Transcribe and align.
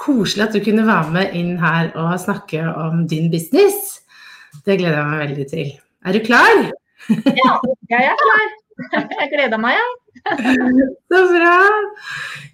koselig 0.00 0.48
at 0.48 0.56
du 0.56 0.62
kunne 0.64 0.86
være 0.86 1.12
med 1.14 1.36
inn 1.38 1.54
her 1.60 1.90
og 2.00 2.16
snakke 2.20 2.62
om 2.66 3.04
din 3.08 3.30
business. 3.32 4.00
Det 4.64 4.78
gleder 4.80 5.00
jeg 5.00 5.10
meg 5.10 5.22
veldig 5.24 5.46
til. 5.50 5.70
Er 6.04 6.16
du 6.16 6.24
klar? 6.24 6.64
Ja, 7.10 7.52
jeg 7.90 8.10
er 8.10 8.18
klar. 8.20 8.46
Jeg 9.20 9.30
gleder 9.30 9.60
meg, 9.60 9.78
ja. 9.78 9.88
Så 11.10 11.20
bra. 11.30 11.56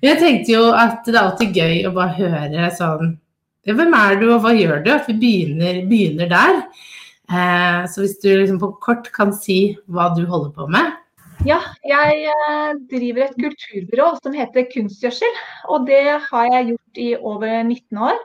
Jeg 0.03 0.19
tenkte 0.21 0.53
jo 0.53 0.71
at 0.75 1.05
det 1.07 1.15
er 1.15 1.23
alltid 1.23 1.59
gøy 1.61 1.85
å 1.89 1.93
bare 1.97 2.17
høre 2.19 2.71
sånn 2.77 3.19
Hvem 3.69 3.93
er 3.95 4.17
du, 4.17 4.25
og 4.33 4.41
hva 4.43 4.55
gjør 4.57 4.81
du? 4.83 4.89
At 4.95 5.07
vi 5.07 5.15
begynner, 5.21 5.83
begynner 5.87 6.31
der. 6.31 6.63
Eh, 7.29 7.83
så 7.93 8.03
hvis 8.03 8.17
du 8.23 8.31
liksom 8.33 8.57
på 8.59 8.71
kort 8.83 9.11
kan 9.15 9.35
si 9.37 9.77
hva 9.87 10.09
du 10.17 10.25
holder 10.27 10.55
på 10.57 10.67
med. 10.73 10.97
Ja, 11.49 11.57
jeg 11.89 12.25
eh, 12.29 12.73
driver 12.91 13.25
et 13.25 13.37
kulturbyrå 13.41 14.09
som 14.21 14.35
heter 14.37 14.67
Kunstgjødsel. 14.69 15.39
Og 15.73 15.87
det 15.89 16.03
har 16.27 16.49
jeg 16.53 16.75
gjort 16.75 17.01
i 17.01 17.13
over 17.17 17.63
19 17.63 18.03
år. 18.11 18.19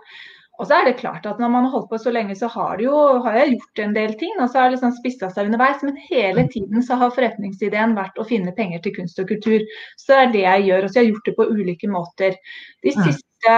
Og 0.60 0.68
så 0.68 0.78
er 0.78 0.88
det 0.88 0.98
klart 1.00 1.26
at 1.28 1.40
når 1.40 1.52
man 1.52 1.66
har 1.68 1.74
holdt 1.74 1.90
på 1.92 2.00
så 2.00 2.12
lenge, 2.16 2.36
så 2.36 2.48
har, 2.52 2.80
jo, 2.84 2.92
har 3.24 3.40
jeg 3.40 3.56
gjort 3.56 3.82
en 3.86 3.96
del 3.96 4.18
ting. 4.20 4.36
Og 4.40 4.50
så 4.50 4.60
har 4.60 4.68
det 4.68 4.76
liksom 4.76 4.96
spissa 5.00 5.32
seg 5.32 5.48
underveis. 5.48 5.84
Men 5.88 5.96
hele 6.10 6.46
tiden 6.52 6.84
så 6.84 7.00
har 7.00 7.16
forretningsideen 7.16 7.96
vært 7.96 8.20
å 8.20 8.28
finne 8.28 8.56
penger 8.56 8.84
til 8.84 8.98
kunst 9.00 9.20
og 9.24 9.32
kultur. 9.32 9.64
Så 9.96 10.12
det 10.12 10.20
er 10.20 10.36
det 10.36 10.46
jeg 10.46 10.70
gjør. 10.70 10.84
Og 10.84 10.92
så 10.92 11.00
har 11.00 11.08
jeg 11.08 11.16
gjort 11.16 11.32
det 11.32 11.38
på 11.40 11.50
ulike 11.56 11.92
måter. 11.96 12.40
De 12.84 12.96
siste 13.00 13.58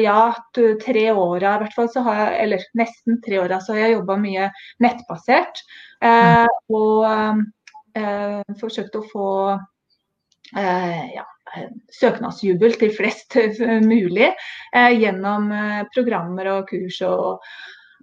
ja, 0.00 0.18
tre 0.56 1.06
åra 1.12 1.56
i 1.56 1.64
hvert 1.64 1.74
fall, 1.76 1.88
så 1.92 2.08
har 2.08 2.20
jeg, 2.22 2.36
eller 2.44 2.68
nesten 2.78 3.24
tre 3.24 3.40
åra, 3.42 3.60
så 3.60 3.74
har 3.74 3.84
jeg 3.84 3.98
jobba 3.98 4.20
mye 4.22 4.52
nettbasert. 4.84 5.64
Eh, 6.06 6.46
og 6.72 7.42
eh, 7.98 8.40
forsøkt 8.60 8.96
å 8.98 9.04
få 9.10 9.28
eh, 9.52 11.04
ja, 11.16 11.26
søknadsjubel 11.92 12.76
til 12.80 12.94
flest 12.96 13.36
mulig 13.92 14.30
eh, 14.30 14.92
gjennom 14.96 15.52
eh, 15.52 15.84
programmer 15.94 16.50
og 16.56 16.66
kurs 16.72 17.00
og 17.06 17.42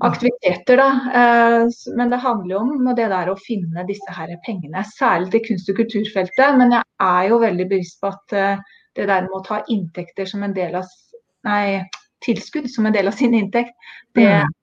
aktiviteter. 0.05 0.79
Da. 0.79 0.89
Eh, 1.21 1.93
men 1.97 2.13
det 2.13 2.21
handler 2.23 2.55
jo 2.55 2.61
om 2.63 2.91
det 2.95 3.09
der 3.11 3.31
å 3.31 3.39
finne 3.39 3.85
disse 3.87 4.15
her 4.15 4.33
pengene, 4.45 4.83
særlig 4.95 5.33
til 5.33 5.45
kunst- 5.49 5.71
og 5.71 5.79
kulturfeltet. 5.81 6.59
Men 6.59 6.77
jeg 6.77 6.85
er 7.07 7.31
jo 7.31 7.41
veldig 7.43 7.69
bevisst 7.71 7.99
på 8.03 8.13
at 8.13 8.37
eh, 8.37 8.67
det 8.97 9.09
der 9.09 9.27
med 9.27 9.39
å 9.39 9.45
ta 9.45 9.63
inntekter 9.67 10.29
som 10.29 10.43
en 10.43 10.55
del 10.55 10.79
av 10.79 10.87
nei, 11.47 11.81
tilskudd 12.25 12.67
som 12.71 12.87
en 12.87 12.95
del 12.95 13.07
av 13.07 13.15
sin 13.15 13.35
inntekt, 13.37 13.75
det, 14.17 14.27
mm. 14.27 14.55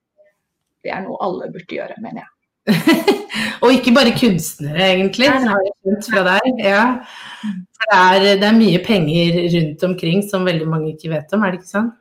det 0.85 0.93
er 0.93 1.05
noe 1.07 1.21
alle 1.25 1.49
burde 1.55 1.79
gjøre, 1.79 1.97
mener 2.05 2.25
jeg. 2.25 2.36
og 3.63 3.73
ikke 3.73 3.95
bare 3.95 4.15
kunstnere, 4.17 4.89
egentlig. 4.95 5.29
Ja. 6.63 6.87
Det, 7.77 7.93
er, 7.93 8.19
det, 8.41 8.47
er, 8.49 8.57
mye 8.57 8.81
penger 8.85 9.39
rundt 9.55 9.85
omkring 9.91 10.25
som 10.27 10.47
veldig 10.49 10.67
mange 10.71 10.95
ikke 10.95 11.13
vet 11.13 11.35
om, 11.37 11.45
er 11.45 11.55
det 11.55 11.63
ikke 11.63 11.75
sånn? 11.75 11.93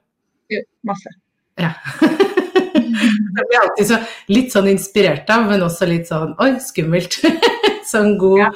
Jo, 0.53 0.63
masse. 0.87 1.13
Ja. 1.61 1.73
det 3.35 3.45
blir 3.45 3.61
alltid 3.61 3.89
så, 3.89 3.99
litt 4.31 4.53
sånn 4.53 4.69
inspirert 4.71 5.29
av, 5.33 5.47
men 5.49 5.65
også 5.65 5.87
litt 5.89 6.09
sånn 6.09 6.33
oi, 6.41 6.55
skummelt. 6.63 7.19
sånn 7.91 8.15
god, 8.21 8.39
ja. 8.47 8.51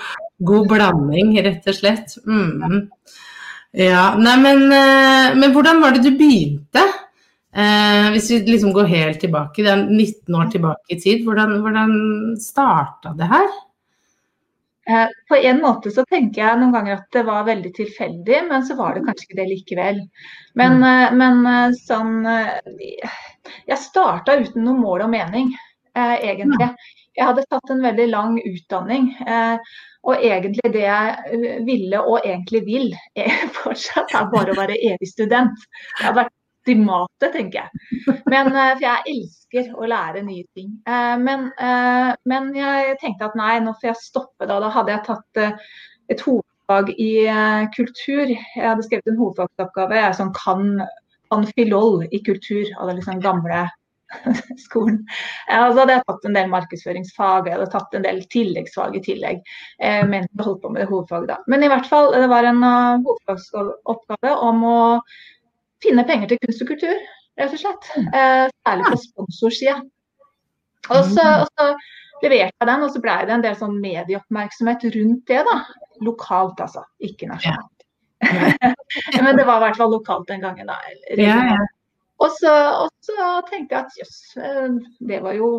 god, 0.51 0.69
blanding, 0.71 1.35
rett 1.45 1.67
og 1.69 1.77
slett. 1.77 2.17
Mm. 2.25 2.87
Ja, 3.77 4.15
nei, 4.17 4.37
men, 4.41 4.65
eh, 4.73 5.35
men 5.37 5.53
hvordan 5.53 5.83
var 5.83 5.93
det 5.93 6.07
du 6.07 6.15
begynte? 6.17 6.87
Eh, 7.49 8.11
hvis 8.13 8.29
vi 8.31 8.39
liksom 8.45 8.73
går 8.73 8.91
helt 8.91 9.19
tilbake, 9.23 9.63
det 9.65 9.71
er 9.71 9.87
19 9.87 10.35
år 10.37 10.51
tilbake 10.53 10.93
i 10.93 10.99
tid, 11.01 11.23
hvordan, 11.25 11.55
hvordan 11.63 11.95
starta 12.41 13.15
det 13.17 13.29
her? 13.31 13.49
Eh, 14.89 15.07
på 15.29 15.35
en 15.35 15.61
måte 15.61 15.91
så 15.93 16.05
tenker 16.09 16.41
jeg 16.43 16.59
noen 16.59 16.73
ganger 16.73 16.99
at 16.99 17.09
det 17.13 17.25
var 17.25 17.47
veldig 17.49 17.71
tilfeldig, 17.77 18.43
men 18.49 18.63
så 18.65 18.77
var 18.77 18.95
det 18.95 19.03
kanskje 19.07 19.27
ikke 19.27 19.39
det 19.41 19.49
likevel. 19.49 19.99
Men, 20.61 20.77
mm. 20.77 20.87
Eh, 20.91 21.17
men 21.17 21.43
eh, 21.49 21.75
sånn 21.77 22.15
Jeg 23.69 23.81
starta 23.81 24.37
uten 24.39 24.65
noe 24.65 24.77
mål 24.77 25.05
og 25.07 25.13
mening, 25.13 25.53
eh, 25.97 26.15
egentlig. 26.31 26.71
Jeg 27.17 27.27
hadde 27.27 27.45
tatt 27.51 27.73
en 27.73 27.83
veldig 27.83 28.07
lang 28.09 28.39
utdanning. 28.45 29.11
Eh, 29.25 29.77
og 30.07 30.23
egentlig 30.23 30.71
det 30.73 30.85
jeg 30.85 31.61
ville 31.67 32.01
og 32.01 32.21
egentlig 32.23 32.61
vil, 32.65 32.91
er 33.19 33.33
fortsatt 33.57 34.13
er 34.15 34.29
bare 34.33 34.53
å 34.53 34.59
være 34.59 34.77
evig 34.93 35.09
student. 35.11 35.65
Jeg 35.97 36.07
har 36.07 36.17
vært 36.21 36.38
ultimate, 36.67 37.31
tenker 37.33 37.63
jeg. 37.63 37.69
Men, 38.25 38.47
eh, 38.47 38.75
for 38.75 38.83
jeg 38.83 39.15
elsker 39.15 39.71
å 39.75 39.87
lære 39.87 40.23
nye 40.25 40.45
ting. 40.55 40.77
Eh, 40.87 41.17
men, 41.17 41.51
eh, 41.57 42.13
men, 42.25 42.53
jeg 42.55 42.97
tenkte 43.01 43.25
at 43.25 43.35
nei, 43.35 43.59
nå 43.59 43.73
får 43.79 43.93
jeg 43.93 44.03
stoppe 44.03 44.47
da. 44.47 44.59
Da 44.59 44.69
hadde 44.69 44.91
jeg 44.91 45.05
tatt 45.05 45.59
et 46.09 46.21
hovedfag 46.21 46.93
i 46.97 47.11
kultur. 47.75 48.27
Jeg 48.29 48.67
hadde 48.67 48.83
skrevet 48.83 49.07
en 49.07 49.17
hovedfagsoppgave. 49.17 49.95
Jeg 49.95 50.09
er 50.09 50.17
sånn 50.17 50.33
kan 50.33 50.87
anfilol 51.31 52.07
i 52.11 52.23
kultur 52.25 52.65
av 52.79 52.87
den 52.87 52.97
liksom 52.97 53.21
gamle 53.21 53.67
skolen. 54.65 55.03
Ja, 55.47 55.69
så 55.69 55.83
hadde 55.83 55.93
jeg 55.99 56.05
tatt 56.07 56.23
en 56.25 56.33
del 56.33 56.49
markedsføringsfag, 56.49 57.45
jeg 57.45 57.53
hadde 57.53 57.69
tatt 57.69 57.93
en 57.93 58.05
del 58.07 58.23
tilleggsfag 58.33 58.97
i 58.97 59.03
tillegg. 59.05 59.43
Eh, 59.77 60.01
mens 60.09 60.25
jeg 60.33 60.45
holdt 60.47 60.63
på 60.63 60.71
med 60.73 60.81
det 60.81 60.89
hovedfaget 60.89 61.29
da. 61.29 61.37
Men 61.47 61.63
i 61.63 61.69
hvert 61.69 61.85
fall, 61.85 62.09
det 62.15 62.29
var 62.31 62.47
en 62.49 62.63
uh, 62.65 63.03
hovedfagsoppgave 63.05 64.33
om 64.49 64.65
å 64.65 64.79
finne 65.83 66.05
penger 66.07 66.31
til 66.31 66.41
kunst 66.43 66.63
og 66.63 66.71
kultur, 66.73 66.99
rett 67.39 67.55
og 67.55 67.61
slett. 67.61 67.89
Mm. 67.95 68.11
Eh, 68.19 68.45
særlig 68.67 68.85
på 68.89 68.99
sponsorsida. 69.05 69.79
Og 70.89 71.01
så, 71.11 71.25
mm. 71.25 71.41
og 71.41 71.47
så 71.53 71.67
leverte 72.23 72.55
jeg 72.59 72.69
den, 72.71 72.85
og 72.85 72.93
så 72.93 73.01
ble 73.03 73.17
det 73.27 73.35
en 73.35 73.43
del 73.45 73.57
sånn 73.59 73.81
medieoppmerksomhet 73.83 74.87
rundt 74.95 75.25
det. 75.31 75.41
da. 75.47 75.57
Lokalt, 76.05 76.61
altså. 76.63 76.85
Ikke 77.03 77.29
nasjonalt. 77.31 77.75
Ja. 78.23 78.73
Men 79.23 79.37
det 79.37 79.45
var 79.47 79.59
i 79.59 79.67
hvert 79.67 79.77
fall 79.79 79.93
lokalt 79.93 80.27
den 80.31 80.43
gangen. 80.43 80.71
da. 80.71 80.79
Ja, 81.15 81.39
ja. 81.53 81.59
Og, 82.19 82.31
så, 82.35 82.51
og, 82.83 82.89
så, 83.05 83.15
tenkte 83.47 83.77
jeg 83.77 83.85
at 83.85 83.99
jøss, 84.01 84.17
eh, 84.43 84.65
det 85.07 85.21
var 85.23 85.37
jo 85.37 85.51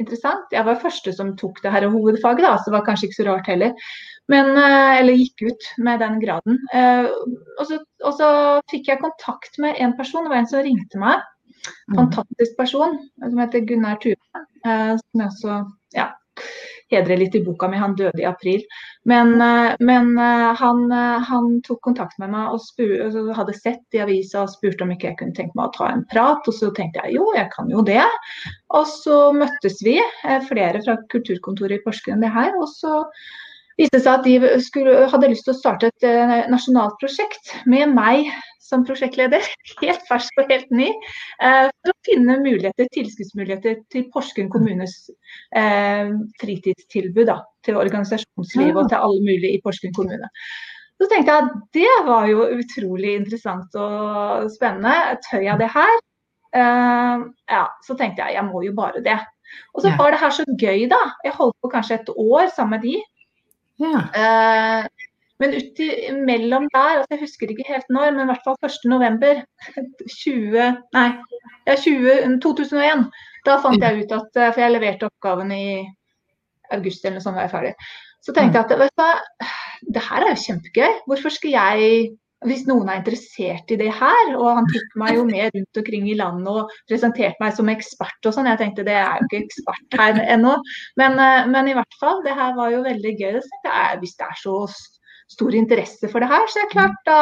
interessant. 0.00 0.46
Jeg 0.54 0.66
var 0.66 0.80
første 0.82 1.12
som 1.14 1.34
tok 1.38 1.62
det 1.64 1.72
her 1.74 1.88
hovedfaget, 1.90 2.44
da, 2.44 2.54
så 2.56 2.70
det 2.70 2.76
var 2.78 2.86
kanskje 2.86 3.08
ikke 3.08 3.18
så 3.20 3.26
rart 3.28 3.50
heller. 3.50 3.90
Men, 4.28 4.52
eh, 4.60 4.98
eller 5.00 5.16
gikk 5.16 5.46
ut 5.48 5.68
med 5.78 6.02
den 6.04 6.20
graden. 6.20 6.60
Eh, 6.74 7.08
og 7.58 7.64
så, 7.66 7.80
og 8.04 8.14
så, 8.18 8.28
fikk 8.70 8.90
jeg 8.92 9.02
kontakt 9.02 9.58
med 9.62 9.80
en 9.80 9.96
person, 9.96 10.26
det 10.26 10.34
var 10.34 10.42
en 10.42 10.50
som 10.50 10.64
ringte 10.64 11.00
meg. 11.00 11.24
Mm. 11.88 11.96
Fantastisk 11.96 12.56
person 12.58 12.98
som 13.22 13.40
heter 13.40 13.64
Gunnar 13.66 13.96
Tube. 14.02 14.44
Eh, 14.66 14.94
som 15.00 15.22
jeg 15.22 15.32
også 15.32 15.58
ja, 15.96 16.10
hedrer 16.92 17.20
litt 17.20 17.36
i 17.38 17.42
boka 17.44 17.68
mi. 17.70 17.80
Han 17.80 17.96
døde 17.98 18.22
i 18.22 18.26
april. 18.28 18.62
Men, 19.08 19.34
men 19.80 20.10
han, 20.18 20.82
han, 21.28 21.50
tok 21.64 21.80
kontakt 21.86 22.18
med 22.20 22.32
meg 22.34 22.54
og 22.54 22.62
spur, 22.64 22.92
hadde 23.36 23.56
sett 23.56 23.96
i 23.96 24.02
avisa 24.04 24.44
og 24.44 24.52
spurte 24.52 24.84
om 24.84 24.92
ikke 24.92 25.10
jeg 25.10 25.18
kunne 25.20 25.36
tenke 25.36 25.56
meg 25.58 25.70
å 25.70 25.74
ta 25.76 25.90
en 25.92 26.04
prat. 26.12 26.44
Og 26.48 26.56
så 26.56 26.70
tenkte 26.76 27.04
jeg 27.06 27.18
jo, 27.18 27.28
jeg 27.36 27.48
kan 27.54 27.70
jo 27.72 27.84
det. 27.86 28.04
Og 28.76 28.88
så 28.90 29.18
møttes 29.36 29.80
vi, 29.84 29.98
flere 30.48 30.82
fra 30.84 30.98
kulturkontoret 31.12 31.78
i 31.78 31.84
Porsgrunn, 31.84 32.24
det 32.24 32.32
her. 32.34 32.52
Og 32.60 32.68
så 32.72 33.02
viste 33.78 34.00
seg 34.02 34.12
at 34.18 34.26
de 34.26 34.60
skulle, 34.64 35.06
hadde 35.12 35.32
lyst 35.32 35.46
til 35.46 35.54
å 35.54 35.60
starte 35.60 35.92
et 35.92 36.50
nasjonalt 36.52 36.98
prosjekt 37.00 37.54
med 37.70 37.94
meg 37.94 38.28
som 38.68 38.84
prosjektleder, 38.86 39.44
helt 39.82 40.06
fersk 40.08 40.40
og 40.42 40.52
helt 40.52 40.72
ny, 40.74 40.88
uh, 41.42 41.68
for 41.72 41.92
å 41.92 41.98
finne 42.08 42.38
muligheter, 42.42 42.90
tilskuddsmuligheter 42.94 43.78
til 43.92 44.08
Porsgrunn 44.14 44.50
kommunes 44.52 44.96
uh, 45.56 46.12
fritidstilbud 46.42 47.28
da, 47.30 47.40
til 47.66 47.80
organisasjonslivet 47.80 48.82
og 48.84 48.90
til 48.92 49.00
alle 49.00 49.24
mulige 49.24 49.54
i 49.56 49.62
Porsgrunn 49.64 49.96
kommune. 49.96 50.30
Så 50.98 51.06
tenkte 51.06 51.30
jeg 51.34 51.46
at 51.46 51.58
det 51.76 51.96
var 52.08 52.26
jo 52.26 52.46
utrolig 52.58 53.12
interessant 53.20 53.74
og 53.78 54.48
spennende. 54.50 55.18
Tør 55.28 55.44
jeg 55.44 55.60
det 55.60 55.68
her? 55.70 56.00
Uh, 56.56 57.28
ja, 57.46 57.66
så 57.86 57.94
tenkte 57.94 58.24
jeg 58.24 58.38
jeg 58.38 58.46
må 58.48 58.64
jo 58.66 58.72
bare 58.74 59.04
det. 59.04 59.18
Og 59.74 59.84
så 59.84 59.92
ja. 59.92 59.98
var 60.00 60.10
det 60.12 60.18
her 60.20 60.34
så 60.34 60.44
gøy, 60.58 60.88
da. 60.90 60.98
Jeg 61.24 61.36
holdt 61.38 61.56
på 61.62 61.70
kanskje 61.72 62.00
et 62.00 62.10
år 62.16 62.50
sammen 62.56 62.76
med 62.76 62.88
de. 62.88 62.96
Ja. 63.78 64.00
Uh, 64.10 65.07
men 65.42 65.54
uti 65.54 65.88
mellom 66.26 66.66
der, 66.74 67.00
altså 67.00 67.14
jeg 67.14 67.22
husker 67.22 67.52
ikke 67.52 67.68
helt 67.68 67.88
når, 67.94 68.12
men 68.16 68.26
i 68.26 68.30
hvert 68.32 68.46
fall 68.46 68.58
1.11. 68.66 69.44
20, 70.18 70.68
nei, 70.96 71.08
ja, 71.68 71.76
20, 71.78 72.38
2001. 72.44 73.08
Da 73.46 73.58
fant 73.62 73.82
jeg 73.84 74.04
ut 74.04 74.14
at 74.16 74.38
For 74.40 74.62
jeg 74.64 74.74
leverte 74.74 75.08
oppgaven 75.08 75.52
i 75.54 75.66
august 76.74 77.04
eller 77.04 77.18
noe 77.18 77.24
sånt, 77.24 77.38
var 77.38 77.46
jeg 77.46 77.54
ferdig. 77.54 77.74
Så 78.24 78.34
tenkte 78.34 78.60
jeg 78.60 78.66
at 78.66 78.80
vet 78.82 78.98
du 78.98 79.92
det 79.94 80.02
her 80.02 80.24
er 80.24 80.32
jo 80.34 80.40
kjempegøy. 80.42 80.96
Hvorfor 81.06 81.32
skal 81.32 81.54
jeg 81.54 82.08
hvis 82.46 82.66
noen 82.68 82.86
er 82.86 83.00
interessert 83.00 83.70
i 83.74 83.78
det 83.80 83.88
her, 83.90 84.28
og 84.36 84.60
han 84.60 84.68
tok 84.70 84.92
meg 85.00 85.16
jo 85.16 85.24
med 85.26 85.56
rundt 85.56 85.80
omkring 85.80 86.04
i 86.06 86.14
landet 86.18 86.50
og 86.52 86.74
presenterte 86.90 87.42
meg 87.42 87.56
som 87.56 87.70
ekspert 87.72 88.28
og 88.28 88.36
sånn. 88.36 88.46
Jeg 88.52 88.60
tenkte 88.60 88.84
det 88.86 88.94
er 88.94 89.18
jo 89.18 89.26
ikke 89.26 89.40
ekspert 89.40 89.98
her 89.98 90.20
ennå, 90.36 90.54
men, 91.00 91.18
eh, 91.18 91.48
men, 91.50 91.70
i 91.70 91.74
hvert 91.74 91.98
fall, 91.98 92.22
det 92.26 92.36
her 92.38 92.54
var 92.58 92.70
jo 92.74 92.84
veldig 92.86 93.14
gøy. 93.18 93.40
Det 93.66 93.72
er, 93.72 93.98
hvis 93.98 94.14
det 94.20 94.28
er 94.28 94.38
så 94.38 94.54
stor 95.28 95.54
interesse 95.54 96.10
for 96.10 96.24
det 96.24 96.30
her, 96.30 96.48
så 96.48 96.60
er 96.60 96.66
det 96.66 96.74
klart 96.74 97.00
da 97.08 97.20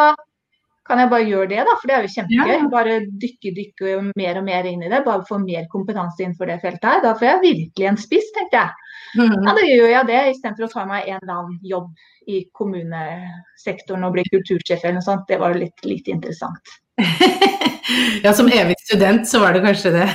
kan 0.87 1.00
jeg 1.03 1.11
bare 1.11 1.26
gjøre 1.26 1.49
det, 1.50 1.62
da, 1.67 1.75
for 1.81 1.91
det 1.91 1.94
er 1.97 2.05
jo 2.05 2.12
kjempegøy. 2.14 2.67
Bare 2.70 2.97
dykke, 3.23 3.53
dykke 3.56 3.94
mer 4.19 4.38
og 4.38 4.44
mer 4.47 4.69
inn 4.70 4.85
i 4.87 4.91
det. 4.91 5.03
Bare 5.06 5.26
få 5.26 5.41
mer 5.43 5.67
kompetanse 5.73 6.23
innenfor 6.23 6.50
det 6.50 6.61
feltet 6.62 6.87
her. 6.87 7.03
Da 7.03 7.14
får 7.19 7.26
jeg 7.26 7.43
virkelig 7.43 7.88
en 7.91 7.99
spiss, 7.99 8.29
tenkte 8.37 8.61
jeg. 8.61 8.70
Ja, 9.19 9.55
da 9.56 9.64
gjør 9.64 9.91
jeg 9.91 10.08
det, 10.11 10.20
istedenfor 10.35 10.67
å 10.67 10.70
ta 10.70 10.85
meg 10.87 11.08
en 11.08 11.19
eller 11.19 11.35
annen 11.41 11.58
jobb 11.67 11.91
i 12.31 12.43
kommunesektoren 12.58 14.06
og 14.06 14.14
bli 14.17 14.26
kultursjef 14.31 14.85
eller 14.85 14.99
noe 14.99 15.06
sånt. 15.06 15.26
Det 15.31 15.41
var 15.43 15.58
litt, 15.58 15.79
litt 15.87 16.11
interessant. 16.12 16.76
ja, 18.25 18.32
som 18.35 18.50
evig 18.50 18.79
student 18.85 19.26
så 19.31 19.43
var 19.43 19.56
det 19.56 19.64
kanskje 19.67 19.94
det. 19.97 20.06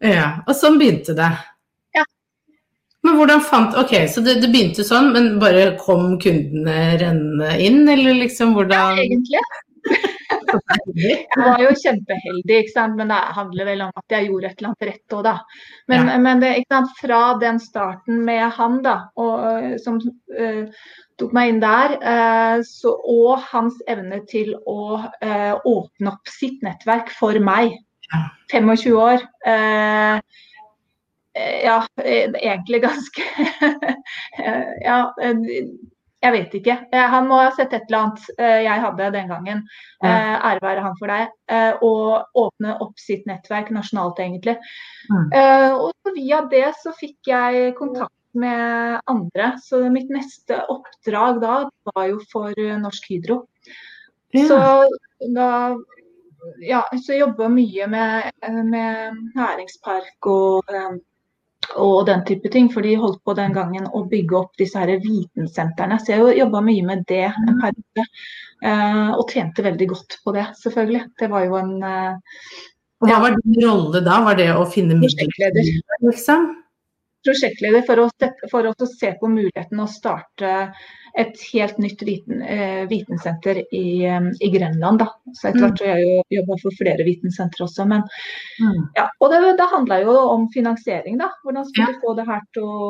ja. 0.12 0.28
Og 0.44 0.54
sånn 0.56 0.80
begynte 0.80 1.16
det. 1.16 1.32
Men 3.06 3.16
hvordan 3.16 3.40
fant 3.40 3.76
Ok, 3.80 3.94
så 4.12 4.22
det, 4.24 4.36
det, 4.42 4.50
begynte 4.52 4.84
sånn, 4.84 5.10
men 5.14 5.34
bare 5.40 5.72
kom 5.80 6.18
kundene 6.20 6.96
rennende 7.00 7.54
inn, 7.64 7.82
eller 7.88 8.18
liksom 8.26 8.54
hvordan 8.56 8.98
Ja, 9.00 9.04
egentlig. 9.06 9.44
Jeg 10.50 11.38
var 11.38 11.62
jo 11.62 11.70
kjempeheldig, 11.78 12.56
ikke 12.62 12.72
sant? 12.74 12.96
men 12.98 13.10
det 13.12 13.18
handler 13.36 13.68
vel 13.68 13.84
om 13.86 13.92
at 14.00 14.14
jeg 14.14 14.28
gjorde 14.28 14.50
et 14.50 14.58
eller 14.58 14.70
annet 14.70 14.88
rett 14.88 15.14
òg, 15.16 15.22
da. 15.26 15.34
Men, 15.90 16.10
ja. 16.10 16.16
men 16.26 16.42
det, 16.42 16.50
fra 16.98 17.20
den 17.40 17.60
starten 17.62 18.24
med 18.26 18.44
han, 18.56 18.80
da, 18.84 18.96
og, 19.20 19.78
som 19.82 20.00
uh, 20.00 20.82
tok 21.20 21.36
meg 21.36 21.54
inn 21.54 21.62
der, 21.62 21.96
uh, 22.02 22.58
så, 22.66 22.96
og 22.98 23.46
hans 23.50 23.78
evne 23.90 24.22
til 24.30 24.52
å 24.68 25.00
uh, 25.00 25.54
åpne 25.56 26.12
opp 26.12 26.30
sitt 26.30 26.60
nettverk 26.66 27.12
for 27.16 27.38
meg, 27.42 27.78
25 28.50 28.96
år 28.98 29.22
ja, 31.38 31.76
egentlig 32.02 32.80
ganske 32.82 33.22
Ja 34.88 35.12
jeg 36.20 36.34
vet 36.34 36.54
ikke. 36.58 36.76
Eh, 36.92 37.06
han 37.14 37.28
må 37.30 37.38
ha 37.40 37.50
sett 37.56 37.72
et 37.72 37.86
eller 37.88 38.02
annet 38.04 38.24
eh, 38.36 38.58
jeg 38.66 38.84
hadde 38.84 39.10
den 39.14 39.30
gangen. 39.32 39.60
Ja. 40.02 40.10
Eh, 40.10 40.46
ære 40.50 40.64
være 40.64 40.84
han 40.84 40.96
for 41.00 41.12
deg. 41.12 41.30
Og 41.86 42.40
åpne 42.44 42.76
opp 42.84 43.00
sitt 43.00 43.28
nettverk 43.28 43.70
nasjonalt, 43.74 44.20
egentlig. 44.22 44.58
Mm. 45.10 45.30
Og 45.80 46.12
via 46.14 46.42
det 46.52 46.68
så 46.78 46.92
fikk 46.96 47.30
jeg 47.30 47.72
kontakt 47.78 48.14
med 48.38 49.00
andre. 49.10 49.54
Så 49.64 49.82
mitt 49.92 50.12
neste 50.12 50.60
oppdrag 50.70 51.40
da 51.42 51.54
var 51.90 52.10
jo 52.10 52.20
for 52.30 52.54
Norsk 52.84 53.08
Hydro. 53.10 53.42
Ja. 54.36 54.44
Så 54.46 54.60
da 55.34 55.48
ja, 56.64 56.84
så 57.02 57.16
jobba 57.18 57.50
mye 57.52 57.88
med, 57.90 58.30
med 58.70 59.18
næringspark 59.34 60.28
og 60.30 60.70
og 61.78 62.06
den 62.08 62.24
type 62.28 62.50
ting. 62.52 62.70
For 62.72 62.86
de 62.86 62.96
holdt 62.98 63.20
på 63.26 63.34
den 63.38 63.54
gangen 63.56 63.88
å 63.94 64.04
bygge 64.10 64.38
opp 64.40 64.54
disse 64.60 64.80
her 64.80 64.92
vitensentrene. 65.02 65.98
Så 66.00 66.14
jeg 66.14 66.38
jobba 66.40 66.62
mye 66.66 66.86
med 66.86 67.04
det 67.10 67.26
en 67.28 67.52
mm. 67.54 67.60
periode. 67.62 68.06
Uh, 68.60 69.10
og 69.16 69.30
tjente 69.32 69.64
veldig 69.64 69.86
godt 69.88 70.18
på 70.24 70.34
det, 70.36 70.44
selvfølgelig. 70.60 71.04
Det 71.20 71.30
var 71.32 71.46
jo 71.46 71.56
en 71.56 71.76
uh, 71.80 72.40
Hva 73.06 73.20
var 73.22 73.36
din 73.38 73.60
rolle 73.64 74.02
da? 74.04 74.18
Var 74.26 74.36
det 74.36 74.50
å 74.52 74.66
finne 74.68 74.98
Prosjektleder. 75.00 75.70
Liksom? 76.04 76.50
Prosjektleder 77.24 77.84
for 77.88 78.04
å, 78.04 78.08
for 78.52 78.68
å 78.68 78.88
se 78.88 79.14
på 79.20 79.30
muligheten 79.32 79.80
å 79.80 79.88
starte 79.88 80.52
et 81.18 81.42
helt 81.52 81.78
nytt 81.78 82.02
viten, 82.06 82.42
eh, 82.42 82.86
vitensenter 82.90 83.62
i, 83.74 84.06
i, 84.40 84.50
Grenland. 84.50 85.02
Da. 85.02 85.08
Så 85.34 85.48
etter 85.48 85.64
hvert 85.64 85.80
mm. 85.80 85.88
har 85.88 85.98
jeg 85.98 86.06
jo 86.06 86.38
jobba 86.38 86.58
for 86.62 86.78
flere 86.78 87.06
vitensentre 87.06 87.66
også. 87.66 87.86
Men, 87.90 88.04
mm. 88.60 88.80
ja, 88.98 89.06
og 89.18 89.32
det, 89.32 89.40
det 89.58 89.68
handla 89.72 90.00
jo 90.04 90.16
om 90.36 90.46
finansiering, 90.54 91.18
da. 91.20 91.30
Hvordan 91.44 91.68
skulle 91.70 91.94
ja. 91.94 92.00
få 92.04 92.14
det 92.18 92.26
her 92.28 92.42
til 92.56 92.68
å 92.68 92.80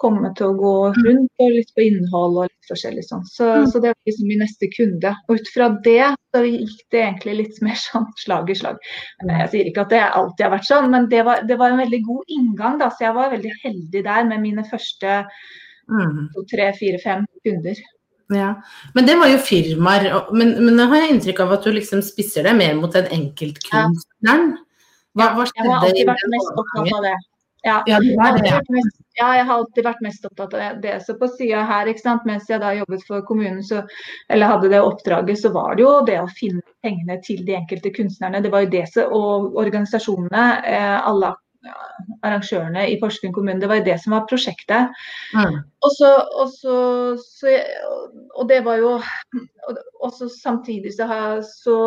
komme 0.00 0.32
til 0.38 0.52
å 0.52 0.58
gå 0.58 0.74
mm. 0.94 1.02
rundt, 1.08 1.32
og 1.42 1.54
litt 1.56 1.74
på 1.76 1.86
innhold 1.88 2.40
og 2.42 2.48
litt 2.50 2.72
forskjellig 2.72 3.04
sånn. 3.08 3.26
Så, 3.28 3.50
mm. 3.50 3.68
så 3.72 3.82
det 3.82 3.92
var 3.94 4.10
liksom 4.10 4.30
min 4.30 4.42
neste 4.44 4.70
kunde. 4.74 5.14
Og 5.28 5.40
ut 5.40 5.52
fra 5.54 5.70
det 5.86 6.02
så 6.34 6.42
gikk 6.44 6.82
det 6.92 7.04
egentlig 7.04 7.36
litt 7.42 7.62
mer 7.66 7.78
sånn 7.80 8.08
slag 8.20 8.52
i 8.52 8.58
slag. 8.58 8.82
Jeg 9.24 9.52
sier 9.54 9.70
ikke 9.70 9.86
at 9.86 9.94
det 9.94 10.02
alltid 10.08 10.44
har 10.46 10.56
vært 10.56 10.68
sånn, 10.68 10.90
men 10.94 11.08
det 11.12 11.24
var, 11.28 11.46
det 11.48 11.56
var 11.60 11.72
en 11.72 11.82
veldig 11.82 12.02
god 12.08 12.36
inngang, 12.38 12.76
da. 12.82 12.90
Så 12.92 13.08
jeg 13.08 13.16
var 13.16 13.32
veldig 13.34 13.54
heldig 13.64 14.04
der 14.06 14.28
med 14.28 14.44
mine 14.44 14.66
første 14.68 15.22
Mm. 15.88 16.28
Tre, 16.50 16.72
fire, 16.76 17.00
fem 17.02 17.24
kunder. 17.46 17.80
Ja, 18.28 18.62
Men 18.94 19.06
det 19.06 19.16
var 19.16 19.30
jo 19.32 19.38
firmaer. 19.40 20.10
Men, 20.36 20.52
men 20.64 20.76
nå 20.76 20.88
har 20.90 21.04
jeg 21.04 21.16
inntrykk 21.16 21.40
av 21.46 21.56
at 21.56 21.64
du 21.64 21.72
liksom 21.72 22.04
spisser 22.04 22.44
deg 22.44 22.58
mer 22.58 22.76
mot 22.76 22.92
den 22.92 23.08
enkeltkunstneren. 23.14 24.52
Hva, 25.16 25.32
hva 25.38 25.48
skjedde? 25.48 25.64
Jeg 25.64 25.72
har 25.72 25.88
alltid 25.88 26.10
vært 26.12 26.30
mest 26.34 26.62
opptatt 26.62 26.94
av 26.98 27.06
det. 27.08 27.16
Ja, 27.66 27.82
ja, 27.90 27.98
det 27.98 28.42
det. 28.44 28.82
Ja, 29.18 29.32
jeg 29.34 29.46
har 29.48 29.56
alltid 29.56 29.84
vært 29.84 30.02
mest 30.04 30.26
opptatt 30.28 30.54
av 30.54 30.78
det. 30.82 30.92
Så 31.02 31.16
på 31.18 31.26
sida 31.32 31.64
her, 31.66 31.90
mens 32.28 32.46
jeg 32.48 32.60
da 32.62 32.70
jobbet 32.76 33.02
for 33.08 33.24
kommunen, 33.26 33.64
så, 33.66 33.82
eller 34.30 34.52
hadde 34.52 34.70
det 34.70 34.84
oppdraget, 34.84 35.40
så 35.40 35.50
var 35.56 35.74
det 35.74 35.82
jo 35.82 35.94
det 36.06 36.20
å 36.20 36.28
finne 36.30 36.62
pengene 36.84 37.18
til 37.24 37.42
de 37.48 37.56
enkelte 37.58 37.90
kunstnerne. 37.96 38.44
Det 38.44 38.52
var 38.52 38.66
jo 38.66 38.70
det 38.76 38.86
og 39.08 39.58
organisasjonene, 39.58 40.44
eh, 40.68 40.96
alle 41.08 41.32
arrangørene 42.22 42.84
i 42.90 42.98
Porsgrunn 43.00 43.34
kommune. 43.34 43.60
Det 43.60 43.70
var 43.70 43.80
jo 43.80 43.86
det 43.88 43.96
som 44.02 44.14
var 44.16 44.26
prosjektet. 44.30 44.92
Mm. 45.34 45.60
Og, 45.84 45.90
så, 45.94 46.10
og, 46.42 46.52
så, 46.54 46.76
så, 47.22 47.56
og, 48.34 48.44
det 48.50 48.62
var 48.66 48.82
jo 48.82 48.92
også 50.04 50.28
Samtidig 50.32 50.94
så, 50.94 51.08
så, 51.42 51.78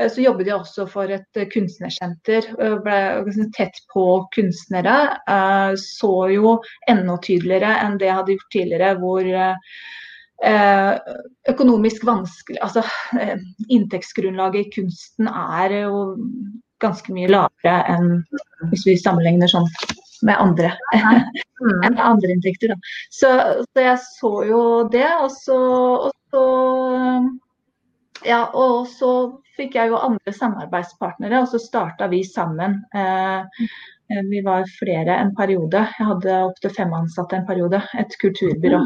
så 0.00 0.24
jobbet 0.24 0.50
jeg 0.50 0.58
også 0.58 0.86
for 0.90 1.14
et 1.14 1.40
kunstnersenter. 1.54 2.50
Ble 2.84 3.48
tett 3.56 3.80
på 3.94 4.06
kunstnere. 4.34 4.98
Eh, 5.30 5.72
så 5.80 6.14
jo 6.34 6.58
enda 6.90 7.18
tydeligere 7.22 7.78
enn 7.84 7.98
det 8.00 8.10
jeg 8.10 8.18
hadde 8.20 8.38
gjort 8.38 8.54
tidligere, 8.56 8.92
hvor 9.02 9.32
eh, 9.40 10.98
økonomisk 11.50 12.06
vanskelig 12.08 12.62
Altså 12.64 12.84
eh, 13.20 13.38
inntektsgrunnlaget 13.68 14.66
i 14.66 14.70
kunsten 14.80 15.28
er 15.30 15.80
jo 15.84 16.04
ganske 16.80 17.12
mye 17.14 17.30
lavere 17.30 17.76
enn 17.92 18.12
hvis 18.70 18.86
vi 18.88 18.96
sammenligner 19.00 19.50
sånn 19.50 19.68
med 20.26 20.36
andre, 20.36 20.72
mm. 21.64 21.96
andre 21.96 22.32
inntekter. 22.34 22.74
Så, 23.08 23.30
så, 23.64 23.80
jeg 23.80 23.98
så 24.04 24.32
jo 24.48 24.64
det, 24.92 25.08
og 25.22 25.30
så, 25.32 25.60
og 26.08 26.12
så 26.32 26.44
ja, 28.26 28.42
og 28.52 28.88
så 28.92 29.12
fikk 29.56 29.76
jeg 29.78 29.92
jo 29.92 30.00
andre 30.00 30.34
samarbeidspartnere, 30.36 31.40
og 31.40 31.48
så 31.52 31.60
starta 31.62 32.08
vi 32.12 32.20
sammen. 32.26 32.82
Eh, 32.92 33.64
eh, 34.12 34.22
vi 34.28 34.42
var 34.44 34.68
flere 34.78 35.16
en 35.22 35.32
periode. 35.36 35.86
Jeg 35.98 36.08
hadde 36.12 36.42
opptil 36.50 36.74
fem 36.76 36.92
ansatte 36.96 37.38
en 37.38 37.48
periode. 37.48 37.80
Et 38.00 38.20
kulturbyrå. 38.20 38.82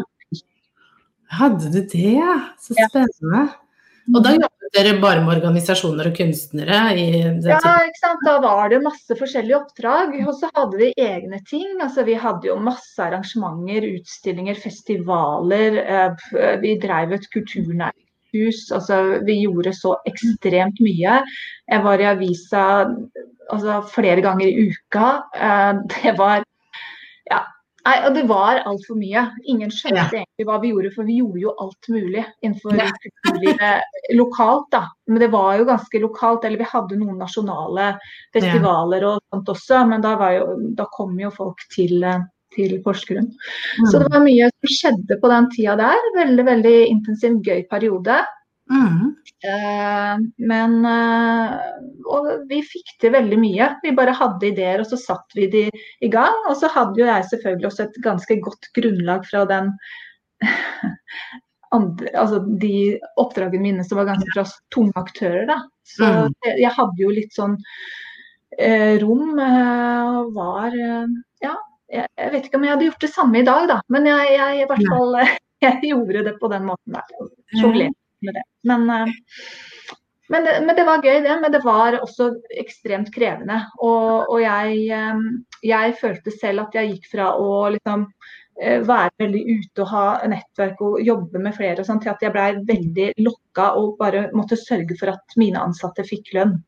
Hadde 1.34 1.72
du 1.74 1.80
det, 1.80 2.14
ja? 2.20 2.38
Så 2.62 2.76
spennende. 2.78 3.46
Ja. 3.48 3.63
Og 4.12 4.20
da 4.24 4.34
jobbet 4.34 4.76
dere 4.76 4.92
bare 5.00 5.22
med 5.24 5.38
organisasjoner 5.38 6.10
og 6.10 6.16
kunstnere? 6.18 6.80
ja, 6.98 7.74
ikke 7.88 8.00
sant. 8.00 8.24
Da 8.26 8.36
var 8.42 8.68
det 8.72 8.82
masse 8.84 9.16
forskjellige 9.16 9.60
oppdrag. 9.62 10.16
Og 10.26 10.34
så 10.36 10.50
hadde 10.56 10.80
vi 10.80 10.90
egne 11.00 11.40
ting. 11.48 11.78
Altså, 11.80 12.04
vi 12.04 12.18
hadde 12.20 12.50
jo 12.50 12.58
masse 12.60 13.00
arrangementer, 13.00 13.86
utstillinger, 13.94 14.58
festivaler. 14.60 15.80
Eh, 15.84 16.58
vi 16.62 16.76
drev 16.82 17.16
et 17.16 17.28
kulturnærhus. 17.32 18.66
Altså, 18.76 19.00
vi 19.24 19.40
gjorde 19.44 19.72
så 19.78 19.96
ekstremt 20.10 20.82
mye. 20.84 21.20
Jeg 21.70 21.86
var 21.88 22.02
i 22.02 22.10
avisa 22.12 22.66
altså, 22.84 23.80
flere 23.94 24.20
ganger 24.26 24.50
i 24.50 24.68
uka. 24.68 25.14
Eh, 25.32 25.72
det 25.96 26.16
var 26.20 26.44
ja, 27.30 27.40
Nei, 27.84 27.94
og 28.06 28.14
det 28.16 28.22
var 28.24 28.62
altfor 28.64 28.96
mye. 28.96 29.26
Ingen 29.52 29.72
skjønte 29.72 30.00
ja. 30.00 30.22
egentlig 30.22 30.46
hva 30.48 30.56
vi 30.62 30.70
gjorde, 30.72 30.90
for 30.94 31.08
vi 31.08 31.18
gjorde 31.18 31.42
jo 31.42 31.52
alt 31.60 31.88
mulig 31.92 32.22
innenfor 32.40 32.78
kulturlivet 33.04 33.98
lokalt, 34.20 34.70
da. 34.72 34.86
Men 35.10 35.20
det 35.20 35.28
var 35.34 35.58
jo 35.58 35.66
ganske 35.68 36.00
lokalt. 36.00 36.46
Eller 36.48 36.62
vi 36.62 36.70
hadde 36.70 37.00
noen 37.00 37.18
nasjonale 37.20 37.90
festivaler 38.32 39.04
og 39.10 39.18
sånt 39.28 39.52
også, 39.52 39.82
men 39.90 40.04
da, 40.04 40.14
jo, 40.32 40.46
da 40.78 40.88
kom 40.96 41.12
jo 41.20 41.28
folk 41.34 41.60
til, 41.74 42.06
til 42.56 42.78
Porsgrunn. 42.86 43.28
Mm. 43.28 43.90
Så 43.90 44.00
det 44.00 44.08
var 44.16 44.24
mye 44.24 44.48
som 44.54 44.72
skjedde 44.78 45.20
på 45.20 45.34
den 45.34 45.50
tida 45.52 45.76
der. 45.84 46.08
Veldig, 46.16 46.48
veldig 46.48 46.74
intensiv, 46.88 47.36
gøy 47.44 47.66
periode. 47.68 48.22
Mm. 48.72 49.12
Uh, 49.44 50.20
men 50.40 50.76
uh, 50.88 51.52
Og 52.08 52.28
vi 52.48 52.62
fikk 52.64 52.94
til 53.02 53.12
veldig 53.12 53.38
mye. 53.40 53.68
Vi 53.84 53.92
bare 53.96 54.14
hadde 54.16 54.48
ideer, 54.48 54.80
og 54.80 54.88
så 54.88 54.98
satte 55.00 55.36
vi 55.36 55.48
de 55.52 55.64
i 56.04 56.10
gang. 56.12 56.36
Og 56.48 56.56
så 56.60 56.70
hadde 56.72 57.00
jo 57.00 57.08
jeg 57.08 57.28
selvfølgelig 57.32 57.70
også 57.70 57.88
et 57.88 57.98
ganske 58.04 58.38
godt 58.46 58.70
grunnlag 58.76 59.26
fra 59.28 59.44
den 59.50 59.72
andre, 61.74 62.08
altså 62.14 62.40
de 62.60 62.96
oppdragene 63.20 63.64
mine 63.66 63.84
som 63.84 64.00
var 64.00 64.12
ganske 64.12 64.32
fra 64.32 64.46
tunge 64.74 64.96
aktører. 65.00 65.44
Da. 65.50 65.60
Så 65.84 66.08
mm. 66.08 66.34
jeg 66.62 66.72
hadde 66.78 67.04
jo 67.04 67.12
litt 67.12 67.36
sånn 67.36 67.58
uh, 67.60 68.94
rom 69.04 69.36
og 69.36 70.34
var 70.36 70.72
Ja, 71.44 71.56
jeg, 71.92 72.06
jeg, 72.08 72.30
vet 72.32 72.46
ikke 72.46 72.58
om 72.58 72.64
jeg 72.64 72.72
hadde 72.72 72.86
gjort 72.88 73.04
det 73.04 73.12
samme 73.12 73.42
i 73.42 73.46
dag, 73.46 73.66
da. 73.68 73.82
Men 73.92 74.08
jeg, 74.08 74.30
jeg 74.38 74.62
i 74.62 74.68
hvert 74.70 74.88
fall 74.88 75.20
jeg 75.64 75.90
gjorde 75.90 76.24
det 76.30 76.34
på 76.40 76.48
den 76.52 76.64
måten 76.70 76.96
der. 76.96 77.28
Sjonglerte 77.58 78.03
med 78.26 78.38
det. 78.38 78.44
Men, 78.68 78.86
eh, 78.90 79.12
men, 80.28 80.46
det, 80.46 80.54
men, 80.66 80.76
det, 80.76 80.84
var 80.88 81.04
gøy, 81.04 81.18
det. 81.24 81.34
Men 81.42 81.52
det 81.52 81.62
var 81.64 81.98
også 82.00 82.30
ekstremt 82.60 83.12
krevende. 83.14 83.60
Og, 83.78 84.30
og 84.30 84.40
jeg, 84.42 84.78
eh, 84.94 85.26
jeg, 85.66 85.98
følte 86.00 86.34
selv 86.34 86.66
at 86.66 86.78
jeg 86.78 86.94
gikk 86.94 87.10
fra 87.12 87.32
å 87.40 87.66
liksom 87.74 88.06
eh, 88.60 88.80
være 88.86 89.12
veldig 89.24 89.42
ute 89.50 89.84
og 89.84 89.92
ha 89.92 90.06
nettverk 90.30 90.80
og 90.84 91.02
jobbe 91.04 91.42
med 91.44 91.56
flere 91.56 91.82
og 91.82 91.90
sånn, 91.90 92.00
til 92.04 92.14
at 92.14 92.24
jeg 92.24 92.34
blei 92.34 92.50
veldig 92.70 93.10
lokka 93.24 93.74
og 93.80 93.98
bare 94.00 94.28
måtte 94.36 94.60
sørge 94.60 94.96
for 95.00 95.12
at 95.14 95.38
mine 95.40 95.60
ansatte 95.60 96.06
fikk 96.08 96.32
lønn. 96.36 96.58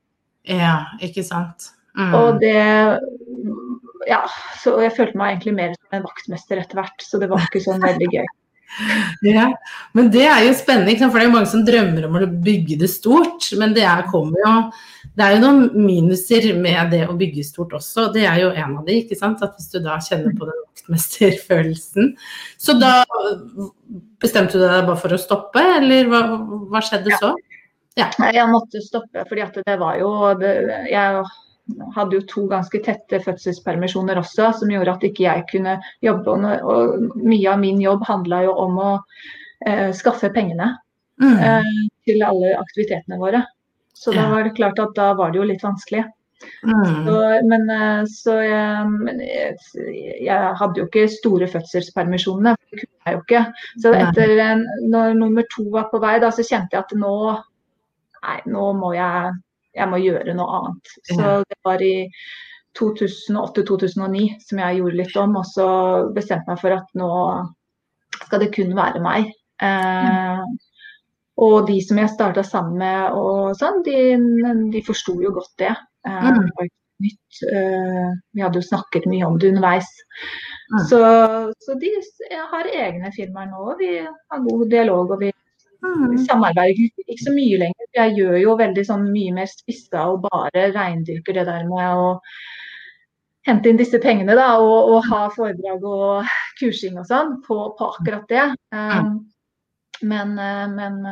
Ja, 0.46 0.84
ikke 1.02 1.24
sant. 1.26 1.72
Mm. 1.96 2.12
Og 2.14 2.40
det 2.42 3.00
Ja, 4.06 4.20
så 4.60 4.76
jeg 4.84 4.92
følte 4.94 5.18
meg 5.18 5.32
egentlig 5.32 5.54
mer 5.56 5.72
som 5.74 5.96
en 5.96 6.04
vaktmester 6.04 6.60
etter 6.60 6.78
hvert, 6.78 7.00
så 7.02 7.18
det 7.18 7.30
var 7.32 7.42
ikke 7.42 7.64
sånn 7.64 7.82
veldig 7.82 8.10
gøy. 8.12 8.26
Ja, 9.24 9.46
men 9.96 10.10
det 10.12 10.26
er 10.28 10.42
jo 10.44 10.52
spennende, 10.56 10.96
for 11.00 11.16
det 11.16 11.24
er 11.24 11.30
jo 11.30 11.34
mange 11.34 11.50
som 11.50 11.64
drømmer 11.66 12.06
om 12.08 12.18
å 12.18 12.26
bygge 12.44 12.78
det 12.80 12.90
stort. 12.92 13.48
Men 13.58 13.72
det 13.76 13.86
er, 13.88 14.04
jo, 14.12 14.22
det 15.16 15.24
er 15.24 15.36
jo 15.36 15.42
noen 15.44 15.86
minuser 15.86 16.50
med 16.58 16.92
det 16.92 17.04
å 17.08 17.16
bygge 17.16 17.46
stort 17.46 17.76
også. 17.78 18.10
Det 18.14 18.26
er 18.28 18.42
jo 18.42 18.52
en 18.52 18.76
av 18.80 18.84
de, 18.86 18.98
ikke 19.02 19.18
sant. 19.18 19.42
At 19.44 19.56
hvis 19.56 19.72
du 19.72 19.80
da 19.84 19.96
kjenner 20.04 20.36
på 20.36 20.48
den 20.48 20.60
vaktmesterfølelsen. 20.66 22.12
Så 22.60 22.76
da 22.80 23.00
bestemte 24.22 24.58
du 24.58 24.64
deg 24.66 24.86
bare 24.86 25.00
for 25.00 25.16
å 25.16 25.20
stoppe, 25.20 25.62
eller 25.80 26.12
hva, 26.12 26.22
hva 26.70 26.84
skjedde 26.84 27.16
så? 27.20 27.32
Ja. 27.96 28.10
Jeg 28.20 28.44
måtte 28.52 28.82
stoppe, 28.84 29.24
fordi 29.24 29.40
at 29.40 29.54
det 29.64 29.78
var 29.80 29.96
jo 29.96 30.10
Jeg 30.36 31.22
hadde 31.94 32.18
jo 32.18 32.24
to 32.30 32.44
ganske 32.50 32.80
tette 32.84 33.20
fødselspermisjoner 33.24 34.18
også, 34.20 34.50
som 34.60 34.70
gjorde 34.70 34.96
at 34.96 35.06
ikke 35.08 35.26
jeg 35.26 35.46
kunne 35.50 35.76
jobbe. 36.04 36.36
Og 36.62 37.16
mye 37.18 37.52
av 37.52 37.62
min 37.62 37.80
jobb 37.82 38.04
handla 38.06 38.44
jo 38.46 38.56
om 38.66 38.78
å 38.82 38.90
eh, 39.66 39.90
skaffe 39.96 40.30
pengene 40.34 40.72
mm. 41.22 41.32
eh, 41.36 41.72
til 42.06 42.22
alle 42.26 42.54
aktivitetene 42.60 43.18
våre. 43.20 43.42
Så 43.96 44.12
da 44.12 44.28
var 44.28 44.44
det 44.44 44.56
klart 44.58 44.78
at 44.82 44.92
da 44.96 45.12
var 45.16 45.32
det 45.32 45.40
jo 45.40 45.48
litt 45.48 45.64
vanskelig. 45.64 46.04
Mm. 46.68 47.06
Så, 47.06 47.16
men, 47.48 47.70
eh, 47.72 48.02
så 48.12 48.36
jeg, 48.44 48.90
men 48.92 49.22
jeg, 49.24 49.56
jeg, 50.20 50.52
hadde 50.60 50.82
jo 50.82 50.86
ikke 50.86 51.06
store 51.10 51.48
fødselspermisjonene, 51.50 52.54
det 52.60 52.82
kunne 52.84 53.08
jeg 53.08 53.16
jo 53.16 53.24
ikke. 53.24 53.42
Så 53.82 53.94
etter 53.96 54.36
når 54.86 55.18
nummer 55.18 55.48
to 55.56 55.66
var 55.74 55.90
på 55.90 56.02
vei, 56.04 56.18
da, 56.22 56.30
så 56.30 56.46
kjente 56.46 56.76
jeg 56.76 56.84
at 56.84 56.94
nå, 57.00 57.16
nei, 58.22 58.38
nå 58.52 58.68
må 58.78 58.92
jeg 58.94 59.34
jeg 59.76 59.90
må 59.90 60.00
gjøre 60.02 60.34
noe 60.36 60.60
annet. 60.60 60.92
Så 61.10 61.32
det 61.46 61.58
var 61.66 61.82
i 61.84 62.08
2008-2009 62.76 64.26
som 64.44 64.60
jeg 64.62 64.80
gjorde 64.80 65.00
litt 65.00 65.16
om, 65.20 65.36
og 65.40 65.48
så 65.48 65.68
bestemte 66.16 66.50
meg 66.50 66.60
for 66.62 66.76
at 66.76 66.96
nå 66.98 67.10
skal 68.16 68.42
det 68.42 68.52
kun 68.56 68.74
være 68.76 69.02
meg. 69.04 69.30
Eh, 69.62 70.42
og 71.44 71.68
de 71.68 71.76
som 71.84 72.00
jeg 72.00 72.12
starta 72.12 72.44
sammen 72.46 72.80
med, 72.80 73.16
og 73.16 73.56
sånn, 73.60 73.82
de, 73.84 74.16
de 74.72 74.82
forsto 74.86 75.18
jo 75.22 75.32
godt 75.36 75.52
det. 75.60 75.72
Eh, 76.08 76.28
mm. 76.32 76.68
nytt. 77.04 77.40
Eh, 77.52 78.12
vi 78.32 78.44
hadde 78.44 78.62
jo 78.62 78.68
snakket 78.70 79.08
mye 79.10 79.28
om 79.28 79.40
det 79.40 79.52
underveis. 79.52 79.88
Mm. 80.72 80.78
Så, 80.90 81.00
så 81.62 81.76
de 81.80 81.92
har 82.52 82.72
egne 82.72 83.12
firmaer 83.14 83.50
nå, 83.52 83.66
og 83.72 83.82
vi 83.82 83.98
har 84.02 84.46
god 84.48 84.70
dialog. 84.72 85.16
og 85.16 85.26
vi 85.26 85.32
Mm. 85.84 86.16
Samarbeider 86.24 86.88
ikke 87.06 87.22
så 87.22 87.32
mye 87.34 87.60
lenger. 87.62 87.88
Jeg 87.96 88.14
gjør 88.18 88.36
jo 88.40 88.58
veldig 88.60 88.84
sånn 88.88 89.08
mye 89.12 89.34
mer 89.36 89.50
spissa 89.50 90.08
og 90.12 90.26
bare 90.26 90.70
reindyrker 90.74 91.36
det 91.36 91.46
der 91.48 91.66
med 91.68 92.02
å 92.02 92.12
hente 93.46 93.70
inn 93.70 93.78
disse 93.78 94.00
pengene 94.02 94.34
da, 94.34 94.56
og, 94.58 94.90
og 94.90 95.08
ha 95.10 95.22
foredrag 95.34 95.84
og 95.86 96.36
kursing 96.58 96.98
og 96.98 97.06
sånn 97.08 97.36
på, 97.46 97.58
på, 97.78 97.90
akkurat 97.94 98.26
det. 98.32 98.46
Um, 98.74 99.20
men, 100.02 100.34
uh, 100.34 100.66
men 100.72 101.02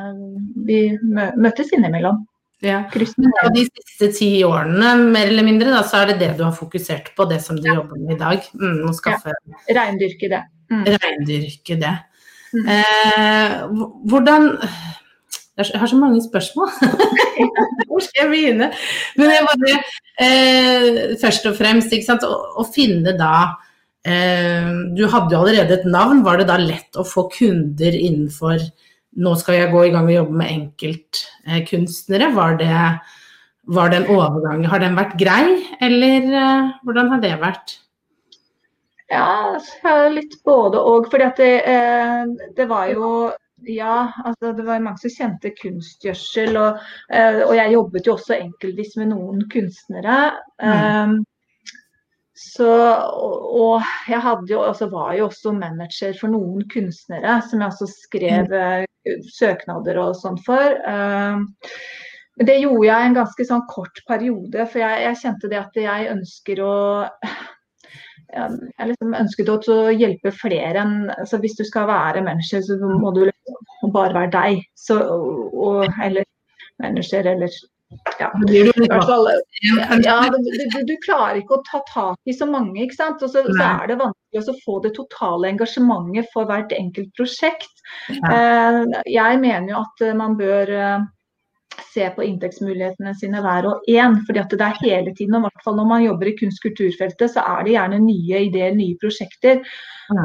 vi 0.66 0.80
vi 0.98 1.28
møtes 1.40 1.72
innimellom. 1.72 2.24
Ja. 2.64 2.80
Og 2.88 3.52
de 3.54 3.64
siste 3.66 4.08
ti 4.16 4.28
årene, 4.46 4.94
mer 5.12 5.28
eller 5.28 5.44
mindre, 5.46 5.70
da, 5.74 5.82
så 5.86 6.00
er 6.00 6.12
det 6.12 6.18
det 6.22 6.30
du 6.38 6.44
har 6.46 6.54
fokusert 6.56 7.12
på, 7.16 7.26
det 7.28 7.40
som 7.44 7.58
du 7.60 7.68
ja. 7.68 7.76
jobber 7.80 8.00
med 8.00 8.16
i 8.16 8.20
dag? 8.20 8.46
Mm, 8.56 8.80
å 8.88 8.94
skaffe 8.96 9.34
ja. 9.34 9.62
Reindyrke 9.78 10.30
det. 10.32 10.42
Mm. 10.72 10.84
Reindyrke 10.94 11.78
det. 11.82 11.94
Mm. 12.54 12.68
Eh, 12.70 13.54
hvordan 14.10 14.50
Jeg 15.56 15.78
har 15.78 15.86
så 15.86 15.96
mange 15.96 16.22
spørsmål. 16.22 16.70
Hvor 17.88 18.02
skal 18.02 18.24
jeg 18.24 18.30
begynne? 18.30 18.70
Men 19.16 19.30
jeg 19.30 19.46
bare, 19.46 19.74
eh, 20.24 21.14
først 21.20 21.46
og 21.46 21.54
fremst, 21.58 21.94
sant, 22.06 22.26
å, 22.26 22.38
å 22.58 22.64
finne 22.66 23.14
da 23.18 23.34
eh, 24.02 24.72
Du 24.98 25.04
hadde 25.10 25.30
jo 25.30 25.44
allerede 25.44 25.78
et 25.78 25.86
navn. 25.86 26.24
Var 26.26 26.42
det 26.42 26.48
da 26.50 26.58
lett 26.58 26.98
å 26.98 27.06
få 27.06 27.28
kunder 27.30 27.94
innenfor 27.94 28.58
Nå 29.14 29.36
skal 29.38 29.60
jeg 29.60 29.70
gå 29.70 29.84
i 29.86 29.92
gang 29.94 30.08
og 30.08 30.16
jobbe 30.16 30.40
med 30.40 30.50
enkeltkunstnere. 30.50 32.32
Var 32.34 32.56
det, 32.58 32.78
var 33.78 33.92
det 33.92 34.00
en 34.00 34.08
overgang? 34.10 34.64
Har 34.66 34.82
den 34.82 34.98
vært 34.98 35.14
grei, 35.20 35.44
eller 35.78 36.34
eh, 36.34 36.72
hvordan 36.82 37.12
har 37.14 37.22
det 37.22 37.36
vært? 37.42 37.76
Ja, 39.12 39.58
litt 40.08 40.36
både 40.44 40.80
og. 40.80 41.10
fordi 41.12 41.24
at 41.24 41.40
det, 41.40 41.54
eh, 41.68 42.22
det 42.56 42.68
var 42.70 42.88
jo 42.92 43.08
ja, 43.66 44.12
altså 44.24 44.52
det 44.52 44.64
var 44.66 44.82
mange 44.82 45.00
som 45.00 45.12
kjente 45.12 45.52
kunstgjødsel. 45.56 46.56
Og, 46.60 46.80
eh, 47.12 47.40
og 47.44 47.54
jeg 47.56 47.72
jobbet 47.72 48.08
jo 48.08 48.16
også 48.16 48.36
enkeltvis 48.36 48.96
med 49.00 49.12
noen 49.14 49.44
kunstnere. 49.52 50.18
Mm. 50.62 51.14
Um, 51.14 51.14
så, 52.34 52.68
og, 53.14 53.44
og, 53.54 53.90
jeg 54.10 54.20
hadde 54.20 54.50
jo, 54.50 54.62
altså 54.66 54.88
var 54.90 55.14
jo 55.14 55.28
også 55.28 55.52
manager 55.54 56.16
for 56.18 56.34
noen 56.34 56.64
kunstnere, 56.68 57.38
som 57.46 57.62
jeg 57.62 57.70
også 57.70 57.88
skrev 57.92 58.50
mm. 58.50 59.28
søknader 59.36 60.00
og 60.02 60.16
sånn 60.18 60.40
for. 60.44 60.74
Um, 60.82 61.46
det 62.42 62.58
gjorde 62.58 62.88
jeg 62.88 63.08
en 63.08 63.16
ganske 63.20 63.46
sånn 63.46 63.62
kort 63.70 64.00
periode, 64.08 64.66
for 64.66 64.82
jeg, 64.82 65.04
jeg 65.06 65.20
kjente 65.22 65.50
det 65.52 65.60
at 65.60 65.78
jeg 65.78 66.10
ønsker 66.10 66.64
å 66.66 66.74
jeg 68.34 68.88
liksom 68.90 69.14
ønsket 69.16 69.50
å 69.50 69.78
hjelpe 69.94 70.32
flere 70.34 70.82
enn 70.82 70.96
altså 71.14 71.38
Hvis 71.42 71.56
du 71.58 71.64
skal 71.66 71.88
være 71.90 72.24
menneske, 72.26 72.62
så 72.66 72.78
må 72.82 73.12
du 73.14 73.24
liksom 73.28 73.94
bare 73.94 74.16
være 74.16 74.32
deg. 74.34 74.64
Så, 74.78 74.98
og, 74.98 75.86
eller 76.02 76.26
mennesker, 76.82 77.28
eller 77.34 77.52
ja. 78.18 78.30
Fall, 79.06 79.28
ja 80.02 80.16
du, 80.32 80.38
du, 80.42 80.78
du, 80.88 80.94
klarer 81.04 81.38
ikke 81.38 81.58
å 81.58 81.64
ta 81.68 81.80
tak 81.86 82.30
i 82.30 82.34
så 82.34 82.48
mange, 82.48 82.76
ikke 82.82 82.96
sant. 82.96 83.22
Og 83.22 83.30
så, 83.30 83.44
så 83.46 83.66
er 83.68 83.90
det 83.90 83.98
vanskelig 84.00 84.42
å 84.50 84.56
få 84.64 84.78
det 84.84 84.94
totale 84.98 85.52
engasjementet 85.52 86.30
for 86.34 86.50
hvert 86.50 86.74
enkelt 86.74 87.12
prosjekt. 87.18 87.84
Eh, 88.10 88.80
jeg 89.10 89.42
mener 89.42 89.70
jo 89.70 89.82
at 89.84 90.06
man 90.18 90.34
bør 90.40 90.74
eh, 90.74 91.06
se 91.94 92.06
på 92.16 92.24
inntektsmulighetene 92.26 93.14
sine 93.18 93.42
hver 93.44 93.68
og 93.70 93.88
en. 93.90 94.20
fordi 94.26 94.42
at 94.42 94.54
det 94.54 94.66
er 94.66 94.80
hele 94.82 95.14
tiden, 95.14 95.34
og 95.36 95.44
i 95.44 95.48
hvert 95.48 95.66
fall 95.66 95.76
når 95.78 95.90
man 95.90 96.04
jobber 96.04 96.30
i 96.30 96.36
kunst-kulturfeltet, 96.38 97.30
så 97.34 97.44
er 97.54 97.64
det 97.64 97.76
gjerne 97.76 98.00
nye 98.04 98.46
ideer, 98.48 98.74
nye 98.76 98.98
prosjekter. 99.00 99.62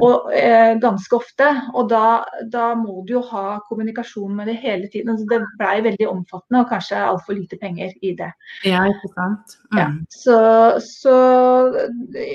Og 0.03 0.32
eh, 0.36 0.74
ganske 0.82 1.15
ofte. 1.15 1.48
Og 1.77 1.88
da, 1.91 2.25
da, 2.51 2.74
må 2.75 3.03
du 3.08 3.13
jo 3.15 3.22
ha 3.29 3.60
kommunikasjon 3.70 4.34
med 4.36 4.50
det 4.51 4.58
hele 4.60 4.89
tiden. 4.91 5.13
Altså, 5.13 5.27
det 5.29 5.39
blei 5.62 5.77
veldig 5.86 6.10
omfattende, 6.10 6.63
og 6.63 6.74
kanskje 6.74 7.00
altfor 7.00 7.38
lite 7.38 7.60
penger 7.62 7.94
i 8.03 8.12
det. 8.20 8.32
Ja, 8.68 8.84
ikke 8.91 9.12
sant. 9.13 9.56
Mm. 9.72 9.79
Ja, 9.79 9.88
så, 10.12 10.39
så 10.84 11.15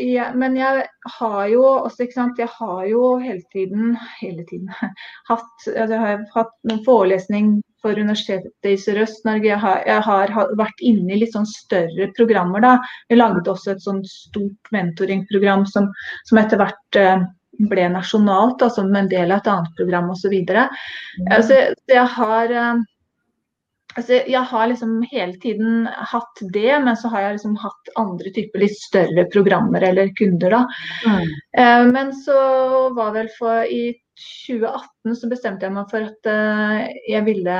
ja, 0.00 0.30
Men 0.35 0.56
jeg 0.56 0.87
har 1.18 1.44
jo 1.52 1.66
også, 1.66 2.06
ikke 2.06 2.21
sant, 2.21 2.40
jeg 2.40 2.49
har 2.59 2.87
jo 2.88 3.16
hele 3.21 3.42
tiden, 3.52 3.99
hele 4.23 4.47
tiden 4.49 4.73
hatt, 5.30 5.68
altså, 5.68 6.00
har 6.00 6.26
hatt 6.35 6.56
noen 6.64 6.85
forelesning 6.87 7.56
for 7.85 8.00
Universitetet 8.00 8.71
i 8.71 8.79
Sørøst-Norge. 8.81 9.50
Jeg, 9.53 9.85
jeg, 9.91 10.00
har 10.09 10.33
vært 10.59 10.81
inne 10.81 11.14
i 11.14 11.21
litt 11.21 11.37
sånn 11.37 11.49
større 11.49 12.09
programmer. 12.17 12.64
da. 12.64 12.75
Vi 13.12 13.21
laget 13.21 13.50
også 13.53 13.75
et 13.75 13.85
sånn 13.85 14.00
stort 14.09 14.73
mentoringprogram 14.75 15.67
som, 15.69 15.91
som 16.29 16.41
etter 16.41 16.61
hvert 16.62 17.00
eh, 17.00 17.29
ble 17.71 17.87
nasjonalt, 17.93 18.59
da, 18.62 18.71
som 18.73 18.91
en 18.97 19.11
del 19.11 19.31
av 19.31 19.43
et 19.43 19.53
annet 19.53 19.79
program 19.79 20.11
osv. 20.14 20.35
Mm. 20.35 21.31
Altså, 21.31 21.62
jeg 21.93 22.09
har 22.17 22.59
eh, 22.64 22.83
Altså, 23.95 24.17
jeg 24.26 24.43
har 24.50 24.67
liksom 24.67 24.95
hele 25.07 25.37
tiden 25.38 25.85
hatt 25.87 26.41
det, 26.50 26.73
men 26.83 26.97
så 26.99 27.12
har 27.12 27.21
jeg 27.23 27.37
liksom 27.37 27.53
hatt 27.62 27.91
andre 28.00 28.33
typer 28.35 28.64
litt 28.64 28.75
større 28.75 29.23
programmer 29.31 29.87
eller 29.87 30.11
kunder. 30.19 30.50
da. 30.50 30.62
Mm. 31.07 31.29
Eh, 31.62 31.83
men 31.95 32.11
så 32.25 32.41
var 32.97 33.12
vel 33.14 33.31
for 33.38 33.62
i 33.71 33.93
2018 34.47 35.16
så 35.18 35.30
bestemte 35.30 35.66
jeg 35.66 35.75
meg 35.75 35.90
for 35.90 36.06
at 36.06 36.30
uh, 36.30 36.85
jeg 37.11 37.25
ville 37.26 37.59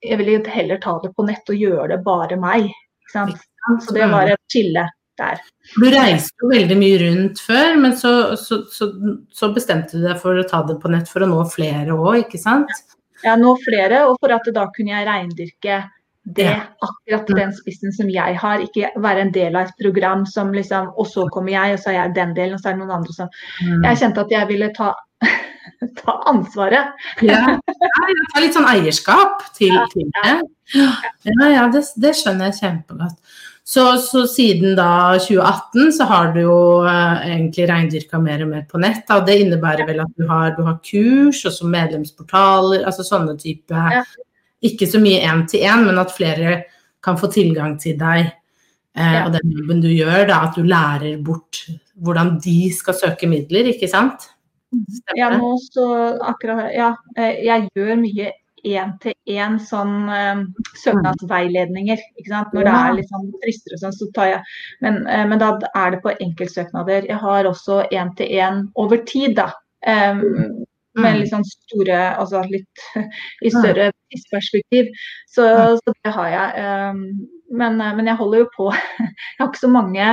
jeg 0.00 0.16
ville 0.20 0.38
heller 0.48 0.80
ta 0.80 0.96
det 1.02 1.12
på 1.16 1.26
nett 1.28 1.52
og 1.52 1.60
gjøre 1.60 1.90
det 1.92 2.00
bare 2.06 2.38
meg. 2.40 2.70
Så 3.12 3.92
det 3.92 4.06
var 4.08 4.30
et 4.30 4.40
skille 4.48 4.86
der. 5.20 5.42
Du 5.76 5.86
reiste 5.92 6.40
jo 6.40 6.50
veldig 6.52 6.78
mye 6.80 7.00
rundt 7.02 7.42
før, 7.44 7.76
men 7.82 7.96
så, 7.98 8.12
så, 8.40 8.62
så, 8.72 8.88
så, 9.34 9.50
bestemte 9.52 9.98
du 9.98 10.06
deg 10.06 10.16
for 10.22 10.38
å 10.40 10.46
ta 10.48 10.62
det 10.68 10.78
på 10.80 10.90
nett 10.92 11.10
for 11.10 11.26
å 11.26 11.28
nå 11.28 11.42
flere 11.52 11.96
òg, 11.96 12.22
ikke 12.24 12.40
sant? 12.40 12.72
Ja, 13.24 13.34
nå 13.36 13.52
flere, 13.66 14.06
og 14.08 14.16
for 14.22 14.32
at 14.32 14.48
da 14.56 14.64
kunne 14.72 14.94
jeg 14.94 15.08
reindyrke 15.08 15.82
det, 16.24 16.46
ja. 16.46 16.62
akkurat 16.84 17.28
den 17.36 17.52
spissen 17.56 17.92
som 17.92 18.08
jeg 18.12 18.38
har. 18.40 18.64
Ikke 18.64 18.90
være 19.00 19.26
en 19.26 19.34
del 19.34 19.56
av 19.56 19.68
et 19.68 19.82
program 19.82 20.24
som 20.28 20.52
liksom 20.54 20.92
Og 21.00 21.08
så 21.08 21.26
kommer 21.32 21.52
jeg, 21.52 21.74
og 21.74 21.82
så 21.82 21.92
er 21.92 21.98
jeg 21.98 22.16
den 22.16 22.34
delen, 22.36 22.56
og 22.56 22.62
så 22.62 22.70
er 22.70 22.76
det 22.76 22.82
noen 22.82 22.98
andre 23.00 23.16
som 23.16 23.30
mm. 23.32 23.86
Jeg 23.88 24.00
kjente 24.02 24.24
at 24.24 24.34
jeg 24.36 24.50
ville 24.52 24.68
ta, 24.76 24.90
ta 26.00 26.16
ansvaret. 26.30 26.96
Ja. 27.26 27.42
ja, 27.56 28.24
ta 28.34 28.42
litt 28.42 28.56
sånn 28.56 28.68
eierskap 28.70 29.46
til, 29.56 29.76
til 29.94 30.10
det. 30.16 30.34
Ja, 30.74 31.46
ja, 31.50 31.68
det, 31.72 31.84
det 32.00 32.16
skjønner 32.18 32.50
jeg 32.50 32.60
kjempegodt. 32.60 33.18
Så, 33.70 33.84
så, 34.02 34.24
siden 34.26 34.74
da 34.74 35.18
2018 35.18 35.92
så 35.94 36.06
har 36.10 36.32
du 36.34 36.40
jo 36.42 36.56
eh, 36.90 37.20
egentlig 37.36 37.68
reindyrka 37.70 38.18
mer 38.18 38.42
og 38.42 38.48
mer 38.50 38.64
på 38.66 38.80
nett. 38.82 39.04
Da. 39.06 39.20
Det 39.22 39.36
innebærer 39.44 39.86
vel 39.86 40.00
at 40.02 40.10
du 40.18 40.24
har, 40.26 40.56
du 40.56 40.64
har 40.66 40.80
kurs 40.82 41.44
og 41.46 41.54
så 41.54 41.68
medlemsportaler, 41.70 42.82
altså 42.88 43.06
sånne 43.06 43.36
type 43.38 43.84
ja. 43.94 44.02
Ikke 44.66 44.84
så 44.90 44.98
mye 45.00 45.22
én-til-én, 45.24 45.86
men 45.86 45.96
at 46.02 46.10
flere 46.12 46.56
kan 47.00 47.16
få 47.16 47.30
tilgang 47.32 47.78
til 47.80 47.94
deg 47.96 48.26
eh, 48.26 49.14
ja. 49.14 49.22
og 49.22 49.38
den 49.38 49.54
jobben 49.54 49.80
du 49.80 49.88
gjør. 49.88 50.26
Da, 50.28 50.42
at 50.48 50.58
du 50.58 50.66
lærer 50.66 51.22
bort 51.24 51.62
hvordan 51.94 52.34
de 52.42 52.58
skal 52.74 52.98
søke 52.98 53.30
midler, 53.30 53.70
ikke 53.70 53.88
sant? 53.88 54.29
Stemmer. 54.70 55.18
Ja, 55.18 55.30
nå 55.34 55.56
så 55.58 55.86
akkurat 56.22 56.70
Ja, 56.74 56.92
eh, 57.16 57.42
jeg 57.46 57.68
gjør 57.74 57.96
mye 57.98 58.30
én-til-én 58.66 59.56
sånn 59.64 60.08
uh, 60.12 60.42
søknadsveiledninger. 60.82 62.00
ikke 62.20 62.32
sant? 62.32 62.52
Når 62.52 62.66
det 62.68 62.74
er 62.76 62.96
litt 62.98 63.12
sånn 63.12 63.30
frister 63.42 63.76
og 63.76 63.82
sånn, 63.84 63.96
så 63.96 64.08
tar 64.16 64.30
jeg 64.34 64.40
men, 64.84 64.98
uh, 65.08 65.24
men, 65.30 65.38
da 65.40 65.54
er 65.72 65.94
det 65.94 66.02
på 66.04 66.12
enkeltsøknader. 66.12 67.08
Jeg 67.08 67.20
har 67.22 67.48
også 67.48 67.82
én-til-én 67.88 68.66
over 68.80 69.00
tid, 69.08 69.38
da. 69.40 69.50
Um, 69.88 70.66
med 71.00 71.20
litt 71.20 71.30
sånn 71.30 71.46
store 71.46 71.98
Altså 72.20 72.42
litt 72.50 72.82
i 73.46 73.52
større 73.54 73.90
tidsperspektiv. 74.10 74.90
Så, 75.30 75.46
så, 75.80 75.94
det 76.04 76.14
har 76.16 76.32
jeg. 76.34 76.64
Um, 76.66 77.04
men, 77.50 77.80
eh, 77.80 77.94
men, 77.96 78.06
jeg 78.06 78.18
holder 78.20 78.44
jo 78.44 78.48
på. 78.54 78.66
Jeg 79.00 79.40
har 79.40 79.48
ikke 79.48 79.62
så 79.62 79.70
mange 79.72 80.06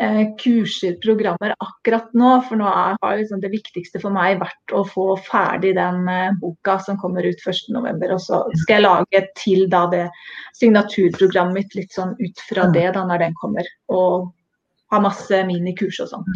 eh, 0.00 0.22
kurser, 0.40 0.96
programmer 1.02 1.54
akkurat 1.62 2.12
nå. 2.14 2.32
For 2.46 2.60
nå 2.60 2.68
har 2.68 3.18
liksom 3.18 3.40
det 3.42 3.50
viktigste 3.54 4.00
for 4.02 4.14
meg 4.14 4.40
vært 4.42 4.74
å 4.76 4.84
få 4.86 5.08
ferdig 5.26 5.74
den 5.78 6.06
eh, 6.12 6.36
boka 6.42 6.78
som 6.84 7.00
kommer 7.00 7.26
ut 7.26 7.42
1.11. 7.42 8.04
Og 8.14 8.22
så 8.22 8.42
skal 8.62 8.78
jeg 8.78 8.86
lage 8.86 9.22
til 9.40 9.66
da 9.72 9.86
det 9.92 10.04
signaturprogrammet 10.58 11.56
mitt 11.56 11.76
litt 11.78 11.96
sånn 11.96 12.14
ut 12.20 12.46
fra 12.48 12.68
det 12.74 12.90
da 12.96 13.04
når 13.08 13.26
den 13.26 13.36
kommer. 13.40 13.68
Og 13.92 14.30
ha 14.94 15.02
masse 15.02 15.42
minikurs 15.48 15.98
og 16.04 16.12
sånn. 16.12 16.26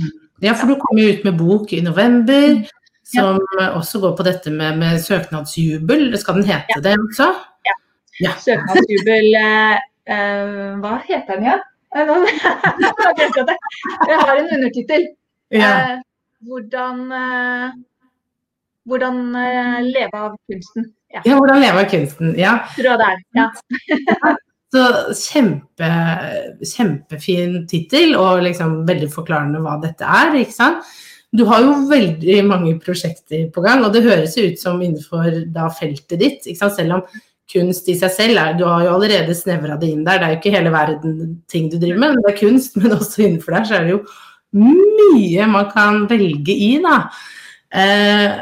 Ja, 0.43 0.57
for 0.57 0.71
du 0.71 0.81
kommer 0.81 1.05
jo 1.05 1.15
ut 1.15 1.27
med 1.29 1.39
bok 1.39 1.75
i 1.77 1.83
november. 1.85 2.57
Mm. 2.59 2.77
Som 3.11 3.41
ja. 3.59 3.73
også 3.75 3.99
går 4.03 4.13
på 4.19 4.25
dette 4.27 4.51
med, 4.55 4.79
med 4.79 5.01
søknadsjubel. 5.03 6.13
Skal 6.21 6.41
den 6.41 6.51
hete 6.51 6.77
ja. 6.77 6.83
det 6.85 6.97
også? 6.99 7.31
Ja. 7.67 7.75
ja. 8.23 8.35
Søknadsjubel 8.39 9.35
eh, 9.39 9.87
hva 10.83 10.97
heter 11.07 11.39
den 11.39 11.47
igjen? 11.47 11.63
jeg 11.91 12.07
har 14.21 14.37
en 14.37 14.53
undertittel. 14.57 15.09
Ja. 15.51 15.71
Uh, 15.71 15.97
hvordan 16.47 17.01
hvordan 18.91 19.19
leve 19.87 20.19
av 20.19 20.37
kunsten. 20.49 20.87
Ja. 21.11 21.21
ja. 21.25 21.35
hvordan 21.37 21.61
leve 21.63 21.83
av 21.83 21.91
kunsten. 21.91 22.33
Ja. 22.39 22.55
Tror 22.77 22.93
jeg 22.93 23.01
det 23.03 23.11
er. 23.11 23.19
Ja. 23.39 23.51
Så 24.71 24.83
kjempe, 25.19 25.87
kjempefin 26.63 27.65
tittel, 27.71 28.15
og 28.15 28.45
liksom 28.47 28.85
veldig 28.87 29.09
forklarende 29.11 29.63
hva 29.65 29.81
dette 29.83 30.07
er. 30.07 30.37
ikke 30.39 30.55
sant? 30.55 30.87
Du 31.35 31.43
har 31.47 31.63
jo 31.63 31.73
veldig 31.91 32.37
mange 32.47 32.77
prosjekter 32.83 33.49
på 33.55 33.65
gang, 33.65 33.83
og 33.87 33.95
det 33.95 34.05
høres 34.07 34.37
ut 34.39 34.63
som 34.63 34.79
innenfor 34.83 35.43
da 35.55 35.67
feltet 35.75 36.23
ditt. 36.23 36.47
ikke 36.47 36.61
sant? 36.63 36.77
Selv 36.79 37.01
om 37.01 37.03
kunst 37.51 37.89
i 37.91 37.97
seg 37.99 38.13
selv 38.15 38.41
er 38.41 38.57
Du 38.59 38.65
har 38.69 38.85
jo 38.87 38.95
allerede 38.95 39.35
snevra 39.37 39.77
det 39.81 39.91
inn 39.91 40.05
der. 40.07 40.21
Det 40.21 40.27
er 40.27 40.35
jo 40.35 40.41
ikke 40.41 40.55
hele 40.55 40.73
verden 40.75 41.21
ting 41.51 41.69
du 41.71 41.79
driver 41.79 41.99
med, 41.99 42.15
men 42.15 42.25
det 42.25 42.33
er 42.33 42.41
kunst. 42.41 42.79
Men 42.79 42.97
også 42.97 43.27
innenfor 43.27 43.57
der 43.57 43.69
så 43.69 43.79
er 43.79 43.87
det 43.87 43.97
jo 43.97 44.03
mye 44.61 45.47
man 45.47 45.69
kan 45.71 46.05
velge 46.11 46.55
i, 46.55 46.73
da. 46.83 46.97
Eh, 47.71 48.41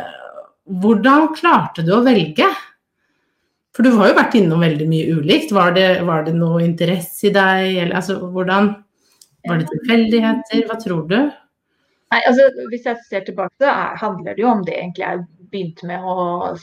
hvordan 0.80 1.32
klarte 1.36 1.84
du 1.84 1.92
å 1.96 2.04
velge? 2.04 2.48
For 3.76 3.86
du 3.86 3.92
har 3.94 4.10
jo 4.10 4.18
vært 4.18 4.36
innom 4.40 4.62
veldig 4.64 4.86
mye 4.90 5.18
ulikt. 5.20 5.52
Var 5.54 5.74
det, 5.76 5.88
var 6.08 6.24
det 6.26 6.34
noe 6.36 6.64
interesse 6.64 7.28
i 7.28 7.34
deg? 7.34 7.66
Eller, 7.84 7.94
altså, 8.00 8.16
hvordan, 8.32 8.72
var 9.46 9.60
det 9.60 9.68
tilfeldigheter? 9.70 10.64
Hva 10.66 10.78
tror 10.82 11.04
du? 11.10 11.18
Nei, 12.08 12.20
altså 12.24 12.48
Hvis 12.72 12.88
jeg 12.88 13.04
ser 13.06 13.26
tilbake, 13.26 13.54
så 13.60 13.74
handler 14.00 14.34
det 14.34 14.42
jo 14.42 14.50
om 14.50 14.64
det 14.66 14.74
egentlig 14.80 15.04
jeg 15.04 15.26
begynte 15.52 15.88
med 15.88 16.04
å, 16.04 16.54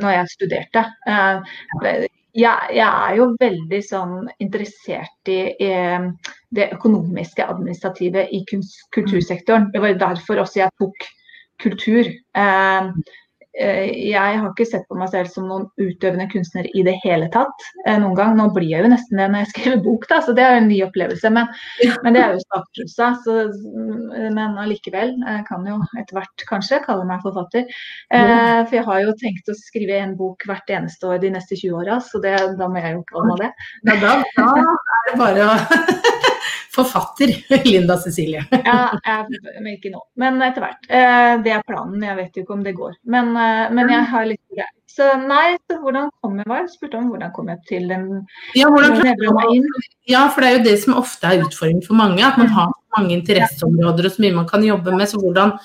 når 0.00 0.14
jeg 0.16 0.32
studerte. 0.34 0.84
Eh, 1.08 1.56
jeg, 2.34 2.70
jeg, 2.74 2.86
er 2.86 3.18
jo 3.18 3.28
veldig 3.40 3.80
sånn 3.86 4.14
interessert 4.42 5.30
i, 5.30 5.40
i 5.54 5.72
det 6.54 6.70
økonomiske, 6.74 7.46
administrative 7.46 8.26
i 8.34 8.42
kultursektoren. 8.50 9.70
Det 9.74 9.82
var 9.82 10.00
derfor 10.00 10.42
også 10.42 10.64
jeg 10.64 10.74
tok 10.82 11.06
kultur. 11.62 12.10
Eh, 12.10 12.90
jeg 13.54 14.38
har 14.40 14.48
ikke 14.48 14.66
sett 14.66 14.86
på 14.90 14.96
meg 14.98 15.12
selv 15.12 15.30
som 15.30 15.46
noen 15.46 15.68
utøvende 15.78 16.26
kunstner 16.32 16.66
i 16.74 16.82
det 16.86 16.96
hele 17.04 17.28
tatt 17.34 17.66
eh, 17.86 17.96
noen 18.02 18.16
gang. 18.18 18.34
Nå 18.38 18.48
blir 18.54 18.66
jeg 18.66 18.82
jo 18.82 18.90
nesten 18.90 19.20
det 19.20 19.28
når 19.30 19.44
jeg 19.44 19.50
skriver 19.52 19.84
bok, 19.84 20.08
da, 20.10 20.18
så 20.24 20.34
det 20.34 20.42
er 20.44 20.56
jo 20.56 20.62
en 20.64 20.70
ny 20.72 20.80
opplevelse. 20.88 21.32
Men, 21.34 21.50
men 22.02 22.16
det 22.16 22.24
er 22.24 22.34
jo 22.34 22.42
startprosa. 22.42 23.12
Men 24.34 24.58
allikevel. 24.64 25.14
Kan 25.48 25.66
jo 25.68 25.78
etter 26.00 26.18
hvert 26.18 26.46
kanskje 26.50 26.82
kalle 26.84 27.06
meg 27.08 27.22
forfatter. 27.24 27.66
Eh, 28.14 28.60
for 28.66 28.78
jeg 28.78 28.86
har 28.90 29.02
jo 29.04 29.16
tenkt 29.22 29.50
å 29.50 29.58
skrive 29.58 30.02
en 30.02 30.18
bok 30.18 30.46
hvert 30.48 30.74
eneste 30.74 31.08
år 31.08 31.22
de 31.22 31.34
neste 31.36 31.58
20 31.58 31.78
åra, 31.84 32.00
så 32.02 32.20
det, 32.24 32.36
da 32.58 32.70
må 32.70 32.82
jeg 32.82 32.98
jo 32.98 33.06
kalle 33.12 33.30
meg 33.32 33.44
det. 33.46 33.52
Ja, 33.86 33.98
da, 34.02 34.14
da 34.38 34.50
er 34.58 35.10
det 35.12 35.18
bare 35.20 35.50
å 35.50 36.30
forfatter, 36.74 37.32
Linda 37.70 37.98
Cecilie. 38.00 38.44
ja, 38.50 38.78
jeg, 39.04 39.42
men 39.60 39.74
ikke 39.76 39.92
nå. 39.94 40.02
Men 40.20 40.40
etter 40.44 40.66
hvert. 40.66 40.88
Eh, 40.88 41.34
det 41.44 41.54
er 41.56 41.66
planen. 41.66 42.02
Jeg 42.04 42.18
vet 42.20 42.38
jo 42.38 42.44
ikke 42.44 42.56
om 42.56 42.64
det 42.66 42.74
går. 42.78 42.96
Men, 43.16 43.34
eh, 43.36 43.68
men 43.74 43.92
jeg 43.92 44.08
har 44.12 44.26
litt 44.30 44.42
greier. 44.52 44.72
Så 44.94 45.08
nei, 45.18 45.56
så 45.66 45.80
hvordan 45.82 46.06
kom 46.22 46.36
jeg 46.38 46.46
var? 46.46 46.66
Spurte 46.70 47.00
om 47.00 47.08
hvordan 47.10 47.32
kom 47.34 47.48
jeg 47.50 47.62
til 47.66 47.88
den 47.90 48.04
ja, 48.54 48.68
ja, 50.06 50.20
for 50.30 50.44
det 50.44 50.50
er 50.50 50.54
jo 50.54 50.66
det 50.68 50.74
som 50.84 51.00
ofte 51.00 51.32
er 51.32 51.42
utfordringen 51.42 51.82
for 51.82 51.98
mange. 51.98 52.22
At 52.22 52.38
man 52.38 52.52
har 52.54 52.70
mange 52.94 53.16
interesseområder 53.16 54.06
og 54.06 54.14
så 54.14 54.22
mye 54.22 54.36
man 54.36 54.46
kan 54.46 54.62
jobbe 54.62 54.94
med. 54.94 55.10
Så 55.10 55.18
hvordan 55.18 55.56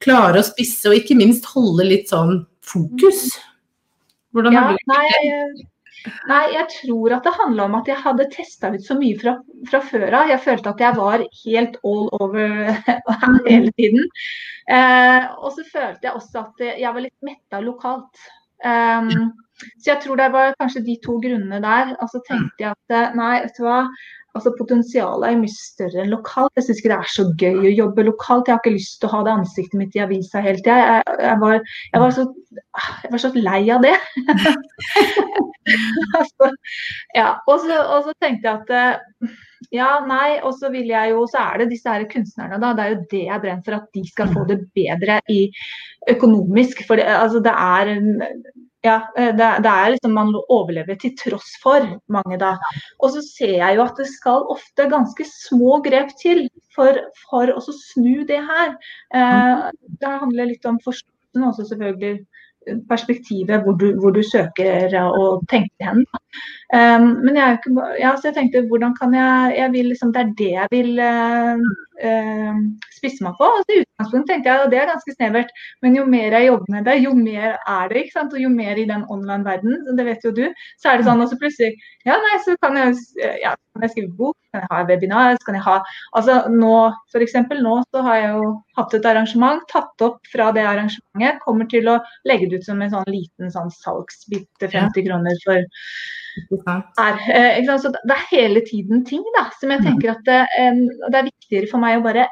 klare 0.00 0.38
å 0.38 0.46
spisse 0.46 0.86
og 0.90 1.00
ikke 1.00 1.18
minst 1.18 1.48
holde 1.50 1.88
litt 1.88 2.12
sånn 2.12 2.44
fokus. 2.62 3.26
Hvordan 4.30 4.54
ja, 4.54 4.62
har 4.68 4.78
du 4.78 4.92
nei, 4.92 5.66
Nei, 6.30 6.42
jeg 6.54 6.66
tror 6.72 7.14
at 7.16 7.26
det 7.26 7.34
handla 7.36 7.66
om 7.68 7.76
at 7.80 7.88
jeg 7.90 8.00
hadde 8.00 8.28
testa 8.32 8.70
ut 8.72 8.84
så 8.84 8.96
mye 8.98 9.18
fra, 9.20 9.34
fra 9.68 9.82
før 9.84 10.16
av. 10.22 10.32
Jeg 10.32 10.42
følte 10.46 10.72
at 10.72 10.82
jeg 10.84 10.96
var 10.96 11.24
helt 11.42 11.78
all 11.90 12.08
over 12.20 12.70
hele 13.50 13.72
tiden. 13.76 14.08
Eh, 14.70 15.28
og 15.36 15.52
så 15.56 15.66
følte 15.66 16.08
jeg 16.08 16.16
også 16.16 16.44
at 16.46 16.66
jeg 16.70 16.94
var 16.94 17.04
litt 17.04 17.26
metta 17.26 17.62
lokalt. 17.64 18.26
Um, 18.64 19.32
så 19.80 19.94
jeg 19.94 20.02
tror 20.04 20.20
det 20.20 20.28
var 20.32 20.56
kanskje 20.60 20.84
de 20.84 20.96
to 21.04 21.18
grunnene 21.20 21.60
der. 21.64 21.94
Og 22.00 22.08
så 22.12 22.22
tenkte 22.28 22.64
jeg 22.64 22.72
at 22.72 22.96
eh, 22.96 23.14
nei, 23.18 23.34
vet 23.44 23.60
du 23.60 23.66
hva 23.66 23.82
altså 24.38 24.52
Potensialet 24.58 25.26
er 25.28 25.38
mye 25.40 25.52
større 25.52 26.04
enn 26.04 26.12
lokalt. 26.12 26.52
Jeg 26.58 26.66
syns 26.66 26.80
ikke 26.80 26.92
det 26.92 26.98
er 26.98 27.12
så 27.14 27.26
gøy 27.40 27.68
å 27.70 27.74
jobbe 27.74 28.06
lokalt. 28.06 28.48
Jeg 28.48 28.56
har 28.56 28.62
ikke 28.62 28.76
lyst 28.76 28.98
til 29.00 29.10
å 29.10 29.14
ha 29.14 29.22
det 29.26 29.34
ansiktet 29.34 29.78
mitt 29.80 29.96
i 29.98 30.02
avisa 30.04 30.42
hele 30.44 30.62
tida. 30.62 30.78
Jeg, 30.80 31.18
jeg, 31.26 31.36
var, 31.42 31.58
jeg, 31.90 32.02
var 32.04 32.16
så, 32.16 32.26
jeg 33.04 33.12
var 33.14 33.24
så 33.24 33.32
lei 33.36 33.60
av 33.74 33.86
det. 33.86 33.94
altså, 36.20 36.50
ja, 37.16 37.28
og 37.46 37.62
så, 37.64 37.78
og 37.80 38.08
så, 38.08 38.16
tenkte 38.22 38.48
jeg 38.48 38.62
at 38.62 38.74
eh, 38.76 39.34
ja, 39.74 39.90
nei, 40.06 40.38
og 40.46 40.54
så 40.58 40.70
vil 40.72 40.88
jeg 40.90 41.12
jo, 41.12 41.26
så 41.30 41.44
er 41.44 41.62
det 41.62 41.70
disse 41.74 41.92
her 41.92 42.06
kunstnerne, 42.10 42.58
da. 42.62 42.72
Det 42.76 42.86
er 42.86 42.94
jo 42.94 43.02
det 43.12 43.24
jeg 43.26 43.44
brenner 43.44 43.66
for, 43.66 43.80
at 43.80 43.90
de 43.96 44.04
skal 44.08 44.32
få 44.34 44.46
det 44.48 44.60
bedre 44.76 45.20
i 45.30 45.42
økonomisk. 46.10 46.84
For 46.88 47.00
det, 47.00 47.06
altså, 47.18 47.42
det 47.44 47.54
er 47.54 47.94
ja, 48.84 48.96
eh, 49.16 49.32
det, 49.36 49.48
det, 49.64 49.70
er 49.70 49.92
liksom 49.94 50.14
man 50.16 50.32
overlever 50.48 50.96
til 51.00 51.12
tross 51.18 51.52
for 51.62 51.84
mange 52.12 52.38
da. 52.40 52.54
Og 53.00 53.12
så 53.14 53.22
ser 53.24 53.56
jeg 53.58 53.76
jo 53.76 53.84
at 53.84 54.00
det 54.00 54.08
skal 54.08 54.48
ofte 54.54 54.88
ganske 54.92 55.26
små 55.28 55.80
grep 55.84 56.14
til 56.20 56.46
for, 56.74 56.98
for 57.26 57.52
å 57.52 57.60
snu 57.66 58.24
det 58.28 58.40
her. 58.48 58.76
Eh, 59.14 59.66
det 60.00 60.18
handler 60.24 60.52
litt 60.52 60.68
om 60.68 60.80
forståelsen 60.84 61.48
også 61.50 61.68
selvfølgelig 61.72 62.18
perspektivet 62.88 63.64
hvor 63.64 63.76
du, 63.80 63.92
hvor 64.00 64.12
du 64.12 64.22
søker 64.26 64.92
å 65.00 65.28
tenke 65.50 65.84
hen. 65.84 66.02
Um, 66.70 67.06
men 67.24 67.34
jeg 67.34 67.56
ikke 67.56 67.84
ja, 67.98 68.12
så 68.14 68.28
jeg 68.28 68.36
tenkte 68.36 68.60
hvordan 68.70 68.92
kan 68.94 69.14
jeg, 69.16 69.54
jeg 69.58 69.72
vil 69.72 69.88
liksom, 69.90 70.12
Det 70.14 70.20
er 70.20 70.28
det 70.38 70.50
jeg 70.52 70.68
vil 70.70 71.00
uh, 71.02 72.60
spisse 72.94 73.24
meg 73.24 73.34
på. 73.40 73.48
Og 73.48 73.72
i 73.74 73.80
utgangspunktet 73.82 74.30
tenkte 74.30 74.52
jeg, 74.52 74.64
og 74.64 74.70
det 74.70 74.78
er 74.78 74.92
ganske 74.92 75.14
snevert, 75.16 75.50
men 75.82 75.96
jo 75.98 76.04
mer 76.06 76.36
jeg 76.36 76.46
jobber 76.46 76.74
med 76.76 76.86
det, 76.86 76.96
jo 77.02 77.14
mer 77.16 77.56
er 77.58 77.90
det. 77.90 78.04
ikke 78.04 78.16
sant? 78.18 78.36
Og 78.36 78.44
jo 78.44 78.52
mer 78.54 78.78
i 78.78 78.86
den 78.86 79.02
online-verdenen, 79.10 79.98
det 79.98 80.06
vet 80.06 80.28
jo 80.28 80.34
du, 80.36 80.44
så 80.78 80.92
er 80.92 81.00
det 81.00 81.08
sånn. 81.08 81.24
Og 81.24 81.32
så 81.32 81.40
plutselig 81.40 81.74
ja, 82.06 82.16
nei, 82.22 82.38
så 82.46 82.54
kan 82.62 82.78
jeg, 82.78 82.94
ja, 83.42 83.56
kan 83.74 83.84
jeg 83.84 83.94
skrive 83.96 84.14
bok, 84.22 84.36
kan 84.54 84.62
jeg 84.62 84.70
ha 84.70 84.84
webinar, 84.88 85.34
så 85.36 85.48
kan 85.48 85.58
jeg 85.58 85.66
ha 85.66 85.76
altså 86.18 86.38
nå, 86.54 86.72
eksempel, 87.26 87.60
nå 87.66 87.80
så 87.90 88.04
har 88.06 88.22
jeg 88.22 88.32
jo 88.36 88.46
hatt 88.78 88.96
et 88.96 89.10
arrangement, 89.10 89.66
tatt 89.72 90.06
opp 90.06 90.22
fra 90.32 90.48
det 90.56 90.64
arrangementet, 90.70 91.42
kommer 91.44 91.68
til 91.70 91.90
å 91.90 91.98
legge 92.30 92.48
det 92.48 92.62
ut 92.62 92.70
som 92.70 92.80
en 92.80 92.94
sånn 92.94 93.10
liten 93.10 93.52
sånn 93.52 93.74
salgsbit 93.74 94.48
til 94.62 94.72
50 94.72 95.06
kroner 95.10 95.44
for 95.44 95.60
her. 96.98 97.20
Eh, 97.34 97.70
så 97.80 97.92
det 97.94 98.16
er 98.16 98.28
hele 98.30 98.62
tiden 98.66 99.04
ting 99.06 99.24
da, 99.36 99.48
som 99.60 99.72
jeg 99.72 99.82
mm. 99.82 99.86
tenker 99.88 100.12
at 100.14 100.22
det, 100.28 100.42
eh, 100.58 100.84
det 101.08 101.18
er 101.18 101.28
viktigere 101.30 101.70
for 101.70 101.82
meg 101.82 101.98
å 101.98 102.04
bare 102.04 102.28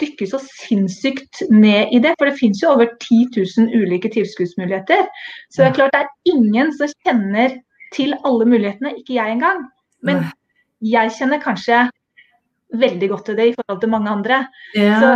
dykke 0.00 0.26
så 0.28 0.40
sinnssykt 0.40 1.42
ned 1.52 1.92
i 1.92 2.00
det. 2.04 2.14
For 2.18 2.30
det 2.30 2.38
finnes 2.38 2.62
jo 2.62 2.72
over 2.72 2.88
10 3.02 3.34
000 3.36 3.74
ulike 3.74 4.10
tilskuddsmuligheter. 4.14 5.08
Så 5.52 5.62
det 5.62 5.70
er 5.70 5.76
klart 5.80 5.96
det 5.96 6.04
er 6.04 6.36
ingen 6.36 6.72
som 6.76 6.92
kjenner 7.04 7.58
til 7.94 8.16
alle 8.24 8.48
mulighetene, 8.48 8.94
ikke 9.00 9.18
jeg 9.18 9.36
engang. 9.36 9.66
Men 10.04 10.24
jeg 10.84 11.12
kjenner 11.18 11.42
kanskje 11.42 11.84
veldig 12.74 13.08
godt 13.12 13.28
til 13.28 13.36
det 13.38 13.44
i 13.50 13.52
forhold 13.54 13.82
til 13.82 13.92
mange 13.92 14.10
andre. 14.10 14.40
Ja. 14.74 14.96
Så, 14.98 15.10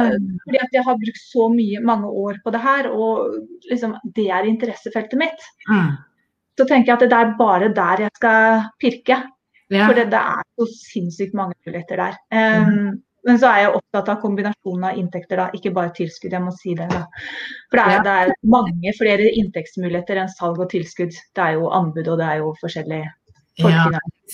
fordi 0.44 0.60
at 0.62 0.76
jeg 0.76 0.84
har 0.86 1.00
brukt 1.00 1.22
så 1.22 1.48
mye, 1.50 1.80
mange 1.82 2.12
år 2.26 2.38
på 2.44 2.52
det 2.54 2.60
her, 2.62 2.90
og 2.92 3.40
liksom, 3.70 3.96
det 4.14 4.28
er 4.30 4.46
interessefeltet 4.46 5.18
mitt. 5.18 5.48
Mm 5.70 5.96
så 6.58 6.66
tenker 6.66 6.92
jeg 6.92 6.98
at 6.98 7.10
det 7.10 7.18
er 7.18 7.34
bare 7.38 7.72
der 7.74 8.06
jeg 8.06 8.14
skal 8.18 8.62
pirke. 8.82 9.18
Ja. 9.68 9.84
For 9.84 9.96
det, 9.98 10.08
det, 10.14 10.20
er 10.20 10.46
så 10.56 10.66
sinnssykt 10.72 11.36
mange 11.36 11.54
muligheter 11.66 12.00
der. 12.00 12.16
Um, 12.32 12.72
mm. 12.72 12.96
Men 13.28 13.40
så 13.40 13.50
er 13.50 13.58
jeg 13.60 13.74
opptatt 13.76 14.08
av 14.08 14.20
kombinasjonen 14.22 14.86
av 14.88 14.98
inntekter, 15.00 15.40
da, 15.40 15.48
ikke 15.52 15.74
bare 15.76 15.92
tilskudd. 15.96 16.32
jeg 16.32 16.40
må 16.40 16.54
si 16.56 16.72
det 16.78 16.86
da. 16.88 17.02
For 17.68 17.76
det 17.76 17.84
er, 17.84 17.94
ja. 17.98 18.02
det 18.06 18.14
er 18.22 18.34
mange 18.54 18.94
flere 18.96 19.28
inntektsmuligheter 19.42 20.22
enn 20.22 20.32
salg 20.32 20.62
og 20.62 20.70
tilskudd. 20.72 21.12
Det 21.12 21.44
er 21.44 21.58
jo 21.58 21.68
anbud 21.76 22.08
og 22.08 22.22
det 22.22 22.28
er 22.30 22.40
jo 22.44 22.54
forskjellig 22.62 23.02
ja. 23.58 23.84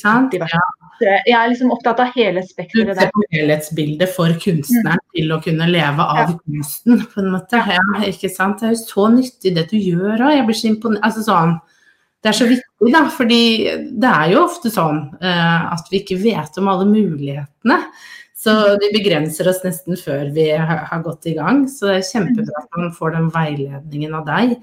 Ja. 0.04 0.62
Jeg 1.00 1.34
er 1.34 1.48
liksom 1.48 1.70
opptatt 1.72 2.02
av 2.04 2.10
hele 2.14 2.42
spekteret 2.44 2.98
der. 2.98 3.12
Helhetsbildet 3.32 4.12
for 4.12 4.34
kunstneren 4.42 5.00
mm. 5.00 5.12
til 5.16 5.32
å 5.32 5.38
kunne 5.42 5.68
leve 5.70 6.04
av 6.04 6.34
kunsten, 6.42 7.00
på 7.10 7.22
en 7.22 7.30
måte. 7.32 7.62
Ikke 8.10 8.30
sant. 8.30 8.60
Det 8.60 8.68
er 8.68 8.74
jo 8.76 8.82
så 8.82 9.08
nyttig 9.14 9.54
det 9.56 9.64
du 9.72 9.78
gjør 9.78 10.28
òg. 10.28 10.34
Jeg 10.37 10.46
blir 10.50 10.58
så 10.60 10.68
imponert. 10.70 11.02
Altså 11.08 11.24
sånn 11.26 11.56
det 12.24 12.30
er 12.30 12.37
så 12.38 12.46
viktig, 12.48 12.88
da, 12.88 13.02
fordi 13.12 13.42
det 14.00 14.10
er 14.10 14.30
jo 14.32 14.44
ofte 14.46 14.70
sånn 14.72 15.02
uh, 15.20 15.64
at 15.74 15.90
vi 15.92 15.98
ikke 16.00 16.16
vet 16.22 16.56
om 16.56 16.70
alle 16.72 16.87
mulighetene. 16.88 17.76
Så 18.44 18.54
vi 18.80 18.88
begrenser 18.94 19.50
oss 19.50 19.60
nesten 19.64 19.98
før 20.00 20.30
vi 20.32 20.46
har, 20.56 20.87
gått 21.04 21.28
i 21.28 21.34
gang. 21.37 21.66
Så 21.68 21.90
det 21.90 21.98
er 21.98 22.08
kjempebra 22.08 22.62
at 22.62 22.80
man 22.80 22.94
får 22.96 23.12
den 23.18 23.28
veiledningen 23.34 24.16
av 24.16 24.24
deg 24.28 24.56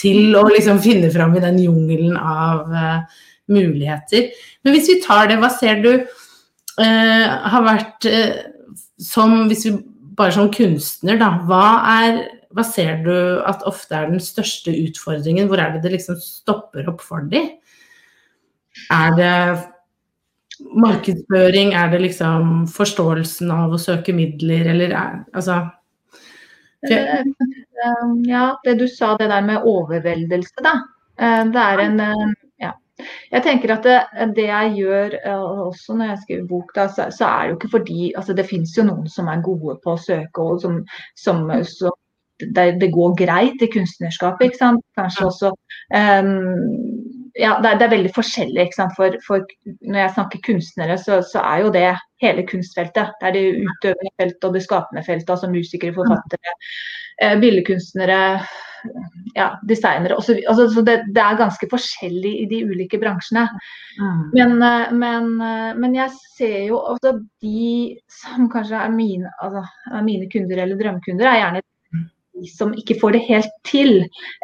til 0.00 0.32
å 0.40 0.46
liksom 0.48 0.80
finne 0.84 1.12
fram 1.12 1.36
i 1.36 1.44
den 1.44 1.60
jungelen 1.60 2.16
av 2.16 2.72
uh, 2.72 3.22
muligheter. 3.52 4.30
Men 4.64 4.76
hvis 4.78 4.88
vi 4.94 5.00
tar 5.04 5.28
det, 5.28 5.36
hva 5.42 5.52
ser 5.52 5.84
du 5.84 5.92
uh, 5.92 7.28
har 7.52 7.68
vært 7.68 8.08
som 9.02 9.48
Hvis 9.50 9.64
vi 9.66 9.72
bare 10.16 10.32
som 10.32 10.48
kunstner, 10.54 11.16
da. 11.20 11.34
Hva 11.48 11.66
er 11.92 12.20
hva 12.52 12.64
ser 12.66 13.02
du 13.06 13.14
at 13.48 13.64
ofte 13.68 13.96
er 13.96 14.10
den 14.12 14.22
største 14.22 14.72
utfordringen? 14.74 15.48
Hvor 15.50 15.60
er 15.62 15.74
det 15.74 15.84
det 15.84 15.94
liksom 15.96 16.18
stopper 16.20 16.88
opp 16.92 17.00
for 17.04 17.24
de? 17.32 17.42
Er 18.92 19.16
det 19.16 19.36
markedsføring? 20.60 21.72
Er 21.74 21.90
det 21.90 22.02
liksom 22.06 22.66
forståelsen 22.72 23.50
av 23.54 23.72
å 23.72 23.80
søke 23.80 24.14
midler, 24.16 24.68
eller 24.74 24.94
er, 24.96 25.18
altså 25.32 25.58
eh, 26.88 27.24
Ja, 28.28 28.46
det 28.64 28.78
du 28.80 28.86
sa, 28.88 29.16
det 29.18 29.30
der 29.32 29.44
med 29.46 29.66
overveldelse, 29.68 30.64
da. 30.64 30.76
Eh, 31.18 31.42
det 31.52 31.66
er 31.66 31.84
en 31.86 32.00
eh, 32.04 32.24
ja. 32.66 32.72
Jeg 33.32 33.42
tenker 33.42 33.74
at 33.74 33.88
det, 33.88 33.98
det, 34.36 34.46
jeg 34.46 34.76
gjør 34.78 35.16
også 35.66 35.96
når 35.96 36.12
jeg 36.12 36.22
skriver 36.26 36.46
bok, 36.50 36.70
da, 36.76 36.86
så, 36.92 37.08
så, 37.10 37.26
er 37.26 37.42
det 37.42 37.50
jo 37.50 37.56
ikke 37.58 37.72
fordi 37.78 38.12
altså 38.16 38.36
Det 38.38 38.46
finnes 38.46 38.76
jo 38.76 38.84
noen 38.86 39.08
som 39.10 39.30
er 39.32 39.42
gode 39.42 39.78
på 39.82 39.96
å 39.96 39.98
søke 39.98 40.44
og 40.44 40.60
som, 40.62 40.78
som, 41.18 41.48
som 41.66 41.96
det, 42.56 42.66
det, 42.80 42.92
går 42.92 43.14
greit 43.18 43.62
i 43.62 43.70
kunstnerskapet. 43.72 44.50
ikke 44.50 44.60
sant? 44.60 44.84
Kanskje 44.98 45.26
også 45.28 45.52
um, 45.52 46.32
ja, 47.38 47.56
det 47.62 47.70
er, 47.70 47.78
det 47.78 47.86
er, 47.86 47.94
veldig 47.94 48.12
forskjellig. 48.14 48.66
ikke 48.66 48.78
sant? 48.78 48.96
For, 48.96 49.14
for 49.26 49.46
når 49.80 50.00
jeg 50.04 50.14
snakker 50.16 50.42
kunstnere, 50.46 50.98
så, 51.00 51.20
så, 51.26 51.44
er 51.44 51.64
jo 51.64 51.70
det 51.74 51.86
hele 52.22 52.44
kunstfeltet. 52.48 53.14
Det 53.20 53.28
er 53.28 53.36
det 53.36 53.46
utøvende 53.62 54.12
feltet 54.20 54.48
og 54.48 54.58
det 54.58 54.64
skapende 54.66 55.04
feltet. 55.06 55.32
Altså 55.32 55.50
musikere, 55.50 55.96
forfattere, 55.96 56.56
eh, 57.22 57.38
billedkunstnere, 57.40 58.20
ja, 59.36 59.48
designere 59.68 60.18
osv. 60.18 60.42
Altså, 60.48 60.68
så 60.74 60.84
det, 60.86 60.98
det, 61.14 61.24
er 61.24 61.40
ganske 61.40 61.68
forskjellig 61.70 62.34
i 62.42 62.46
de 62.50 62.62
ulike 62.68 63.00
bransjene. 63.00 63.46
Men, 64.34 64.56
eh, 64.58 64.92
men, 64.92 65.34
eh, 65.40 65.72
men 65.78 65.96
jeg 65.96 66.12
ser 66.36 66.58
jo 66.68 66.82
altså 66.92 67.16
de 67.42 67.96
som 68.12 68.50
kanskje 68.52 68.84
er 68.84 68.92
mine, 68.92 69.32
altså, 69.40 69.64
er 69.92 70.04
mine 70.06 70.28
kunder 70.32 70.64
eller 70.64 70.80
drømmekunder, 70.80 71.30
er 71.30 71.44
gjerne 71.44 71.68
som 72.56 72.72
ikke 72.78 72.98
får 73.00 73.16
det 73.16 73.22
helt 73.28 73.54
til. 73.68 73.94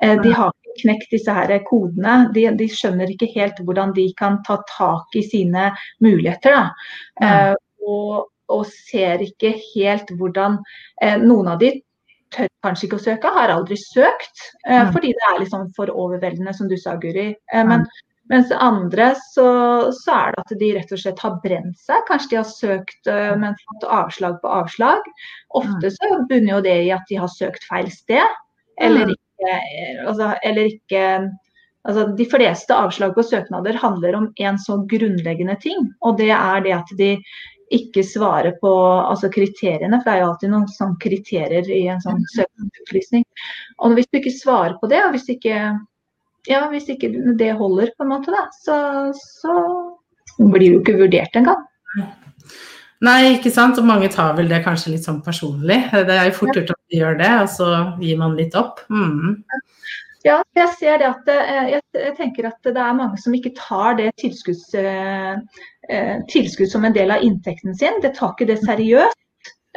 Eh, 0.03 0.17
de 0.23 0.33
har 0.35 0.53
ikke 0.53 0.83
knekt 0.83 1.13
disse 1.15 1.35
her 1.35 1.53
kodene. 1.67 2.17
De, 2.35 2.47
de, 2.59 2.69
skjønner 2.71 3.11
ikke 3.13 3.31
helt 3.35 3.61
hvordan 3.65 3.95
de 3.97 4.09
kan 4.19 4.41
ta 4.47 4.61
tak 4.71 5.19
i 5.19 5.25
sine 5.27 5.71
muligheter. 6.05 6.57
Da. 6.59 7.55
Og, 7.89 8.29
og, 8.53 8.65
ser 8.91 9.23
ikke 9.25 9.55
helt 9.73 10.11
hvordan 10.19 10.59
eh, 11.03 11.17
Noen 11.21 11.55
av 11.55 11.63
de 11.63 11.73
tør 12.35 12.51
kanskje 12.65 12.89
ikke 12.89 12.99
å 12.99 13.07
søke, 13.07 13.31
har 13.33 13.55
aldri 13.55 13.79
søkt. 13.81 14.51
Ja. 14.69 14.91
fordi 14.93 15.15
det 15.17 15.25
er 15.31 15.39
liksom 15.41 15.71
for 15.77 15.89
overveldende, 15.89 16.53
som 16.53 16.69
du 16.69 16.77
sa, 16.77 16.99
Guri. 17.01 17.31
Men, 17.55 17.87
mens 18.29 18.53
andre 18.53 19.13
så, 19.33 19.49
så, 19.95 20.13
er 20.15 20.35
det 20.35 20.45
at 20.45 20.55
de 20.61 20.71
rett 20.77 20.93
og 20.93 21.01
slett 21.03 21.25
har 21.25 21.39
brent 21.45 21.81
seg. 21.81 22.05
Kanskje 22.09 22.31
de 22.33 22.41
har 22.41 22.49
søkt, 22.51 23.01
uh, 23.09 23.35
men 23.41 23.59
fått 23.65 23.89
avslag 23.99 24.39
på 24.43 24.53
avslag. 24.61 25.11
Ofte 25.59 25.93
så 25.95 26.13
bunner 26.29 26.59
jo 26.59 26.63
det 26.69 26.79
i 26.87 26.95
at 26.95 27.09
de 27.11 27.21
har 27.23 27.33
søkt 27.33 27.67
feil 27.69 27.91
sted. 27.93 28.39
Eller 28.81 29.11
ikke, 29.11 29.55
altså, 30.07 30.33
eller 30.47 30.71
ikke 30.71 31.05
altså, 31.83 32.07
De 32.19 32.27
fleste 32.31 32.75
avslag 32.75 33.15
på 33.17 33.27
søknader 33.27 33.79
handler 33.81 34.21
om 34.21 34.33
en 34.37 34.59
så 34.63 34.79
grunnleggende 34.91 35.57
ting. 35.63 35.89
Og 36.07 36.19
det 36.21 36.31
er 36.37 36.63
det 36.67 36.77
at 36.79 36.99
de 36.99 37.15
ikke 37.75 38.03
svarer 38.07 38.55
på 38.63 38.71
altså 38.81 39.29
kriteriene, 39.33 40.01
for 40.01 40.09
det 40.09 40.15
er 40.15 40.23
jo 40.23 40.29
alltid 40.31 40.53
noen 40.53 40.69
sånn 40.73 40.95
kriterier 41.03 41.69
i 41.69 41.83
en 41.93 42.01
sånn 42.01 42.23
søknadsutlysning. 42.35 43.27
Og 43.85 43.97
hvis 43.97 44.09
du 44.09 44.21
ikke 44.21 44.37
svarer 44.37 44.79
på 44.81 44.89
det, 44.91 45.03
og 45.05 45.13
hvis 45.17 45.29
ikke 45.35 45.59
ja, 46.49 46.65
hvis 46.73 46.89
ikke 46.93 47.11
det 47.39 47.53
holder, 47.59 47.93
på 47.97 48.07
en 48.07 48.13
måte, 48.15 48.33
da, 48.35 48.47
så, 48.65 48.79
så 49.15 49.59
blir 50.39 50.73
du 50.73 50.81
ikke 50.81 50.99
vurdert 51.03 51.37
engang. 51.39 51.65
Nei, 53.05 53.37
ikke 53.37 53.53
sant. 53.55 53.79
Og 53.79 53.87
mange 53.87 54.11
tar 54.11 54.35
vel 54.39 54.51
det 54.51 54.65
kanskje 54.65 54.97
litt 54.97 55.07
sånn 55.07 55.23
personlig. 55.23 55.85
Det 55.93 56.15
er 56.17 56.31
jo 56.31 56.37
fort 56.41 56.57
gjort 56.57 56.75
at 56.75 56.83
de 56.91 57.01
gjør 57.01 57.19
det, 57.21 57.31
og 57.45 57.51
så 57.55 57.71
gir 58.03 58.19
man 58.21 58.37
litt 58.39 58.57
opp. 58.59 58.83
Mm. 58.91 59.39
Ja, 60.27 60.41
jeg 60.59 60.73
ser 60.81 60.99
det 60.99 61.07
at 61.07 61.31
eh, 61.31 61.77
jeg, 61.77 62.15
tenker 62.19 62.49
at 62.51 62.59
det 62.67 62.83
er 62.83 62.97
mange 62.97 63.21
som 63.23 63.35
ikke 63.37 63.55
tar 63.57 63.95
det 64.01 64.11
tilskudds, 64.19 64.67
eh, 64.77 65.39
eh, 65.89 66.17
tilskudd 66.33 66.73
som 66.73 66.85
en 66.85 66.97
del 66.97 67.15
av 67.15 67.23
inntekten 67.25 67.77
sin. 67.79 68.01
Det 68.03 68.17
tar 68.19 68.35
ikke 68.35 68.51
det 68.51 68.59
seriøst. 68.65 69.21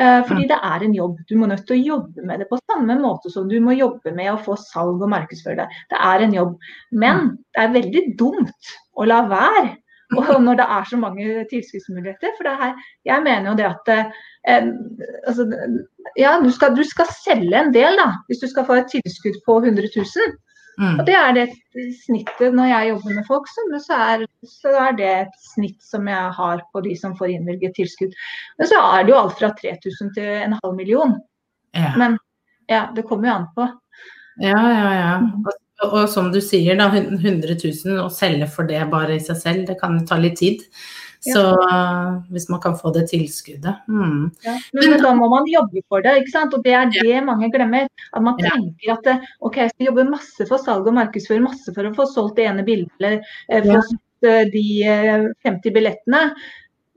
Eh, 0.01 0.21
fordi 0.25 0.47
det 0.49 0.57
er 0.65 0.83
en 0.85 0.95
jobb. 0.95 1.19
Du 1.29 1.35
må 1.37 1.49
nødt 1.49 1.67
til 1.67 1.77
å 1.77 1.85
jobbe 1.95 2.25
med 2.25 2.41
det 2.41 2.47
på 2.49 2.59
samme 2.63 2.95
måte 3.01 3.29
som 3.33 3.49
du 3.49 3.59
må 3.61 3.75
jobbe 3.77 4.13
med 4.17 4.31
å 4.31 4.39
få 4.41 4.55
salg 4.57 5.03
og 5.03 5.11
markedsføre 5.13 5.59
det. 5.59 5.81
Det 5.91 5.99
er 6.11 6.25
en 6.25 6.33
jobb. 6.37 6.55
Men 7.03 7.27
det 7.53 7.65
er 7.65 7.75
veldig 7.75 8.03
dumt 8.19 8.73
å 8.97 9.07
la 9.09 9.21
være 9.29 9.69
og 10.19 10.41
når 10.43 10.57
det 10.59 10.67
er 10.75 10.87
så 10.89 10.97
mange 10.99 11.43
tilskuddsmuligheter. 11.51 12.33
For 12.39 12.61
her, 12.63 12.73
jeg 13.07 13.23
mener 13.23 13.51
jo 13.51 13.57
det 13.59 13.67
at 13.69 13.91
eh, 13.95 14.71
altså, 15.29 15.45
ja, 16.19 16.33
du 16.43 16.49
skal, 16.51 16.73
du 16.75 16.83
skal, 16.87 17.11
selge 17.21 17.61
en 17.61 17.71
del 17.75 17.99
da, 17.99 18.09
hvis 18.27 18.41
du 18.41 18.49
skal 18.51 18.67
få 18.67 18.81
et 18.81 18.89
tilskudd 18.91 19.37
på 19.45 19.59
100 19.61 19.87
000. 19.95 20.33
Mm. 20.81 20.95
Og 20.97 21.05
det 21.05 21.13
er 21.13 21.33
det 21.35 21.45
snittet 22.01 22.55
når 22.57 22.71
jeg 22.71 22.89
jobber 22.89 23.17
med 23.19 23.27
folk, 23.27 23.49
så, 23.51 23.65
er, 23.93 24.23
så 24.49 24.73
er 24.87 24.95
det 24.97 25.09
et 25.19 25.35
snitt 25.53 25.77
som 25.85 26.09
jeg 26.09 26.31
har 26.37 26.63
på 26.73 26.81
de 26.87 26.95
som 26.97 27.13
får 27.19 27.35
innvilget 27.35 27.75
tilskudd. 27.77 28.15
Men 28.57 28.71
så 28.71 28.81
er 28.87 29.05
det 29.05 29.13
jo 29.13 29.19
alt 29.19 29.37
fra 29.37 29.51
3000 29.59 30.13
til 30.17 30.31
en 30.39 30.57
halv 30.57 30.77
million. 30.77 31.13
Ja. 31.77 31.93
Men 32.01 32.17
ja, 32.71 32.87
det 32.95 33.05
kommer 33.05 33.29
jo 33.29 33.35
an 33.35 33.51
på. 33.55 33.67
Ja, 34.41 34.57
ja, 34.57 34.89
ja. 34.95 35.13
Og, 35.81 35.87
og, 35.91 36.01
som 36.09 36.31
du 36.33 36.39
sier, 36.41 36.77
da, 36.79 36.89
100 36.89 37.57
000 37.61 38.01
å 38.01 38.09
selge 38.13 38.49
for 38.49 38.69
det 38.69 38.81
bare 38.89 39.17
i 39.17 39.23
seg 39.23 39.37
selv, 39.37 39.63
det 39.69 39.77
kan 39.81 39.99
ta 40.07 40.17
litt 40.21 40.39
tid. 40.41 40.65
Så 41.21 41.41
hvis 42.33 42.47
man 42.49 42.61
kan 42.61 42.75
få 42.77 42.89
det 42.95 43.03
tilskuddet. 43.11 43.83
Mm. 43.87 44.31
Men, 44.43 44.61
men, 44.73 44.95
da 45.03 45.11
må 45.17 45.27
man 45.29 45.49
jobbe 45.49 45.83
for 45.85 46.01
det, 46.01 46.15
ikke 46.23 46.33
sant? 46.33 46.55
og 46.57 46.63
det 46.65 46.73
er 46.73 46.89
det 46.95 47.19
mange 47.27 47.51
glemmer. 47.53 47.89
At 48.09 48.25
man 48.25 48.39
tenker 48.41 48.95
at 48.95 49.11
ok, 49.39 49.59
jeg 49.61 49.73
skal 49.75 49.91
jobbe 49.91 50.07
masse 50.09 50.47
for 50.49 50.61
salg 50.61 50.89
og 50.89 50.97
markedsføre, 50.97 51.43
masse 51.43 51.75
for 51.75 51.87
å 51.87 51.93
få 51.97 52.07
solgt 52.09 52.41
det 52.41 52.47
ene 52.49 52.65
bildet 52.65 52.93
eller 52.97 53.19
eh, 53.51 53.67
få 53.67 53.77
solgt 53.91 54.01
de 54.53 54.65
50 55.45 55.77
billettene. 55.77 56.25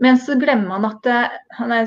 Men 0.02 0.18
så 0.18 0.34
glemmer 0.40 0.74
man 0.74 0.88
at 0.88 1.06
er, 1.06 1.86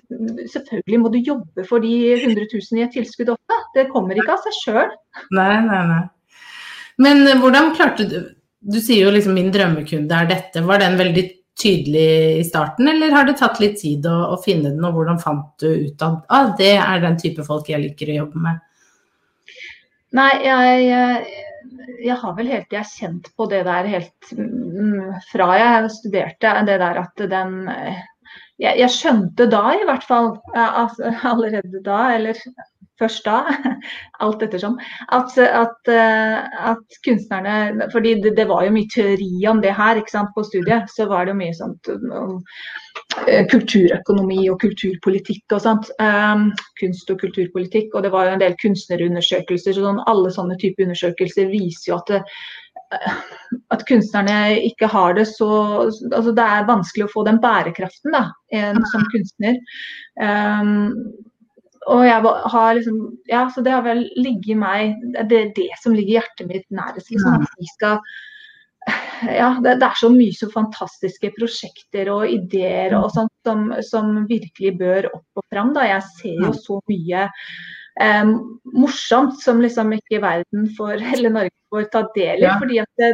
selvfølgelig 0.53 0.99
må 1.01 1.11
du 1.11 1.17
jobbe 1.19 1.65
for 1.67 1.83
de 1.83 1.91
100 2.15 2.47
000 2.53 2.79
i 2.79 2.85
et 2.85 2.93
tilskudd 2.95 3.33
også. 3.33 3.57
Det 3.75 3.89
kommer 3.91 4.17
ikke 4.17 4.37
av 4.37 4.45
seg 4.45 4.61
sjøl. 4.61 4.93
Nei, 5.35 5.53
nei, 5.65 5.81
nei. 5.89 6.03
Men 7.01 7.27
hvordan 7.41 7.75
klarte 7.77 8.07
du 8.09 8.19
Du 8.67 8.79
sier 8.81 9.05
jo 9.05 9.11
liksom 9.13 9.35
'min 9.37 9.51
drømmekunde 9.53 10.11
er 10.11 10.25
dette'. 10.27 10.63
Var 10.65 10.79
den 10.81 10.97
veldig 10.97 11.23
tydelig 11.57 12.39
i 12.39 12.45
starten, 12.45 12.87
eller 12.87 13.13
har 13.15 13.25
det 13.25 13.37
tatt 13.39 13.59
litt 13.61 13.79
tid 13.81 14.05
å, 14.09 14.17
å 14.33 14.37
finne 14.43 14.69
den, 14.69 14.85
og 14.85 14.97
hvordan 14.97 15.19
fant 15.21 15.49
du 15.61 15.67
ut 15.87 16.05
at 16.05 16.23
ah, 16.33 16.51
det 16.59 16.75
er 16.77 17.03
den 17.03 17.17
type 17.21 17.45
folk 17.47 17.69
jeg 17.71 17.81
liker 17.81 18.13
å 18.13 18.19
jobbe 18.21 18.43
med? 18.45 18.63
Nei, 20.17 20.31
jeg, 20.45 21.31
jeg 22.05 22.19
har 22.21 22.35
vel 22.37 22.51
helt 22.51 22.77
jeg 22.77 22.91
kjent 22.93 23.31
på 23.35 23.47
det 23.51 23.63
der 23.67 23.89
helt 23.89 24.29
mm, 24.37 25.17
fra 25.31 25.49
jeg 25.57 25.89
studerte, 25.97 26.53
det 26.69 26.77
der 26.83 27.01
at 27.01 27.25
den 27.33 27.57
jeg, 28.57 28.73
jeg 28.79 28.93
skjønte 28.93 29.47
da 29.51 29.63
i 29.75 29.85
hvert 29.85 30.05
fall, 30.07 30.31
altså, 30.55 31.11
allerede 31.31 31.81
da, 31.85 31.99
eller 32.17 32.39
først 32.99 33.25
da, 33.27 33.37
alt 34.25 34.43
ettersom, 34.45 34.77
at, 35.13 35.37
at, 35.37 35.91
eh, 35.91 36.59
at 36.71 36.99
kunstnerne 37.05 37.87
fordi 37.93 38.15
det, 38.23 38.35
det, 38.37 38.47
var 38.49 38.65
jo 38.65 38.73
mye 38.75 38.89
teori 38.93 39.31
om 39.49 39.61
det 39.63 39.75
her 39.77 39.99
ikke 39.99 40.15
sant, 40.15 40.33
på 40.35 40.45
studiet. 40.47 40.89
Så 40.93 41.07
var 41.09 41.25
det 41.25 41.35
jo 41.35 41.41
mye 41.41 41.57
sånt 41.57 41.91
om 41.93 42.37
eh, 43.27 43.43
kulturøkonomi 43.51 44.47
og 44.51 44.59
kulturpolitikk 44.63 45.57
og 45.57 45.65
sånt. 45.65 45.91
Um, 46.01 46.49
kunst 46.81 47.09
og 47.13 47.21
kulturpolitikk. 47.23 47.93
Og 47.95 48.05
det 48.05 48.13
var 48.13 48.27
jo 48.27 48.37
en 48.37 48.45
del 48.45 48.57
kunstnerundersøkelser. 48.61 49.75
så 49.77 49.89
sånn, 49.89 50.05
Alle 50.09 50.33
sånne 50.33 50.59
typer 50.61 50.87
undersøkelser 50.87 51.51
viser 51.53 51.91
jo 51.91 51.99
at 52.01 52.15
det, 52.15 52.23
at 53.73 53.83
kunstnerne 53.87 54.59
ikke 54.63 54.87
har 54.87 55.17
det 55.17 55.25
så 55.27 55.49
altså 55.83 56.31
Det 56.31 56.43
er 56.43 56.67
vanskelig 56.69 57.07
å 57.07 57.11
få 57.11 57.25
den 57.27 57.39
bærekraften 57.43 58.15
da, 58.15 58.27
en, 58.55 58.79
som 58.93 59.03
kunstner. 59.11 59.57
Um, 60.21 60.93
og 61.87 62.05
jeg 62.05 62.31
har 62.53 62.77
liksom 62.77 62.97
Ja, 63.31 63.47
så 63.53 63.63
det 63.63 63.73
har 63.73 63.83
vel 63.85 64.05
ligget 64.19 64.55
i 64.55 64.59
meg 64.59 65.05
Det 65.29 65.37
er 65.39 65.53
det 65.55 65.69
som 65.81 65.95
ligger 65.95 66.19
hjertet 66.19 66.49
mitt 66.49 66.65
nærest. 66.73 67.11
Liksom, 67.11 67.43
at 67.43 67.61
vi 67.61 67.69
skal 67.75 68.01
ja, 69.27 69.49
det, 69.63 69.79
det, 69.81 69.87
er 69.87 69.97
så 69.99 70.09
mye 70.13 70.35
så 70.35 70.47
fantastiske 70.51 71.31
prosjekter 71.35 72.07
og 72.13 72.29
ideer 72.31 72.93
og 72.95 73.09
sånt 73.11 73.33
som, 73.47 73.65
som 73.83 74.13
virkelig 74.29 74.75
bør 74.79 75.09
opp 75.09 75.41
og 75.41 75.45
fram. 75.51 75.73
Da. 75.75 75.87
Jeg 75.89 76.05
ser 76.19 76.45
jo 76.45 76.53
så 76.55 76.77
mye 76.91 77.25
eh, 78.03 78.31
morsomt 78.77 79.41
som 79.41 79.59
liksom 79.63 79.91
ikke 79.97 80.21
verden 80.23 80.69
får, 80.77 81.03
eller 81.17 81.35
Norge 81.35 81.55
får 81.73 81.89
ta 81.93 82.05
del 82.15 82.45
i. 82.45 82.47
Ja. 82.47 82.55
fordi 82.61 82.79
at 82.83 83.01
det, 83.01 83.11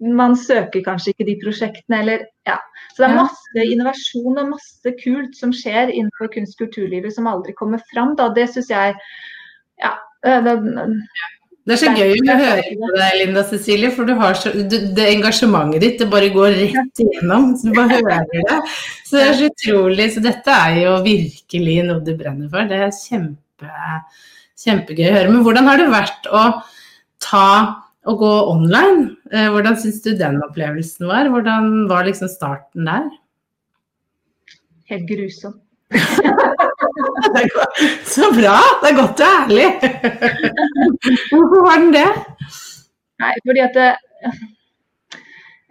man 0.00 0.36
søker 0.36 0.82
kanskje 0.84 1.14
ikke 1.14 1.26
de 1.28 1.36
prosjektene, 1.40 2.00
eller 2.02 2.26
ja. 2.48 2.58
Så 2.92 3.02
det 3.02 3.08
er 3.08 3.16
masse 3.16 3.64
innovasjon 3.64 4.40
og 4.42 4.50
masse 4.54 4.92
kult 5.02 5.36
som 5.38 5.52
skjer 5.56 5.92
innenfor 5.92 6.30
kunst- 6.34 6.56
og 6.60 6.66
kulturlivet 6.66 7.14
som 7.14 7.28
aldri 7.30 7.54
kommer 7.56 7.80
fram. 7.92 8.14
Da. 8.18 8.28
Det 8.36 8.48
syns 8.52 8.70
jeg 8.72 8.94
ja, 9.82 9.92
det, 10.24 10.56
det 11.66 11.74
er 11.74 11.80
så 11.80 11.92
gøy 11.96 12.20
å 12.22 12.36
høre 12.38 12.62
på 12.78 12.90
deg, 12.94 13.14
Linda 13.20 13.42
Cecilie, 13.48 13.90
for 13.94 14.06
du 14.06 14.14
har 14.20 14.36
så, 14.38 14.52
du, 14.54 14.76
det 14.94 15.08
engasjementet 15.16 15.82
ditt 15.82 15.98
det 15.98 16.06
bare 16.12 16.30
går 16.34 16.54
rett 16.60 17.02
igjennom. 17.02 17.50
Så 17.58 17.72
du 17.72 17.74
bare 17.74 17.98
hører 18.04 18.28
det. 18.30 18.60
Så 19.02 19.18
det 19.18 19.24
er 19.24 19.34
så 19.40 19.50
utrolig. 19.50 20.06
Så 20.14 20.22
dette 20.24 20.60
er 20.68 20.78
jo 20.84 20.94
virkelig 21.04 21.80
noe 21.88 22.04
du 22.06 22.12
brenner 22.14 22.52
for. 22.52 22.68
Det 22.70 22.78
er 22.86 22.94
kjempe, 22.94 23.72
kjempegøy 24.62 25.08
å 25.08 25.16
høre. 25.18 25.32
Men 25.32 25.42
hvordan 25.48 25.72
har 25.72 25.82
det 25.82 25.90
vært 25.90 26.30
å 26.30 26.44
ta 27.26 27.48
å 28.06 28.14
gå 28.18 28.32
online. 28.50 29.16
Eh, 29.32 29.48
hvordan 29.52 29.76
syns 29.80 30.00
du 30.04 30.12
den 30.18 30.40
opplevelsen 30.46 31.08
var? 31.10 31.30
Hvordan 31.32 31.86
var 31.90 32.06
liksom 32.08 32.30
starten 32.30 32.88
der? 32.88 33.06
Helt 34.90 35.06
grusom. 35.10 35.60
Så 38.14 38.30
bra! 38.34 38.58
Det 38.82 38.90
er 38.90 38.98
godt 38.98 39.18
du 39.18 39.24
er 39.26 39.36
ærlig. 39.44 39.68
Hvorfor 41.30 41.66
var 41.66 41.76
den 41.82 41.94
det? 41.94 42.10
Nei, 43.22 43.32
fordi 43.46 43.64
at 43.64 43.78
det, 43.78 43.90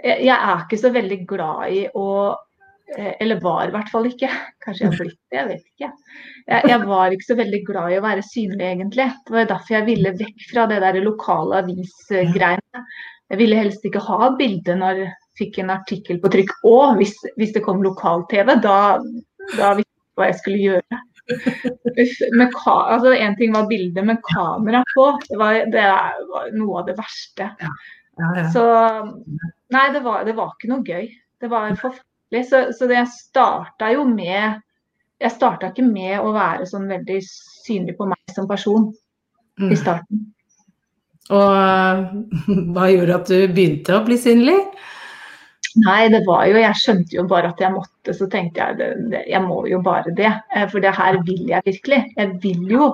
eh, 0.04 0.26
jeg 0.26 0.36
er 0.36 0.64
ikke 0.64 0.80
så 0.82 0.92
veldig 0.96 1.20
glad 1.30 1.72
i 1.76 1.86
å 1.94 2.08
Eh, 2.98 3.14
eller 3.20 3.40
var 3.42 3.68
i 3.68 3.74
hvert 3.74 3.90
fall 3.90 4.06
ikke. 4.10 4.30
Kanskje 4.64 4.86
jeg 4.86 4.92
har 4.92 5.00
blitt 5.00 5.18
det, 5.18 5.38
jeg 5.40 5.48
vet 5.50 5.64
ikke. 5.74 5.90
Jeg, 6.46 6.70
jeg, 6.70 6.82
var 6.86 7.14
ikke 7.14 7.26
så 7.26 7.38
veldig 7.40 7.60
glad 7.66 7.92
i 7.92 7.98
å 7.98 8.06
være 8.06 8.24
synlig, 8.26 8.66
egentlig. 8.68 9.08
Det 9.26 9.34
var 9.34 9.48
derfor 9.50 9.76
jeg 9.80 9.88
ville 9.88 10.12
vekk 10.20 10.44
fra 10.52 10.66
det 10.70 10.78
der 10.84 11.00
lokale 11.02 11.62
avisgreiene. 11.64 12.84
Jeg 13.34 13.42
ville 13.42 13.58
helst 13.58 13.88
ikke 13.88 14.04
ha 14.06 14.30
bilde 14.38 14.76
når 14.78 15.02
jeg 15.02 15.14
fikk 15.40 15.58
en 15.64 15.74
artikkel 15.74 16.22
på 16.22 16.32
trykk. 16.36 16.54
Og 16.70 17.00
hvis, 17.00 17.16
hvis 17.40 17.56
det 17.56 17.66
kom 17.66 17.82
lokal-TV, 17.82 18.54
da, 18.62 18.78
da 19.58 19.74
visste 19.80 19.90
jeg 19.90 20.20
hva 20.20 20.30
jeg 20.30 20.40
skulle 20.44 20.64
gjøre. 20.68 21.04
Altså, 21.26 23.16
en 23.18 23.34
ting 23.40 23.56
var 23.56 23.66
bildet 23.72 24.06
med 24.06 24.22
kamera 24.30 24.84
på, 24.92 25.08
det 25.26 25.40
var, 25.42 25.64
det 25.74 25.86
var 26.30 26.52
noe 26.54 26.84
av 26.84 26.92
det 26.92 27.00
verste. 27.00 27.50
Ja. 27.58 27.72
Ja, 28.18 28.28
ja. 28.38 28.50
Så 28.54 28.64
nei, 29.74 29.88
det 29.94 30.02
var, 30.06 30.24
det 30.28 30.36
var, 30.38 30.54
ikke 30.56 30.72
noe 30.72 30.86
gøy. 30.86 31.10
Det 31.42 31.50
var 31.52 31.74
forferdelig. 31.80 32.44
Så, 32.50 32.62
så 32.78 32.88
det 32.90 33.04
starta 33.12 33.92
jo 33.96 34.06
med 34.08 34.62
Jeg 35.22 35.32
starta 35.32 35.72
ikke 35.72 35.86
med 35.88 36.20
å 36.20 36.34
være 36.36 36.68
sånn 36.68 36.90
veldig 36.92 37.20
synlig 37.26 37.96
på 37.98 38.08
meg 38.10 38.36
som 38.36 38.48
person 38.50 38.90
mm. 39.62 39.70
i 39.72 39.78
starten. 39.80 40.26
Og 41.34 42.12
hva 42.76 42.90
gjorde 42.92 43.22
at 43.22 43.32
du 43.32 43.48
begynte 43.56 43.96
å 43.96 44.04
bli 44.06 44.20
synlig? 44.22 44.60
Nei, 45.84 46.06
det 46.08 46.22
var 46.24 46.46
jo 46.48 46.60
Jeg 46.60 46.80
skjønte 46.80 47.18
jo 47.18 47.26
bare 47.28 47.50
at 47.52 47.60
jeg 47.60 47.74
måtte, 47.74 48.14
så 48.16 48.28
tenkte 48.32 48.64
jeg 48.64 48.78
det, 48.80 48.90
det, 49.12 49.24
jeg 49.28 49.44
må 49.44 49.66
jo 49.68 49.82
bare 49.84 50.14
det. 50.16 50.32
Eh, 50.56 50.68
for 50.72 50.84
det 50.84 50.94
her 50.96 51.18
vil 51.28 51.50
jeg 51.50 51.66
virkelig. 51.66 52.02
Jeg 52.16 52.38
vil 52.44 52.70
jo 52.72 52.92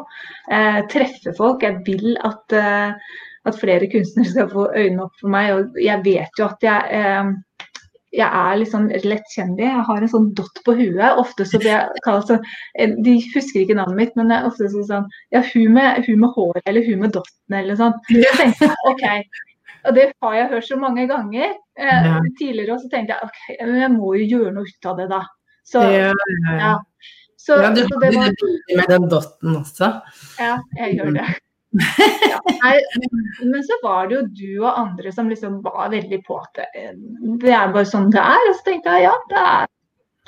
eh, 0.49 0.79
treffe 0.89 1.35
folk. 1.37 1.65
Jeg 1.65 1.83
vil 1.85 2.15
at, 2.25 2.57
eh, 2.57 3.11
at 3.45 3.59
flere 3.61 3.89
kunstnere 3.91 4.33
skal 4.33 4.49
få 4.49 4.71
øynene 4.73 5.05
opp 5.05 5.21
for 5.21 5.33
meg. 5.33 5.53
Og 5.53 5.81
jeg 5.81 6.05
vet 6.07 6.41
jo 6.41 6.47
at 6.47 6.65
jeg 6.65 7.01
eh, 7.01 7.33
jeg 8.11 8.27
er 8.27 8.57
litt 8.59 8.71
sånn 8.73 8.89
lettkjennelig. 8.91 9.67
Jeg 9.67 9.85
har 9.87 10.01
en 10.03 10.11
sånn 10.11 10.27
dott 10.35 10.59
på 10.65 10.75
huet. 10.75 11.19
Ofte 11.21 11.45
så 11.47 11.61
blir 11.61 11.71
jeg 11.71 12.03
kalt 12.05 12.27
sånn 12.27 12.41
eh, 12.75 12.95
De 13.05 13.15
husker 13.31 13.63
ikke 13.63 13.77
navnet 13.79 13.99
mitt, 13.99 14.17
men 14.19 14.33
jeg 14.33 14.49
ofte 14.49 14.67
sånn 14.73 15.07
Ja, 15.31 15.43
hun 15.53 15.77
med, 15.77 16.01
hun 16.07 16.19
med 16.25 16.35
håret, 16.35 16.63
eller 16.67 16.85
hun 16.87 17.05
med 17.05 17.15
dotten, 17.15 17.57
eller 17.61 17.79
sånn. 17.79 17.95
Jeg 18.11 18.35
tenkte 18.39 18.67
jeg, 18.67 18.79
OK. 18.91 19.05
Og 19.87 19.95
det 19.97 20.09
har 20.21 20.35
jeg 20.37 20.49
hørt 20.51 20.67
så 20.67 20.77
mange 20.81 21.07
ganger. 21.09 21.55
Eh, 21.79 22.07
ja. 22.09 22.17
Tidligere 22.39 22.79
så 22.81 22.91
tenkte 22.91 23.15
jeg 23.15 23.29
OK, 23.29 23.39
jeg 23.55 23.93
må 23.95 24.15
jo 24.19 24.27
gjøre 24.35 24.55
noe 24.57 24.67
ut 24.67 24.89
av 24.91 24.99
det, 24.99 25.07
da. 25.13 25.21
Så, 25.71 25.85
ja, 25.87 26.11
ja. 26.59 26.73
Så, 27.39 27.55
ja, 27.57 27.71
du 27.73 27.85
var... 27.95 28.11
det 28.11 28.75
med 28.77 28.91
den 28.91 29.07
dotten 29.09 29.55
også? 29.61 29.87
Ja, 30.37 30.59
jeg 30.77 30.99
gjør 30.99 31.15
det. 31.15 31.29
Ja, 31.71 32.39
nei, 32.63 32.73
men 33.39 33.63
så 33.63 33.77
var 33.83 34.09
det 34.09 34.17
jo 34.17 34.23
du 34.27 34.63
og 34.65 34.71
andre 34.73 35.13
som 35.15 35.29
liksom 35.31 35.61
var 35.63 35.91
veldig 35.93 36.19
på 36.27 36.39
at 36.41 36.59
det, 36.59 36.87
det 37.43 37.53
er 37.55 37.71
bare 37.71 37.87
sånn 37.87 38.09
det 38.13 38.23
er. 38.23 38.47
Og 38.49 38.57
så 38.57 38.67
tenkte 38.67 38.97
jeg 38.97 39.07
ja, 39.07 39.15
det 39.31 39.43
er, 39.53 39.71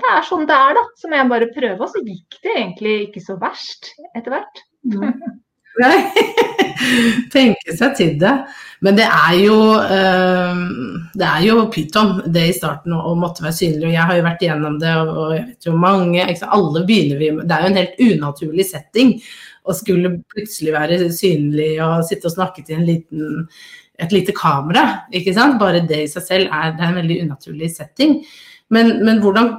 det 0.02 0.12
er 0.16 0.28
sånn 0.30 0.48
det 0.50 0.58
er, 0.58 0.80
da. 0.80 0.86
Så 1.00 1.12
må 1.12 1.20
jeg 1.20 1.32
bare 1.36 1.54
prøve. 1.56 1.80
Og 1.82 1.92
så 1.92 2.04
gikk 2.06 2.40
det 2.46 2.58
egentlig 2.58 2.98
ikke 3.08 3.26
så 3.26 3.38
verst 3.42 3.94
etter 4.14 4.38
hvert. 4.38 4.64
Nei, 5.84 5.98
tenke 7.34 7.76
seg 7.78 7.96
til 7.98 8.16
det. 8.22 8.34
Men 8.84 8.98
det 8.98 9.06
er 9.08 9.36
jo 9.40 9.58
øh, 9.80 10.64
det 11.16 11.28
er 11.28 11.46
jo 11.46 11.68
pyton 11.72 12.18
det 12.34 12.50
i 12.50 12.56
starten 12.56 12.96
å, 12.98 13.14
måtte 13.20 13.46
være 13.46 13.56
synlig. 13.56 13.88
Og 13.88 13.96
jeg 13.96 14.10
har 14.10 14.20
jo 14.20 14.26
vært 14.26 14.44
igjennom 14.44 14.76
det, 14.82 14.94
og, 15.04 15.22
jeg 15.38 15.46
vet 15.48 15.70
jo 15.70 15.78
mange 15.80 16.28
Alle 16.44 16.84
begynner 16.88 17.22
vi 17.22 17.32
med 17.38 17.48
Det 17.48 17.56
er 17.56 17.64
jo 17.64 17.72
en 17.72 17.80
helt 17.80 18.04
unaturlig 18.10 18.68
setting 18.68 19.16
og 19.64 19.78
skulle 19.78 20.18
plutselig 20.34 20.74
være 20.76 21.00
synlig 21.16 21.76
og 21.84 22.04
sitte 22.08 22.30
og 22.30 22.36
snakke 22.36 22.64
til 22.66 22.80
en 22.80 22.88
liten, 22.88 23.44
et 24.02 24.16
lite 24.16 24.36
kamera. 24.36 25.04
ikke 25.14 25.36
sant? 25.36 25.60
Bare 25.62 25.86
det 25.88 26.02
i 26.06 26.10
seg 26.12 26.26
selv 26.28 26.50
er, 26.52 26.74
er 26.74 26.90
en 26.90 27.00
veldig 27.00 27.22
unaturlig 27.28 27.72
setting. 27.76 28.20
Men, 28.74 28.98
men 29.06 29.22
hvordan 29.24 29.56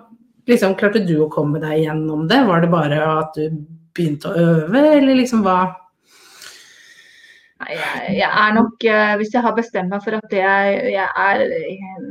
liksom, 0.51 0.77
klarte 0.81 1.05
du 1.07 1.17
å 1.25 1.31
komme 1.33 1.63
deg 1.63 1.87
gjennom 1.87 2.27
det? 2.31 2.43
Var 2.49 2.65
det 2.65 2.75
bare 2.75 3.01
at 3.21 3.39
du 3.39 3.65
begynte 3.95 4.31
å 4.31 4.45
øve, 4.51 4.85
eller 4.99 5.17
liksom 5.23 5.45
hva? 5.47 5.63
Jeg, 7.65 8.17
jeg, 8.19 8.29
er 8.29 8.51
nok, 8.53 8.83
eh, 8.85 9.13
Hvis 9.17 9.31
jeg 9.33 9.41
har 9.41 9.55
bestemt 9.57 9.89
meg 9.89 10.03
for 10.05 10.19
at 10.19 10.25
det 10.29 10.41
er 10.43 10.89
Jeg 10.91 11.07
er 11.07 11.45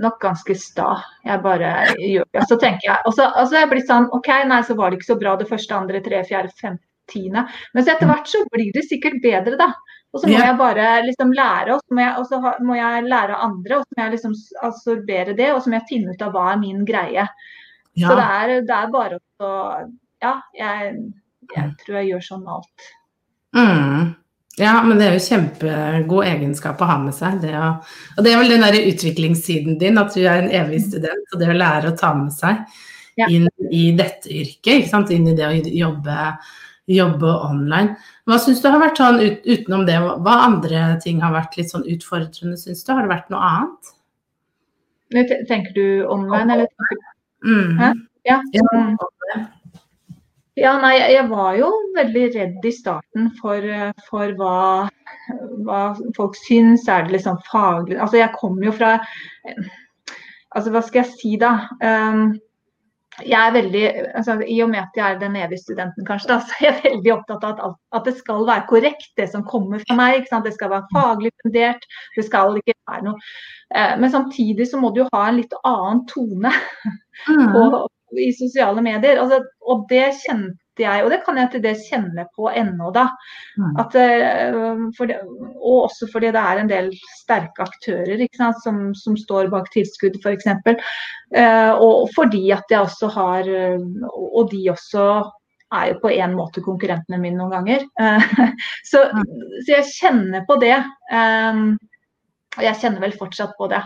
nok 0.02 0.16
ganske 0.24 0.56
sta. 0.58 0.96
Jeg 1.28 1.44
bare 1.44 1.74
gjør 2.00 2.26
det. 2.34 2.46
Så 2.50 2.58
tenker 2.58 2.88
jeg 2.88 3.06
Og 3.06 3.14
så 3.14 3.28
altså 3.28 3.60
jeg 3.60 3.70
blitt 3.70 3.92
sånn 3.92 4.08
OK, 4.16 4.32
nei, 4.50 4.62
så 4.66 4.74
var 4.80 4.90
det 4.90 4.98
ikke 4.98 5.12
så 5.12 5.20
bra 5.20 5.36
det 5.38 5.50
første, 5.52 5.76
andre, 5.78 6.02
tre, 6.02 6.24
fjerde, 6.26 6.56
femte 6.58 6.82
tiende. 7.12 7.46
Men 7.74 7.84
etter 7.84 8.10
hvert 8.10 8.30
så 8.30 8.44
blir 8.54 8.72
det 8.76 8.86
sikkert 8.88 9.20
bedre, 9.24 9.58
da. 9.60 9.72
Og 10.14 10.22
så 10.22 10.30
må 10.30 10.36
ja. 10.36 10.46
jeg 10.52 10.60
bare 10.60 10.88
liksom 11.08 11.32
lære, 11.34 11.74
og 11.74 11.82
så 11.82 11.96
må 11.98 12.04
jeg, 12.04 12.14
og 12.22 12.28
så 12.30 12.40
må 12.62 12.78
jeg 12.78 13.06
lære 13.10 13.34
av 13.34 13.46
andre. 13.48 13.80
Og 13.80 13.86
så 13.88 13.98
må 13.98 14.04
jeg 14.04 14.16
liksom 14.16 14.36
absorbere 14.70 15.38
det, 15.38 15.50
og 15.54 15.62
så 15.64 15.72
må 15.72 15.80
jeg 15.80 15.90
finne 15.90 16.14
ut 16.14 16.26
av 16.26 16.36
hva 16.36 16.48
er 16.52 16.60
min 16.62 16.84
greie. 16.86 17.28
Ja. 17.94 18.08
Så 18.08 18.18
det 18.18 18.26
er, 18.26 18.56
det 18.68 18.80
er, 18.80 18.92
bare 18.94 19.22
å 19.44 19.54
Ja, 20.24 20.38
jeg, 20.56 20.94
jeg, 21.52 21.72
tror 21.82 21.98
jeg 22.00 22.12
gjør 22.14 22.28
sånn 22.30 22.46
alt. 22.48 22.92
Mm. 23.58 24.14
Ja, 24.62 24.78
men 24.86 25.00
det 25.02 25.08
er 25.08 25.16
jo 25.18 25.26
kjempegod 25.26 26.28
egenskap 26.30 26.82
å 26.82 26.88
ha 26.88 27.00
med 27.02 27.16
seg. 27.18 27.42
Det 27.42 27.54
å, 27.58 27.74
og 28.16 28.26
det 28.26 28.32
er 28.32 28.42
vel 28.42 28.54
den 28.54 28.66
der 28.66 28.78
utviklingssiden 28.86 29.80
din, 29.82 29.98
at 29.98 30.14
du 30.14 30.22
er 30.22 30.44
en 30.44 30.54
evig 30.62 30.84
student, 30.86 31.26
og 31.34 31.42
det 31.42 31.50
å 31.50 31.58
lære 31.58 31.90
å 31.90 31.98
ta 31.98 32.14
med 32.18 32.30
seg 32.36 32.62
ja. 33.18 33.28
inn 33.28 33.50
i 33.74 33.88
dette 33.98 34.30
yrket, 34.30 34.94
inn 35.16 35.32
i 35.32 35.36
det 35.38 35.50
å 35.50 35.58
jobbe, 35.58 36.30
jobbe 36.90 37.30
online. 37.48 37.96
Hva 38.28 38.38
syns 38.42 38.62
du 38.64 38.70
har 38.70 38.82
vært 38.82 39.00
sånn 39.00 39.20
ut, 39.22 39.44
utenom 39.48 39.86
det, 39.88 39.98
hva 40.00 40.38
andre 40.50 40.86
ting 41.04 41.22
har 41.24 41.36
vært 41.36 41.58
litt 41.60 41.72
sånn 41.72 41.86
utfordrende, 41.88 42.60
syns 42.60 42.84
du? 42.84 42.94
Har 42.94 43.06
det 43.06 43.14
vært 43.14 43.34
noe 43.34 43.50
annet? 43.50 43.94
Tenker 45.48 45.76
du 45.78 45.86
online, 46.10 46.58
eller? 46.58 46.72
Mm. 47.46 47.78
Hæ? 47.80 47.92
Ja. 48.28 48.40
ja. 48.56 48.66
Mm. 48.74 48.98
Ja, 50.54 50.76
nei, 50.78 51.00
jeg 51.00 51.26
var 51.32 51.56
jo 51.58 51.70
veldig 51.96 52.26
redd 52.36 52.66
i 52.70 52.72
starten 52.74 53.32
for, 53.40 53.64
for 54.06 54.34
hva, 54.38 54.58
hva, 55.66 55.80
folk 56.18 56.38
syns. 56.38 56.86
Er 56.86 57.08
det 57.08 57.16
liksom 57.16 57.40
faglig 57.48 57.98
Altså, 57.98 58.20
jeg 58.22 58.36
kommer 58.38 58.68
jo 58.70 58.76
fra 58.78 58.92
Altså, 60.54 60.70
hva 60.70 60.84
skal 60.86 61.02
jeg 61.02 61.16
si 61.16 61.32
da? 61.42 61.56
Um, 61.82 62.36
jeg 63.22 63.38
er 63.48 63.54
veldig, 63.54 63.84
altså, 64.18 64.40
I 64.48 64.56
og 64.66 64.70
med 64.72 64.80
at 64.82 64.96
jeg 64.98 65.14
er 65.14 65.20
den 65.22 65.36
evige 65.38 65.62
studenten, 65.62 66.06
kanskje, 66.06 66.32
da, 66.32 66.40
så 66.48 66.56
er 66.58 66.66
jeg 66.66 66.82
veldig 66.84 67.14
opptatt 67.14 67.46
av 67.46 67.60
at, 67.68 67.76
at 68.00 68.08
det 68.10 68.16
skal 68.18 68.46
være 68.48 68.66
korrekt, 68.70 69.12
det 69.20 69.30
som 69.30 69.46
kommer 69.46 69.84
fra 69.84 69.98
meg. 70.00 70.26
Det 70.46 70.54
skal 70.56 70.72
være 70.74 70.90
faglig 70.96 71.34
fundert. 71.44 71.86
Det 72.18 72.26
skal 72.26 72.58
ikke 72.58 72.76
være 72.90 73.06
noe 73.06 73.20
eh, 73.76 73.94
Men 74.02 74.12
samtidig 74.12 74.68
så 74.70 74.82
må 74.82 74.92
du 74.94 75.04
jo 75.04 75.10
ha 75.14 75.28
en 75.30 75.40
litt 75.42 75.54
annen 75.62 76.04
tone 76.10 76.54
mm. 77.30 77.54
på, 77.54 77.66
i 78.18 78.32
sosiale 78.38 78.82
medier. 78.86 79.22
Altså, 79.22 79.44
og 79.62 79.86
det 79.94 80.08
kjente 80.24 80.58
jeg, 80.82 81.04
og 81.04 81.12
det 81.14 81.20
kan 81.26 81.38
jeg 81.38 81.52
til 81.54 81.64
dels 81.64 81.84
kjenne 81.90 82.26
på 82.34 82.50
ennå, 82.50 82.90
da. 82.96 83.06
Mm. 83.60 83.76
At, 83.84 83.98
eh, 84.00 84.58
det, 85.10 85.20
og 85.60 85.78
også 85.84 86.10
fordi 86.12 86.32
det 86.34 86.42
er 86.42 86.62
en 86.62 86.72
del 86.72 86.90
sterke 87.20 87.68
aktører 87.68 88.26
sant, 88.38 88.60
som, 88.66 88.82
som, 88.98 89.18
står 89.20 89.52
bak 89.54 89.70
tilskudd, 89.74 90.18
f.eks. 90.24 90.50
Uh, 91.34 91.74
og 91.82 92.10
fordi 92.16 92.48
at 92.54 92.70
jeg 92.70 92.84
også 92.84 93.08
har 93.10 93.48
Og 94.14 94.52
de 94.52 94.60
også 94.70 95.06
er 95.74 95.88
jo 95.90 96.02
på 96.04 96.12
en 96.14 96.36
måte 96.38 96.62
konkurrentene 96.62 97.18
mine 97.22 97.40
noen 97.40 97.54
ganger. 97.54 97.86
Så, 98.90 99.02
så, 99.10 99.72
jeg 99.72 99.88
kjenner 99.90 100.44
på 100.46 100.60
det. 100.62 100.76
Um, 101.10 101.74
og 102.54 102.62
jeg 102.66 102.80
kjenner 102.82 103.02
vel 103.02 103.16
fortsatt 103.18 103.56
på 103.58 103.68
det. 103.72 103.82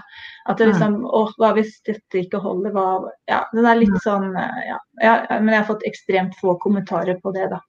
At 0.50 0.60
det 0.60 0.70
liksom 0.72 1.00
Å, 1.06 1.24
hva 1.40 1.54
hvis 1.56 1.78
dette 1.88 2.20
ikke 2.20 2.42
holder? 2.44 2.74
Hva 2.76 2.88
Ja, 3.30 3.42
den 3.54 3.68
er 3.68 3.80
litt 3.80 3.96
sånn 4.04 4.30
ja, 4.36 4.78
ja, 5.04 5.16
Men 5.38 5.54
jeg 5.54 5.62
har 5.62 5.70
fått 5.70 5.88
ekstremt 5.88 6.38
få 6.42 6.58
kommentarer 6.64 7.20
på 7.24 7.34
det, 7.36 7.48
da. 7.54 7.62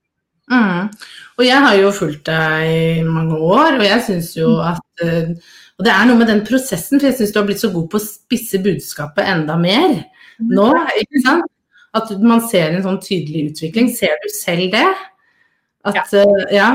Mm. 0.49 0.89
Og 1.37 1.43
jeg 1.45 1.63
har 1.65 1.75
jo 1.77 1.91
fulgt 1.93 2.23
deg 2.25 2.69
i 2.73 3.03
mange 3.05 3.37
år, 3.37 3.77
og 3.77 3.85
jeg 3.85 4.05
syns 4.07 4.31
jo 4.33 4.55
mm. 4.57 4.69
at 4.71 5.03
uh, 5.05 5.51
Og 5.77 5.85
det 5.85 5.93
er 5.93 6.07
noe 6.09 6.19
med 6.19 6.31
den 6.31 6.41
prosessen, 6.47 6.97
for 6.97 7.09
jeg 7.11 7.19
syns 7.19 7.35
du 7.35 7.39
har 7.39 7.47
blitt 7.47 7.61
så 7.61 7.71
god 7.75 7.85
på 7.91 7.99
å 7.99 8.07
spisse 8.07 8.61
budskapet 8.63 9.29
enda 9.29 9.59
mer 9.61 9.93
mm. 9.93 10.49
nå, 10.49 10.71
ikke 11.03 11.23
sant? 11.27 11.51
At 11.95 12.11
man 12.21 12.41
ser 12.45 12.73
en 12.73 12.83
sånn 12.85 12.99
tydelig 13.01 13.47
utvikling. 13.49 13.87
Ser 13.97 14.19
du 14.21 14.27
selv 14.33 14.73
det? 14.75 14.89
At 15.89 16.01
Ja. 16.01 16.25
Uh, 16.25 16.49
ja. 16.53 16.71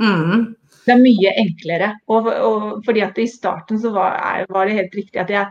Mm 0.00 0.52
det 0.86 0.94
er 0.94 1.00
mye 1.02 1.32
enklere. 1.42 1.94
Og, 2.10 2.28
og, 2.32 2.68
fordi 2.86 3.04
at 3.06 3.18
i 3.20 3.28
starten 3.30 3.80
så 3.82 3.92
var, 3.94 4.46
var, 4.50 4.66
det 4.66 4.78
helt 4.80 4.94
riktig 4.98 5.22
at 5.22 5.32
jeg 5.32 5.46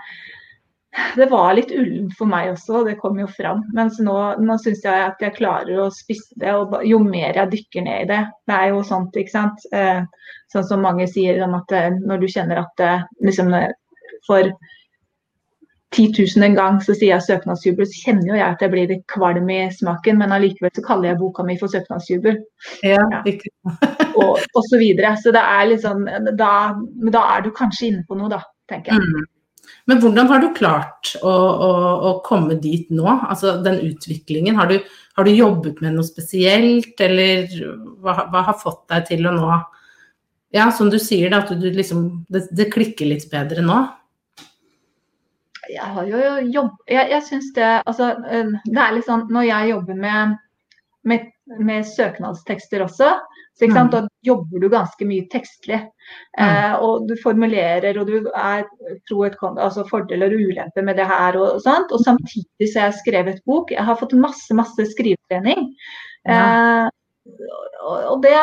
Det 1.15 1.29
var 1.31 1.53
litt 1.55 1.69
ullent 1.71 2.11
for 2.19 2.27
meg 2.27 2.49
også, 2.51 2.81
det 2.83 2.97
kom 2.99 3.19
jo 3.19 3.27
fram. 3.31 3.61
Mens 3.77 3.99
nå, 4.03 4.15
nå 4.43 4.57
syns 4.59 4.81
jeg 4.83 5.05
at 5.05 5.21
jeg 5.23 5.37
klarer 5.37 5.79
å 5.79 5.91
spisse 5.95 6.35
det. 6.41 6.51
Og 6.51 6.75
jo 6.83 6.99
mer 7.05 7.37
jeg 7.39 7.51
dykker 7.53 7.85
ned 7.85 8.03
i 8.03 8.09
det. 8.09 8.25
Det 8.49 8.57
er 8.57 8.73
jo 8.73 8.81
sånt, 8.83 9.15
ikke 9.15 9.31
sant. 9.31 9.63
Eh, 9.71 10.03
sånn 10.51 10.67
som 10.67 10.83
mange 10.83 11.07
sier 11.07 11.39
at 11.47 11.71
eh, 11.77 11.93
når 11.95 12.19
du 12.19 12.27
kjenner 12.33 12.65
at 12.65 12.83
eh, 12.83 13.07
liksom 13.23 13.55
for 14.27 14.51
10 15.91 16.13
000 16.37 16.45
en 16.47 16.55
gang, 16.55 16.77
så 16.79 16.93
sier 16.95 17.11
jeg 17.11 17.25
søknadsjubel, 17.25 17.87
så 17.89 18.05
kjenner 18.05 18.29
jo 18.29 18.37
jeg 18.37 18.47
at 18.47 18.61
jeg 18.63 18.71
blir 18.71 18.87
litt 18.93 19.03
kvalm 19.11 19.49
i 19.51 19.59
smaken, 19.75 20.21
men 20.21 20.31
allikevel 20.31 20.71
så 20.77 20.83
kaller 20.85 21.11
jeg 21.11 21.19
boka 21.19 21.43
mi 21.43 21.57
for 21.59 21.73
søknadsjubel. 21.73 22.39
Ja, 22.87 23.01
ja. 23.11 23.19
og, 24.21 24.39
og 24.39 24.63
så 24.69 24.79
videre. 24.79 25.17
Så 25.19 25.35
det 25.35 25.43
er 25.43 25.67
litt 25.67 25.83
sånn 25.83 26.07
da, 26.39 26.53
da, 27.11 27.25
er 27.35 27.43
du 27.43 27.51
kanskje 27.57 27.89
inne 27.89 28.05
på 28.07 28.15
noe, 28.15 28.31
da, 28.31 28.39
tenker 28.71 28.95
jeg. 28.95 29.03
Mm. 29.03 29.27
Men 29.89 29.99
hvordan 29.99 30.31
har 30.31 30.41
du 30.41 30.49
klart 30.55 31.13
å, 31.19 31.31
å, 31.31 31.69
å, 32.07 32.15
komme 32.25 32.55
dit 32.61 32.87
nå? 32.93 33.07
Altså 33.11 33.57
den 33.65 33.81
utviklingen. 33.89 34.55
Har 34.55 34.71
du, 34.71 34.77
har 35.17 35.27
du 35.27 35.31
jobbet 35.35 35.81
med 35.83 35.97
noe 35.97 36.07
spesielt, 36.07 36.93
eller 37.03 37.51
hva, 37.99 38.29
hva, 38.31 38.45
har 38.47 38.59
fått 38.61 38.85
deg 38.93 39.09
til 39.11 39.27
å 39.27 39.35
nå 39.35 39.49
Ja, 40.55 40.69
som 40.75 40.89
du 40.91 40.99
sier, 40.99 41.31
da, 41.31 41.43
at 41.43 41.51
du, 41.59 41.67
liksom, 41.71 42.23
det, 42.31 42.45
det 42.55 42.71
klikker 42.71 43.07
litt 43.11 43.27
bedre 43.31 43.63
nå? 43.63 43.81
Jeg 45.71 45.91
har 45.95 46.07
jo 46.09 46.21
jobb... 46.53 46.71
Jeg, 46.89 47.09
jeg 47.13 47.23
syns 47.27 47.51
det 47.57 47.69
Altså, 47.85 48.13
eh, 48.29 48.55
det 48.67 48.81
er 48.81 48.95
litt 48.95 49.07
sånn 49.07 49.27
når 49.33 49.47
jeg 49.47 49.71
jobber 49.71 49.99
med, 50.05 50.35
med, 51.07 51.29
med 51.59 51.87
søknadstekster 51.87 52.83
også, 52.85 53.15
så 53.59 53.67
mm. 53.69 53.89
da 53.93 54.01
jobber 54.25 54.61
du 54.63 54.69
ganske 54.71 55.05
mye 55.05 55.27
tekstlig. 55.31 55.81
Mm. 56.39 56.45
Eh, 56.45 56.75
og 56.81 57.07
du 57.09 57.15
formulerer, 57.21 57.99
og 57.99 58.09
du 58.09 58.29
er 58.31 58.63
tro 59.09 59.25
et 59.27 59.35
altså 59.51 59.85
fordeler 59.89 60.33
og 60.33 60.47
ulemper 60.51 60.85
med 60.87 60.97
det 60.97 61.05
her 61.09 61.37
og, 61.39 61.57
og 61.57 61.65
sånt. 61.65 61.91
Og 61.93 62.01
samtidig 62.05 62.69
så 62.71 62.79
har 62.79 62.89
jeg 62.89 63.01
skrevet 63.01 63.43
bok. 63.45 63.73
Jeg 63.75 63.85
har 63.85 63.99
fått 63.99 64.17
masse, 64.17 64.55
masse 64.57 64.87
skrivetrening. 64.93 65.69
Ja. 66.25 66.39
Eh, 66.39 66.89
og 67.81 68.21
det, 68.23 68.33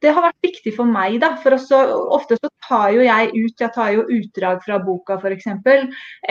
det, 0.00 0.12
har 0.12 0.24
vært 0.24 0.46
viktig 0.46 0.72
for 0.76 0.88
meg, 0.88 1.18
da. 1.22 1.34
For 1.42 1.56
også, 1.56 1.80
ofte 2.16 2.38
så 2.38 2.48
tar 2.66 2.92
jo 2.96 3.04
jeg 3.04 3.28
ut 3.34 3.64
jeg 3.64 3.74
tar 3.74 3.92
jo 3.92 4.06
utdrag 4.08 4.62
fra 4.64 4.78
boka 4.82 5.18
f.eks. 5.20 5.48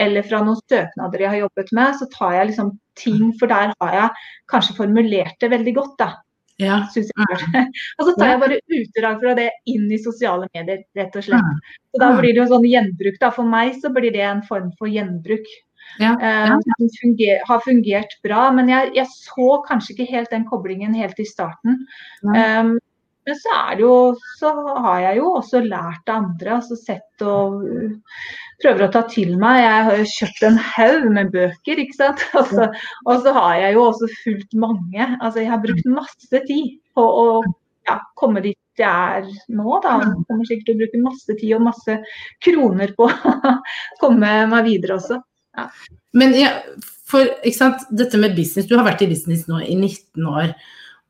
Eller 0.02 0.26
fra 0.26 0.42
noen 0.42 0.60
søknader 0.70 1.24
jeg 1.24 1.32
har 1.34 1.40
jobbet 1.44 1.72
med. 1.78 1.96
Så 2.00 2.10
tar 2.14 2.36
jeg 2.38 2.50
liksom 2.50 2.74
ting, 2.98 3.32
for 3.38 3.52
der 3.52 3.72
har 3.78 3.96
jeg 3.98 4.26
kanskje 4.50 4.78
formulert 4.82 5.38
det 5.40 5.52
veldig 5.54 5.74
godt, 5.78 5.96
da. 6.02 6.10
Ja. 6.60 6.82
Og 7.98 8.04
så 8.06 8.14
tar 8.18 8.34
jeg 8.34 8.40
bare 8.42 8.60
utdrag 8.78 9.22
fra 9.22 9.34
det 9.38 9.48
inn 9.70 9.88
i 9.90 10.00
sosiale 10.02 10.48
medier, 10.52 10.82
rett 10.98 11.18
og 11.18 11.26
slett. 11.26 11.62
Så 11.90 12.02
da 12.02 12.12
blir 12.18 12.34
det 12.34 12.42
jo 12.44 12.50
sånn 12.52 12.68
gjenbruk, 12.68 13.18
da. 13.22 13.32
For 13.34 13.48
meg 13.48 13.78
så 13.82 13.92
blir 13.94 14.14
det 14.14 14.24
en 14.26 14.44
form 14.46 14.70
for 14.78 14.90
gjenbruk. 14.90 15.48
Ja, 16.00 16.14
ja. 16.20 16.56
Som 16.78 16.88
funger, 17.00 17.42
har 17.48 17.60
fungert 17.64 18.16
bra. 18.24 18.46
Men 18.54 18.70
jeg, 18.72 18.92
jeg, 18.96 19.08
så 19.12 19.58
kanskje 19.68 19.96
ikke 19.96 20.12
helt 20.12 20.32
den 20.32 20.46
koblingen 20.48 20.96
helt 20.96 21.20
i 21.20 21.28
starten. 21.28 21.84
Um, 22.24 22.78
men 23.22 23.38
så 23.38 23.52
er 23.54 23.76
det 23.78 23.84
jo 23.84 23.96
Så 24.40 24.50
har 24.82 25.00
jeg 25.04 25.20
jo 25.20 25.28
også 25.38 25.60
lært 25.62 26.10
av 26.10 26.24
andre. 26.24 26.56
altså 26.58 26.78
Sett 26.78 27.26
og 27.26 27.62
prøver 28.62 28.86
å 28.86 28.92
ta 28.94 29.04
til 29.10 29.34
meg. 29.40 29.62
Jeg 29.62 29.86
har 29.88 29.98
jo 30.00 30.10
kjøpt 30.12 30.46
en 30.48 30.60
haug 30.72 31.08
med 31.18 31.32
bøker, 31.34 31.82
ikke 31.84 31.98
sant. 31.98 32.22
Altså, 32.40 32.68
og 33.06 33.26
så 33.26 33.34
har 33.38 33.58
jeg 33.66 33.76
jo 33.78 33.88
også 33.88 34.10
fulgt 34.22 34.56
mange. 34.58 35.08
Altså 35.20 35.42
jeg 35.42 35.52
har 35.52 35.62
brukt 35.62 35.90
masse 35.90 36.44
tid 36.48 36.78
på 36.96 37.06
å 37.06 37.26
ja, 37.88 37.98
komme 38.18 38.42
dit 38.44 38.58
jeg 38.80 38.88
er 38.88 39.26
nå. 39.52 39.78
da. 39.84 39.98
Jeg 40.00 40.24
kommer 40.28 40.48
sikkert 40.48 40.68
til 40.68 40.76
å 40.76 40.80
bruke 40.80 41.02
masse 41.02 41.36
tid 41.40 41.56
og 41.58 41.66
masse 41.66 41.98
kroner 42.44 42.94
på 42.96 43.08
å 43.10 43.54
komme 44.00 44.32
meg 44.50 44.70
videre 44.70 44.96
også. 44.96 45.20
Ja. 45.56 45.68
Men 46.16 46.34
ja, 46.36 46.54
for 47.08 47.28
dette 47.92 48.20
med 48.20 48.36
business, 48.36 48.68
du 48.68 48.76
har 48.78 48.86
vært 48.86 49.04
i 49.04 49.10
business 49.10 49.46
nå 49.50 49.60
i 49.64 49.76
19 49.76 50.26
år. 50.28 50.54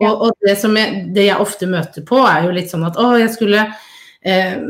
Og, 0.02 0.07
ja. 0.07 0.12
og 0.12 0.37
det, 0.42 0.57
jeg, 0.57 1.02
det, 1.14 1.26
jeg, 1.28 1.40
ofte 1.42 1.68
møter 1.70 2.07
på, 2.07 2.18
er 2.26 2.46
jo 2.46 2.55
litt 2.57 2.72
sånn 2.72 2.87
at 2.88 2.98
å, 2.98 3.12
jeg 3.20 3.31
skulle 3.35 3.66
eh, 4.26 4.64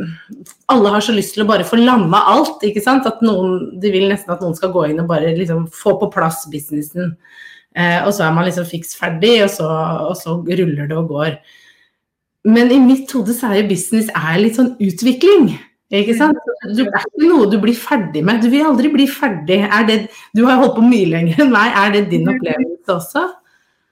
Alle 0.73 0.93
har 0.93 1.05
så 1.05 1.15
lyst 1.17 1.37
til 1.37 1.47
å 1.47 1.49
bare 1.49 1.65
få 1.69 1.79
landa 1.81 2.21
alt, 2.35 2.65
ikke 2.69 2.85
sant. 2.85 3.09
At 3.09 3.25
noen, 3.25 3.73
de 3.81 3.95
vil 3.95 4.11
nesten 4.11 4.35
at 4.35 4.45
noen 4.45 4.59
skal 4.59 4.75
gå 4.75 4.87
inn 4.91 5.01
og 5.05 5.09
bare 5.13 5.33
liksom 5.39 5.67
få 5.73 5.97
på 6.03 6.11
plass 6.13 6.45
businessen. 6.53 7.17
Eh, 7.73 8.01
og 8.05 8.13
så 8.13 8.27
er 8.27 8.37
man 8.37 8.49
liksom 8.49 8.69
fiks 8.69 8.97
ferdig, 8.99 9.39
og 9.47 9.53
så, 9.55 9.69
og 10.11 10.17
så 10.21 10.37
ruller 10.45 10.89
det 10.89 10.99
og 10.99 11.13
går. 11.15 11.37
Men 12.53 12.73
i 12.75 12.81
mitt 12.83 13.13
hode 13.15 13.35
så 13.37 13.49
er 13.49 13.63
jo 13.63 13.71
business 13.71 14.11
er 14.19 14.41
litt 14.43 14.59
sånn 14.59 14.75
utvikling. 14.83 15.53
Ikke 15.93 16.17
sant? 16.17 16.39
Du, 16.65 16.81
det 16.81 16.89
er 16.89 17.05
ikke 17.05 17.29
noe 17.29 17.51
du 17.53 17.59
blir 17.61 17.77
ferdig 17.77 18.23
med. 18.25 18.41
Du 18.41 18.49
vil 18.53 18.65
aldri 18.65 18.89
bli 18.93 19.07
ferdig. 19.11 19.61
Det, 19.89 19.99
du 20.33 20.47
har 20.49 20.61
holdt 20.63 20.79
på 20.79 20.87
mye 20.87 21.11
lenger 21.11 21.45
enn 21.45 21.53
meg. 21.53 21.77
Er 21.77 21.95
det 21.97 22.07
din 22.15 22.31
opplevelse 22.33 22.97
også? 22.97 23.27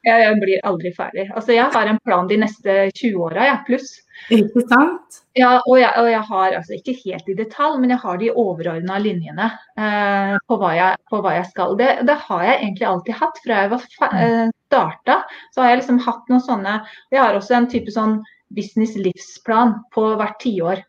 Ja, 0.07 0.15
jeg 0.17 0.39
blir 0.41 0.63
aldri 0.65 0.95
ferdig. 0.97 1.27
Altså, 1.37 1.53
jeg 1.53 1.69
har 1.75 1.89
en 1.91 1.99
plan 2.01 2.29
de 2.29 2.39
neste 2.41 2.87
20 2.97 3.19
åra, 3.27 3.51
ja, 3.51 3.59
pluss. 3.67 3.99
Ikke 4.33 4.63
sant? 4.65 5.21
Ja, 5.37 5.59
og 5.61 5.77
jeg, 5.77 5.91
og 6.01 6.09
jeg, 6.09 6.23
har, 6.31 6.57
altså 6.57 6.77
ikke 6.79 6.97
helt 7.03 7.29
i 7.29 7.37
detalj, 7.37 7.77
men 7.83 7.93
jeg 7.93 8.01
har 8.01 8.17
de 8.21 8.31
overordna 8.33 8.97
linjene 9.01 9.51
eh, 9.77 10.35
på, 10.49 10.57
hva 10.61 10.73
jeg, 10.79 10.99
på, 11.13 11.21
hva 11.21 11.37
jeg, 11.37 11.51
skal. 11.53 11.77
Det, 11.77 11.91
det, 12.09 12.17
har 12.31 12.45
jeg 12.49 12.59
egentlig 12.63 12.89
alltid 12.89 13.21
hatt. 13.21 13.41
Fra 13.45 13.61
jeg 13.61 13.73
var 13.75 13.87
eh, 14.09 14.53
starta, 14.71 15.19
så 15.53 15.63
har 15.63 15.75
jeg 15.75 15.83
liksom 15.83 16.01
hatt 16.09 16.33
noen 16.33 16.45
sånne 16.49 16.77
Jeg 17.13 17.21
har 17.21 17.37
også 17.37 17.59
en 17.59 17.69
type 17.73 17.93
sånn 17.93 18.21
business-livsplan 18.57 19.77
på 19.95 20.07
hvert 20.17 20.41
tiår. 20.41 20.85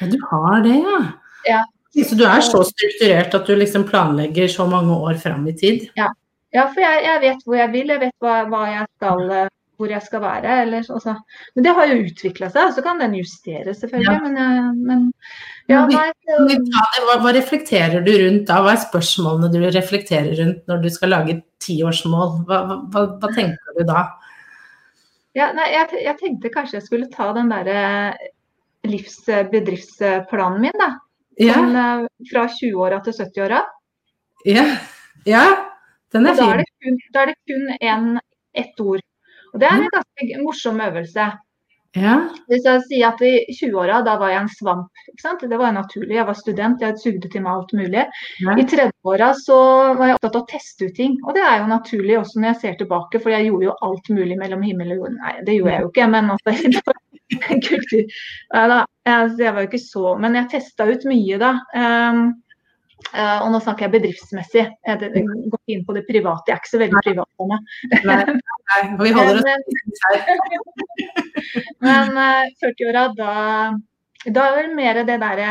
Ja, 0.00 0.10
du 0.10 0.18
har 0.30 0.64
det, 0.66 0.76
ja. 0.82 1.00
ja. 1.48 1.62
Så 1.94 2.18
du 2.18 2.24
er 2.26 2.42
så 2.42 2.64
strukturert 2.66 3.34
at 3.38 3.46
du 3.46 3.54
liksom 3.56 3.86
planlegger 3.86 4.48
så 4.50 4.66
mange 4.66 4.96
år 4.96 5.20
fram 5.22 5.46
i 5.48 5.54
tid? 5.58 5.88
Ja, 5.98 6.08
ja 6.54 6.68
for 6.72 6.82
jeg, 6.82 7.04
jeg, 7.06 7.20
vet 7.22 7.44
hvor 7.46 7.58
jeg 7.60 7.70
vil, 7.74 7.92
jeg 7.94 8.02
vet 8.02 8.16
hva, 8.24 8.40
hva 8.50 8.64
jeg 8.72 8.88
skal 8.96 9.50
hvor 9.78 9.90
jeg 9.90 10.02
skal 10.04 10.22
være. 10.22 10.56
Eller, 10.64 10.86
altså. 10.96 11.14
Men 11.54 11.66
det 11.66 11.74
har 11.76 11.88
jo 11.90 12.00
utvikla 12.06 12.50
seg, 12.52 12.72
så 12.76 12.84
kan 12.84 13.00
den 13.02 13.16
justeres 13.18 13.80
selvfølgelig. 13.82 14.12
Ja. 14.12 14.20
Men, 14.24 14.36
eh, 14.42 14.68
men, 14.90 15.06
ja, 15.70 15.84
nei, 15.90 16.08
hva, 17.06 17.18
hva, 17.22 17.32
reflekterer 17.34 18.04
du 18.04 18.12
rundt 18.12 18.46
da? 18.50 18.60
Hva 18.64 18.74
er 18.74 18.84
spørsmålene 18.84 19.52
du 19.52 19.64
reflekterer 19.64 20.34
rundt 20.40 20.68
når 20.70 20.84
du 20.84 20.90
skal 20.94 21.14
lage 21.14 21.40
tiårsmål? 21.64 22.36
Hva, 22.48 22.60
hva, 22.92 23.06
hva, 23.18 23.32
tenker 23.34 23.78
du 23.78 23.84
da? 23.88 24.06
Ja, 25.34 25.50
nei, 25.56 25.72
jeg, 25.72 26.04
jeg, 26.04 26.18
tenkte 26.20 26.52
kanskje 26.54 26.78
jeg 26.78 26.86
skulle 26.86 27.10
ta 27.10 27.32
den 27.34 27.50
derre 27.50 27.80
livsbedriftsplanen 28.88 30.60
min, 30.66 30.76
da. 30.80 30.90
Den, 31.38 31.76
eh, 31.76 32.06
fra 32.30 32.46
20-åra 32.46 33.00
til 33.04 33.16
70-åra. 33.18 33.62
Ja. 34.44 34.66
ja. 35.24 35.46
den 36.12 36.26
er 36.26 36.38
fin. 36.38 37.00
Da 37.14 37.24
er 37.24 37.32
det 37.32 37.40
kun, 37.48 37.70
én 37.80 38.20
ett 38.54 38.80
ord. 38.80 39.02
Og 39.54 39.60
det 39.60 39.70
er 39.70 39.80
en 39.80 39.90
ganske 39.94 40.42
morsom 40.42 40.80
øvelse. 40.80 41.32
Ja. 41.94 42.14
Hvis 42.50 42.64
jeg 42.66 42.80
sier 42.88 43.12
at 43.12 43.20
i 43.22 43.54
20-åra, 43.54 44.00
da 44.02 44.16
var 44.18 44.32
jeg 44.32 44.42
en 44.42 44.50
svamp. 44.50 44.88
Det 45.42 45.58
var 45.58 45.74
naturlig. 45.76 46.16
Jeg 46.16 46.26
var 46.26 46.34
student, 46.38 46.82
jeg 46.82 46.98
sugde 46.98 47.30
til 47.30 47.44
meg 47.44 47.52
alt 47.52 47.74
mulig. 47.78 48.02
Ja. 48.42 48.56
I 48.58 48.66
30-åra 48.66 49.30
så 49.38 49.58
var 49.94 50.10
jeg 50.10 50.18
opptatt 50.18 50.38
av 50.40 50.42
å 50.42 50.50
teste 50.50 50.88
ut 50.88 50.96
ting. 50.98 51.14
Og 51.22 51.38
det 51.38 51.44
er 51.46 51.60
jo 51.62 51.70
naturlig 51.70 52.18
også 52.18 52.42
når 52.42 52.50
jeg 52.50 52.60
ser 52.64 52.76
tilbake, 52.82 53.22
for 53.22 53.34
jeg 53.34 53.46
gjorde 53.46 53.68
jo 53.68 53.76
alt 53.86 54.10
mulig 54.10 54.38
mellom 54.42 54.66
himmel 54.66 54.96
og 54.96 55.04
jord. 55.04 55.16
Nei, 55.20 55.36
det 55.46 55.58
gjorde 55.60 55.76
jeg 55.76 55.86
jo 55.86 55.92
ikke, 55.92 56.10
men 56.16 56.34
altså 56.34 56.56
kultur. 57.68 58.16
Nei 58.54 58.64
da, 58.70 58.80
jeg, 59.08 59.52
var 59.52 59.60
jo 59.62 59.68
ikke 59.68 59.80
så 59.80 60.14
Men 60.20 60.36
jeg 60.38 60.50
testa 60.52 60.86
ut 60.88 61.06
mye 61.08 61.38
da. 61.40 61.54
Um, 61.76 62.26
Uh, 63.12 63.44
og 63.44 63.50
nå 63.52 63.60
snakker 63.62 63.86
jeg 63.86 63.92
bedriftsmessig. 63.98 64.62
Jeg 64.86 65.24
går 65.52 65.72
inn 65.74 65.82
på 65.86 65.94
det 65.96 66.04
private. 66.08 66.48
Jeg 66.48 66.54
er 66.54 66.62
ikke 66.62 66.70
så 66.70 66.80
veldig 66.80 67.02
privat 67.04 67.30
på 67.38 67.46
meg. 67.50 67.66
Vi 69.02 69.12
holder 69.14 69.40
oss 69.40 70.00
her. 70.04 70.22
Men 71.84 72.14
uh, 72.16 72.24
eh, 72.24 72.54
40-åra, 72.62 73.04
da, 73.18 73.34
da 74.24 74.46
er 74.48 74.58
det 74.62 74.78
mer 74.78 75.02
det 75.02 75.18
derre 75.20 75.50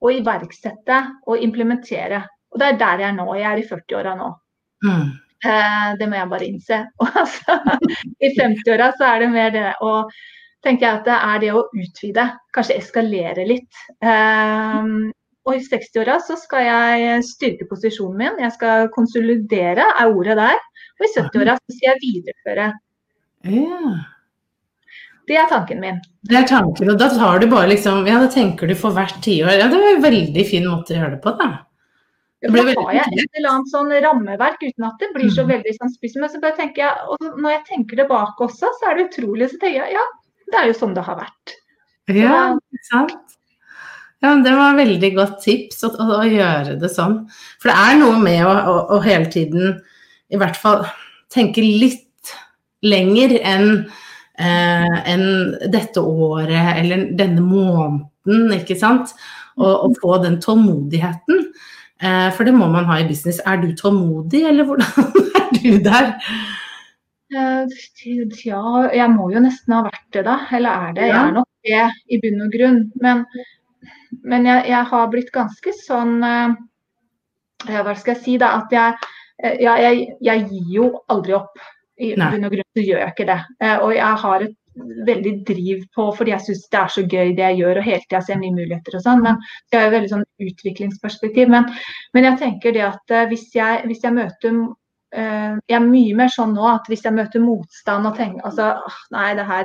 å 0.00 0.12
iverksette 0.12 1.00
og 1.26 1.42
implementere. 1.46 2.22
Og 2.52 2.62
det 2.62 2.68
er 2.68 2.78
der 2.82 3.04
jeg 3.04 3.10
er 3.10 3.16
nå. 3.16 3.26
Jeg 3.38 3.48
er 3.48 3.62
i 3.62 3.66
40-åra 3.70 4.14
nå. 4.20 4.30
Mm. 4.86 5.08
Uh, 5.40 5.88
det 5.98 6.10
må 6.10 6.20
jeg 6.20 6.32
bare 6.34 6.50
innse. 6.50 6.82
Og 7.00 7.22
altså, 7.24 7.58
I 8.20 8.34
50-åra 8.36 8.92
så 8.98 9.08
er 9.14 9.24
det 9.24 9.32
mer 9.34 9.56
det 9.56 9.66
å 9.82 9.96
tenker 10.64 10.86
jeg 10.86 10.98
at 11.00 11.08
det 11.08 11.16
er 11.16 11.40
det 11.42 11.54
å 11.56 11.64
utvide, 11.72 12.26
kanskje 12.54 12.76
eskalere 12.80 13.46
litt. 13.48 13.80
Um, 14.04 15.10
og 15.48 15.56
i 15.56 15.62
60-åra 15.64 16.18
så 16.22 16.36
skal 16.38 16.66
jeg 16.66 17.24
styrke 17.26 17.66
posisjonen 17.70 18.18
min. 18.20 18.40
Jeg 18.44 18.54
skal 18.58 18.90
konsolidere, 18.94 19.86
er 19.96 20.12
ordet 20.12 20.36
der. 20.38 20.60
Og 21.00 21.06
i 21.06 21.12
70-åra 21.14 21.56
så 21.56 21.76
skal 21.76 21.88
jeg 21.88 22.02
videreføre. 22.04 22.66
Ja. 23.48 23.94
Det 25.30 25.38
er 25.38 25.48
tanken 25.48 25.80
min. 25.80 25.98
Det 26.26 26.36
er 26.36 26.46
tanken, 26.48 26.90
og 26.92 27.00
da 27.00 27.08
tar 27.14 27.40
du 27.40 27.46
bare 27.48 27.70
liksom 27.70 28.04
Ja, 28.08 28.18
da 28.20 28.28
tenker 28.30 28.68
du 28.68 28.74
for 28.76 28.92
hvert 28.96 29.20
tiår. 29.24 29.54
Ja, 29.62 29.68
det 29.70 29.80
var 29.80 29.94
en 29.94 30.04
veldig 30.04 30.46
fin 30.48 30.66
måte 30.68 30.92
å 30.92 30.98
gjøre 30.98 31.16
det 31.16 31.20
på, 31.24 31.32
da. 31.38 31.50
Ja, 32.40 32.48
da 32.54 32.62
har 32.64 32.94
jeg 32.96 33.20
et 33.20 33.36
eller 33.36 33.50
annet 33.50 33.68
sånn 33.68 33.90
rammeverk 34.00 34.62
uten 34.64 34.86
at 34.88 35.02
det 35.02 35.10
blir 35.12 35.28
så 35.28 35.44
mm. 35.44 35.50
veldig 35.54 35.74
sånn 35.76 35.92
spiss. 35.92 36.16
Men 36.20 36.32
så 36.32 36.40
bare 36.40 36.56
tenker 36.56 36.86
jeg, 36.86 37.08
og 37.12 37.40
når 37.40 37.54
jeg 37.54 37.64
tenker 37.68 38.00
tilbake 38.00 38.46
også, 38.46 38.72
så 38.80 38.90
er 38.90 38.96
det 38.96 39.10
utrolig. 39.10 39.50
Så 39.52 39.60
tenker 39.60 39.82
jeg 39.82 39.96
ja, 39.98 40.04
det 40.50 40.60
er 40.60 40.70
jo 40.70 40.78
sånn 40.78 40.94
det 40.96 41.04
har 41.06 41.18
vært. 41.20 41.56
Ja, 42.10 42.38
sant. 42.90 43.36
Ja, 44.20 44.34
Det 44.36 44.52
var 44.52 44.74
et 44.74 44.82
veldig 44.82 45.10
godt 45.16 45.38
tips 45.44 45.84
å, 45.86 45.94
å, 45.94 46.06
å, 46.18 46.24
gjøre 46.28 46.76
det 46.80 46.90
sånn. 46.92 47.22
For 47.60 47.70
det 47.70 47.76
er 47.78 47.98
noe 48.02 48.18
med 48.20 48.44
å, 48.44 48.52
å, 48.52 48.76
å, 48.96 49.00
hele 49.04 49.30
tiden 49.32 49.78
i 50.30 50.40
hvert 50.40 50.58
fall 50.60 50.84
tenke 51.32 51.64
litt 51.64 52.34
lenger 52.84 53.38
enn 53.40 53.70
eh, 53.80 54.98
en 55.14 55.24
dette 55.72 56.04
året 56.04 56.76
eller 56.82 57.08
denne 57.16 57.44
måneden, 57.44 58.52
ikke 58.58 58.76
sant. 58.78 59.14
Og, 59.56 59.72
og 59.72 59.96
få 60.02 60.20
den 60.22 60.38
tålmodigheten. 60.40 61.46
Eh, 62.00 62.28
for 62.36 62.48
det 62.48 62.54
må 62.56 62.68
man 62.72 62.88
ha 62.88 63.00
i 63.00 63.08
business. 63.08 63.40
Er 63.48 63.60
du 63.60 63.72
tålmodig, 63.76 64.44
eller 64.52 64.68
hvordan 64.68 65.16
er 65.40 65.50
du 65.56 65.80
der? 65.84 66.12
Eh, 67.30 67.66
ja, 68.44 68.62
jeg 68.90 69.10
må 69.12 69.30
jo 69.30 69.42
nesten 69.42 69.76
ha 69.76 69.84
vært 69.86 70.06
det, 70.16 70.26
da. 70.26 70.36
Eller 70.56 70.86
er 70.88 70.94
det? 70.96 71.08
Jeg 71.10 71.18
er 71.20 71.32
nok 71.36 71.48
det 71.66 71.86
i 72.10 72.20
bunn 72.22 72.44
og 72.46 72.54
grunn. 72.54 72.84
Men 73.02 73.24
men 74.26 74.46
jeg, 74.46 74.64
jeg, 74.68 74.86
har 74.90 75.10
blitt 75.12 75.30
ganske 75.32 75.72
sånn 75.76 76.16
uh, 76.26 76.54
Hva 77.68 77.94
skal 77.94 78.16
jeg 78.16 78.22
si, 78.24 78.38
da. 78.40 78.54
At 78.58 78.72
jeg, 78.74 79.12
ja, 79.62 79.76
jeg, 79.80 80.08
jeg, 80.24 80.48
gir 80.50 80.72
jo 80.74 80.88
aldri 81.12 81.36
opp. 81.38 81.60
I 82.00 82.14
bunn 82.16 82.48
og 82.48 82.56
grunn 82.56 82.66
så 82.76 82.82
gjør 82.82 83.04
jeg 83.04 83.14
ikke 83.14 83.28
det. 83.28 83.38
Og 83.84 83.92
jeg 83.92 84.20
har 84.24 84.46
et 84.46 84.56
veldig 85.04 85.32
driv 85.44 85.80
på 85.92 86.06
fordi 86.16 86.32
jeg 86.32 86.44
syns 86.46 86.62
det 86.72 86.78
er 86.80 86.92
så 86.94 87.02
gøy 87.02 87.32
det 87.36 87.42
jeg 87.42 87.58
gjør 87.58 87.80
og 87.80 87.84
hele 87.84 88.00
tida 88.06 88.20
ser 88.24 88.38
nye 88.40 88.54
muligheter 88.54 88.96
og 88.96 89.04
sånn. 89.04 89.20
Men 89.26 89.40
det 89.70 89.78
er 89.78 89.86
jo 89.86 89.94
veldig 89.94 90.12
sånn 90.14 90.26
utviklingsperspektiv. 90.46 91.52
Men, 91.52 91.68
men 92.16 92.28
jeg 92.30 92.40
tenker 92.40 92.76
det 92.76 92.86
at 92.88 93.16
hvis 93.30 93.50
jeg, 93.54 93.84
hvis 93.90 94.02
jeg 94.06 94.16
møter 94.16 94.56
jeg 95.10 95.74
er 95.74 95.82
mye 95.82 96.14
mer 96.14 96.30
sånn 96.30 96.52
nå 96.54 96.66
at 96.70 96.86
hvis 96.86 97.02
jeg 97.02 97.16
møter 97.16 97.42
motstand 97.42 98.06
og 98.06 98.14
tenker 98.14 98.46
altså, 98.46 98.76
Nei, 99.10 99.32
det 99.34 99.46
her 99.48 99.64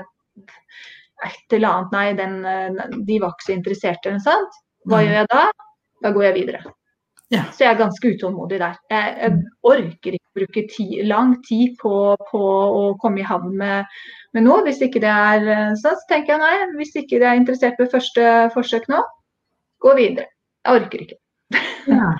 et 1.23 1.53
eller 1.57 1.69
annet 1.69 1.93
Nei, 1.95 2.07
den, 2.17 2.39
eh, 2.45 2.97
de 3.07 3.19
var 3.21 3.35
ikke 3.35 3.49
så 3.49 3.55
interessert, 3.55 4.01
eller 4.05 4.19
noe 4.19 4.25
sånt. 4.25 4.57
Hva 4.85 4.99
mm. 4.99 5.05
gjør 5.05 5.15
jeg 5.19 5.29
da? 5.31 5.43
Da 6.03 6.11
går 6.15 6.25
jeg 6.27 6.35
videre. 6.39 6.73
Ja. 7.33 7.41
Så 7.55 7.63
jeg 7.63 7.71
er 7.71 7.79
ganske 7.79 8.11
utålmodig 8.13 8.59
der. 8.61 8.75
Jeg, 8.91 9.13
jeg 9.23 9.37
orker 9.65 10.17
ikke 10.17 10.39
bruke 10.39 10.63
ti, 10.69 10.85
lang 11.07 11.33
tid 11.47 11.73
på, 11.81 11.93
på, 12.29 12.41
å 12.81 12.83
komme 13.01 13.23
i 13.23 13.25
havn 13.25 13.55
med, 13.57 13.95
med, 14.35 14.45
noe. 14.45 14.61
Hvis 14.67 14.83
ikke 14.85 15.01
det 15.01 15.09
er 15.13 15.47
sånn, 15.79 15.97
så 15.97 16.11
tenker 16.11 16.35
jeg 16.35 16.43
nei. 16.43 16.69
Hvis 16.77 16.93
ikke 17.01 17.21
det 17.23 17.31
er 17.31 17.39
interessert 17.39 17.81
ved 17.81 17.89
første 17.95 18.35
forsøk 18.53 18.85
nå, 18.91 19.01
gå 19.81 19.95
videre. 19.97 20.29
Jeg 20.65 20.81
orker 20.83 21.07
ikke. 21.07 21.19
Ja. 21.85 22.13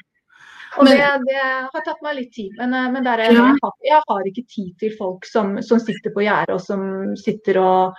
Og 0.78 0.88
men, 0.88 0.98
det, 1.00 1.08
det, 1.30 1.42
har 1.72 1.84
tatt 1.86 2.02
meg 2.04 2.18
litt 2.20 2.32
tid. 2.36 2.52
Men, 2.60 2.74
eh, 2.76 2.88
men 2.92 3.08
er, 3.08 3.24
ja. 3.24 3.32
jeg, 3.32 3.60
har, 3.64 3.74
jeg, 3.88 4.02
har, 4.10 4.28
ikke 4.30 4.46
tid 4.52 4.72
til 4.82 4.96
folk 5.00 5.28
som, 5.30 5.56
som 5.64 5.80
sitter 5.82 6.14
på 6.16 6.26
gjerdet 6.26 6.56
og 6.56 6.62
som 6.64 6.84
sitter 7.20 7.60
og 7.62 7.96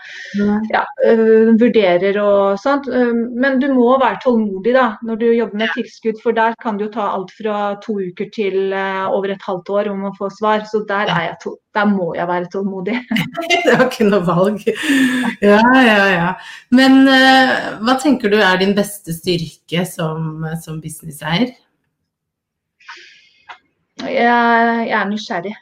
ja, 0.72 0.83
uh, 0.85 1.53
vurderer 1.57 2.20
og 2.20 2.61
sånt. 2.61 2.89
Uh, 2.93 3.14
men 3.37 3.61
du 3.62 3.68
må 3.72 3.95
være 4.03 4.20
tålmodig 4.24 4.77
da, 4.77 4.87
når 5.07 5.20
du 5.22 5.27
jobber 5.31 5.62
med 5.62 5.72
tilskudd, 5.77 6.20
for 6.22 6.37
der 6.37 6.57
kan 6.62 6.77
det 6.77 6.89
jo 6.89 6.95
ta 6.99 7.11
alt 7.14 7.33
fra 7.37 7.61
to 7.85 7.99
uker 8.11 8.31
til 8.35 8.74
uh, 8.74 9.07
over 9.09 9.33
et 9.35 9.49
halvt 9.49 9.72
år 9.79 9.93
om 9.95 10.09
å 10.11 10.14
få 10.18 10.31
svar. 10.37 10.66
Så 10.68 10.85
der, 10.89 11.12
to, 11.43 11.57
der 11.77 11.89
må 11.89 12.12
jeg 12.18 12.29
være 12.29 12.51
tålmodig. 12.53 12.99
det 13.53 13.72
har 13.72 13.87
ikke 13.89 14.11
noe 14.11 14.24
valg. 14.27 14.64
Ja, 15.41 15.61
ja, 15.81 16.01
ja. 16.12 16.31
Men 16.77 17.07
hva 17.07 17.97
tenker 18.01 18.33
du 18.33 18.39
er 18.41 18.59
din 18.61 18.74
beste 18.77 19.14
styrke 19.16 19.85
som, 19.89 20.45
som 20.62 20.81
businesseier? 20.83 21.55
Jeg, 24.05 24.88
er 24.92 25.05
nysgjerrig. 25.09 25.55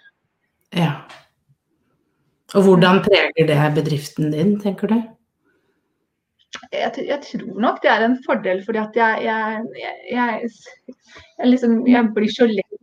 Ja. 0.74 0.92
Og 2.54 2.62
hvordan 2.66 3.02
preger 3.04 3.46
det 3.46 3.58
bedriften 3.74 4.32
din, 4.32 4.56
tenker 4.60 4.90
du? 4.90 4.96
Jeg, 6.72 6.90
jeg, 7.06 7.18
tror 7.22 7.60
nok 7.60 7.82
det 7.82 7.90
er 7.90 8.04
en 8.04 8.18
fordel, 8.26 8.62
fordi 8.66 8.78
at 8.78 8.96
jeg, 8.96 9.24
jeg, 9.24 10.00
jeg 10.10 10.50
liksom, 11.50 11.82
blir 12.14 12.30
så 12.30 12.46
lett 12.50 12.80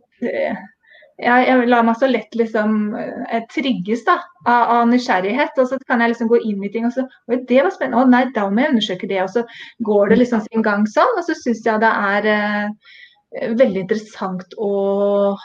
jeg, 1.22 1.66
lar 1.68 1.84
meg 1.86 1.98
så 2.00 2.08
lett 2.08 2.34
liksom 2.34 2.94
eh, 2.96 3.44
trigges 3.52 4.04
da, 4.06 4.16
av, 4.46 4.62
av, 4.62 4.82
nysgjerrighet. 4.90 5.58
Og 5.60 5.68
så 5.70 5.78
kan 5.86 6.02
jeg 6.02 6.14
liksom 6.14 6.30
gå 6.30 6.40
inn 6.48 6.64
i 6.64 6.70
ting 6.72 6.88
og 6.88 6.94
så 6.96 7.04
Oi, 7.30 7.38
det 7.48 7.60
var 7.62 7.72
spennende. 7.74 8.02
Å 8.02 8.10
nei, 8.10 8.24
da 8.34 8.48
må 8.48 8.64
jeg 8.64 8.74
undersøke 8.74 9.10
det. 9.10 9.20
Og 9.24 9.30
så 9.34 9.44
går 9.86 10.12
det 10.12 10.22
liksom 10.22 10.42
sin 10.48 10.64
gang 10.66 10.86
sånn. 10.90 11.14
Og 11.18 11.26
så 11.28 11.36
syns 11.38 11.62
jeg 11.66 11.82
det 11.84 11.92
er 11.92 12.30
eh, 12.32 12.96
veldig 13.32 13.84
interessant 13.84 14.54
å 14.60 15.36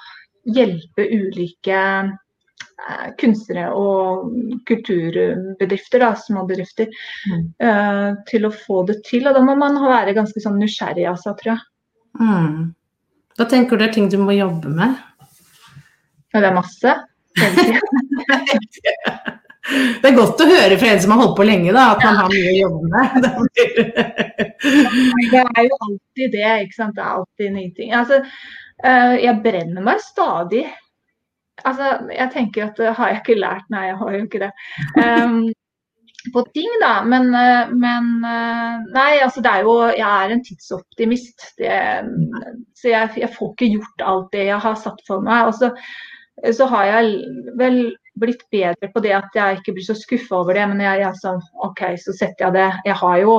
hjelpe 0.47 1.07
ulike 1.11 1.79
eh, 1.79 3.07
kunstnere 3.19 3.71
og 3.75 4.31
kulturbedrifter, 4.67 5.99
da, 6.03 6.13
små 6.19 6.45
bedrifter, 6.49 6.88
mm. 7.31 7.43
uh, 7.63 8.11
til 8.29 8.47
å 8.47 8.53
få 8.53 8.83
det 8.88 9.01
til. 9.07 9.27
Og 9.27 9.33
da 9.38 9.41
må 9.43 9.53
man 9.59 9.79
være 9.83 10.15
ganske 10.17 10.39
sånn 10.43 10.59
nysgjerrig, 10.61 11.07
altså, 11.09 11.35
tror 11.39 11.55
jeg. 11.55 11.61
Mm. 12.21 12.59
Hva 13.38 13.45
tenker 13.51 13.77
du 13.77 13.83
er 13.85 13.93
ting 13.93 14.07
du 14.11 14.17
må 14.21 14.31
jobbe 14.35 14.69
med? 14.73 14.91
Ja, 16.33 16.41
det 16.41 16.49
er 16.51 16.57
masse. 16.57 16.91
Det 20.01 20.09
er 20.09 20.15
godt 20.15 20.41
å 20.43 20.47
høre 20.47 20.78
fra 20.80 20.91
en 20.93 21.01
som 21.03 21.13
har 21.13 21.22
holdt 21.24 21.38
på 21.38 21.45
lenge, 21.47 21.74
da, 21.76 21.89
at 21.93 22.03
man 22.05 22.20
har 22.22 22.32
mye 22.32 22.53
å 22.53 22.57
jobbe 22.61 22.88
med. 22.93 23.28
det 25.34 25.43
er 25.43 25.61
jo 25.68 25.78
alltid 25.88 26.36
det, 26.36 26.49
ikke 26.65 26.78
sant. 26.78 26.97
Det 26.97 27.03
er 27.03 27.13
alltid 27.13 27.55
nye 27.55 27.72
ting. 27.78 27.93
Altså, 27.97 28.22
eh, 28.84 29.15
jeg 29.26 29.43
brenner 29.43 29.88
meg 29.88 30.03
stadig. 30.03 30.65
Altså, 31.65 31.93
jeg 32.13 32.34
tenker 32.36 32.68
at 32.68 32.84
har 32.99 33.13
jeg 33.13 33.24
ikke 33.24 33.39
lært 33.39 33.72
Nei, 33.74 33.88
jeg 33.89 33.97
har 34.01 34.11
jo 34.13 34.26
ikke 34.28 34.43
det. 34.45 34.51
Um, 35.01 35.39
på 36.34 36.43
ting, 36.53 36.70
da. 36.84 36.93
Men, 37.07 37.32
eh, 37.36 37.72
men, 37.74 38.11
eh, 38.28 38.76
Nei, 38.93 39.09
altså 39.26 39.41
det 39.43 39.51
er 39.51 39.65
jo 39.65 39.78
Jeg 39.89 40.07
er 40.07 40.34
en 40.34 40.43
tidsoptimist. 40.45 41.47
Det, 41.57 41.72
så 42.78 42.93
jeg, 42.93 43.15
jeg, 43.24 43.34
får 43.36 43.55
ikke 43.55 43.74
gjort 43.78 44.05
alt 44.11 44.30
det 44.36 44.45
jeg 44.51 44.61
har 44.68 44.78
satt 44.80 45.01
for 45.07 45.26
meg. 45.26 45.49
Og 45.49 45.57
så 45.57 45.74
så 46.53 46.68
har 46.70 46.86
jeg 46.86 47.13
vel 47.57 47.80
blitt 48.20 48.43
bedre 48.53 48.89
på 48.93 49.03
det 49.03 49.13
at 49.18 49.38
jeg 49.38 49.59
ikke 49.59 49.78
blir 49.78 49.88
så 49.88 49.95
skuffa 49.97 50.41
over 50.41 50.57
det. 50.57 50.65
Men 50.72 50.84
jeg, 50.86 51.03
jeg 51.03 51.22
sånn, 51.22 51.39
OK, 51.68 51.86
så 52.01 52.15
setter 52.18 52.47
jeg 52.47 52.57
det 52.57 52.68
Jeg 52.89 52.99
har 53.03 53.22
jo 53.24 53.38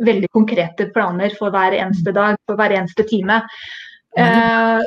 veldig 0.00 0.30
konkrete 0.32 0.88
planer 0.94 1.34
for 1.36 1.52
hver 1.52 1.76
eneste 1.76 2.14
dag, 2.16 2.38
for 2.48 2.60
hver 2.60 2.72
eneste 2.78 3.04
time. 3.08 3.42
Uh, 4.16 4.80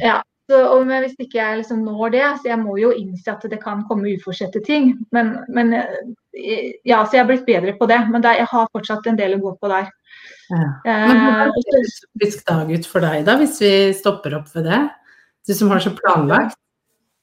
ja, 0.00 0.18
så, 0.50 0.60
og, 0.74 0.88
hvis 0.88 1.14
ikke 1.22 1.38
jeg 1.38 1.60
liksom 1.60 1.84
når 1.86 2.12
det, 2.14 2.24
så 2.40 2.50
jeg 2.50 2.58
må 2.58 2.74
jo 2.80 2.90
innse 2.96 3.32
at 3.32 3.44
det 3.52 3.60
kan 3.62 3.84
komme 3.88 4.10
uforsette 4.16 4.62
ting. 4.66 4.92
Men, 5.14 5.36
men, 5.48 5.76
ja, 6.34 7.04
så 7.04 7.16
jeg 7.16 7.22
har 7.22 7.28
blitt 7.30 7.46
bedre 7.46 7.76
på 7.78 7.86
det. 7.90 8.00
Men 8.10 8.24
det, 8.24 8.36
jeg 8.40 8.50
har 8.50 8.70
fortsatt 8.74 9.06
en 9.06 9.20
del 9.20 9.36
å 9.36 9.42
gå 9.44 9.54
på 9.60 9.70
der. 9.70 9.90
Ja. 10.50 10.70
Men 10.84 11.20
hvordan 11.22 11.54
ser 11.54 11.78
en 11.78 11.92
typisk 12.00 12.42
dag 12.48 12.72
ut 12.74 12.88
for 12.90 13.06
deg, 13.06 13.22
da, 13.28 13.36
hvis 13.38 13.60
vi 13.62 13.74
stopper 13.96 14.40
opp 14.40 14.50
ved 14.56 14.66
det? 14.72 14.80
Du 15.46 15.54
som 15.56 15.70
har 15.72 15.82
så 15.84 15.94
planlagt? 15.96 16.58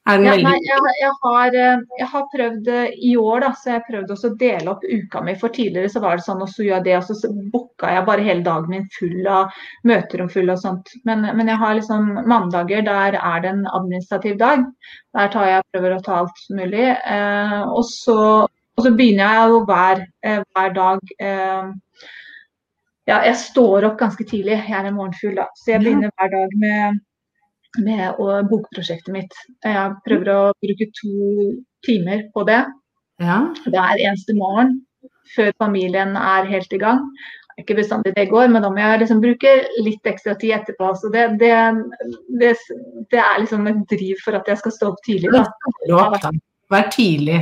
Ja, 0.08 0.14
nei, 0.24 0.38
jeg, 0.40 0.62
jeg, 1.02 1.10
har, 1.20 1.56
jeg, 1.58 2.06
har, 2.14 2.22
prøvd 2.32 2.68
eh, 2.72 2.94
i 3.10 3.10
år, 3.20 3.42
da, 3.44 3.50
så 3.60 3.74
jeg 3.74 3.84
prøvde 3.90 4.14
også 4.14 4.30
å 4.30 4.36
dele 4.40 4.72
opp 4.72 4.86
uka 4.88 5.24
mi. 5.26 5.34
For 5.36 5.52
tidligere 5.52 5.92
så 5.92 6.00
var 6.04 6.16
det 6.16 6.24
sånn, 6.24 6.44
og 6.46 6.52
så 6.52 6.64
gjør 6.64 6.78
jeg 6.78 6.86
det, 6.86 6.94
og 7.02 7.18
så 7.20 7.32
booka 7.52 7.90
jeg 7.92 8.06
bare 8.08 8.24
hele 8.24 8.46
dagen 8.46 8.72
min 8.72 8.86
full 8.96 9.28
av 9.28 9.58
møterom 9.90 10.30
full 10.32 10.54
og 10.54 10.62
sånt. 10.62 10.94
Men, 11.10 11.26
men, 11.28 11.52
jeg 11.52 11.60
har 11.60 11.76
liksom 11.76 12.08
mandager, 12.24 12.86
der 12.88 13.18
er 13.20 13.44
det 13.44 13.52
en 13.52 13.66
administrativ 13.68 14.38
dag. 14.40 14.64
Der 15.18 15.34
tar 15.34 15.50
jeg 15.52 15.68
prøver 15.74 15.98
å 15.98 16.06
ta 16.06 16.22
alt 16.22 16.40
mulig. 16.56 16.86
Eh, 16.88 17.58
og, 17.66 17.84
så, 17.90 18.18
og, 18.48 18.86
så, 18.86 18.94
begynner 18.94 19.42
jeg 19.42 19.52
jo 19.52 19.60
hver, 19.68 20.06
eh, 20.24 20.40
hver 20.56 20.72
dag 20.78 21.16
eh, 21.20 21.74
ja, 23.12 23.20
jeg 23.28 23.36
står 23.44 23.90
opp 23.92 24.00
ganske 24.00 24.24
tidlig. 24.24 24.56
Jeg 24.56 24.80
er 24.80 24.88
en 24.88 24.96
morgenfugl, 25.02 25.36
da. 25.42 25.50
Så 25.60 25.74
jeg 25.76 25.84
begynner 25.84 26.16
hver 26.16 26.32
dag 26.32 26.58
med 26.64 27.04
med 27.84 28.20
bokprosjektet 28.52 29.14
mitt. 29.14 29.40
Jeg 29.66 29.96
prøver 30.06 30.34
å 30.34 30.42
bruke 30.64 30.90
to 30.98 31.48
timer 31.86 32.26
på 32.34 32.46
det. 32.48 32.64
Ja. 33.24 33.40
Det 33.66 33.80
er 33.82 34.04
eneste 34.10 34.36
morgen 34.38 34.80
før 35.36 35.52
familien 35.62 36.16
er 36.20 36.48
helt 36.50 36.74
i 36.74 36.80
gang. 36.82 37.02
Ikke 37.58 37.76
bestandig 37.80 38.14
det 38.16 38.28
går, 38.30 38.52
men 38.54 38.62
da 38.62 38.70
må 38.70 38.78
jeg 38.84 39.02
liksom 39.02 39.22
bruke 39.24 39.54
litt 39.82 40.06
ekstra 40.06 40.36
tid 40.38 40.54
etterpå. 40.60 40.92
Så 41.02 41.10
det, 41.14 41.26
det, 41.42 41.54
det, 42.42 42.54
det, 43.10 43.22
er 43.24 43.42
liksom 43.42 43.66
et 43.72 43.82
driv 43.90 44.22
for 44.24 44.38
at 44.38 44.50
jeg 44.50 44.62
skal 44.62 44.76
stå 44.76 44.92
opp 44.92 45.02
tidlig. 45.08 45.34
Da. 45.34 46.32
Vær 46.70 46.92
tidlig. 46.94 47.40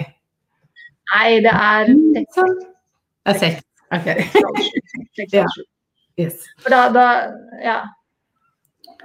Nei, 1.11 1.27
det 1.43 1.51
er 1.51 1.91
seks. 2.15 2.39
Det 3.25 3.33
er 3.33 3.41
seks. 3.43 3.65
OK. 3.95 4.07
ja. 5.35 5.45
Yes. 6.15 6.47
Da, 6.63 6.87
da 6.95 7.05
ja. 7.59 7.81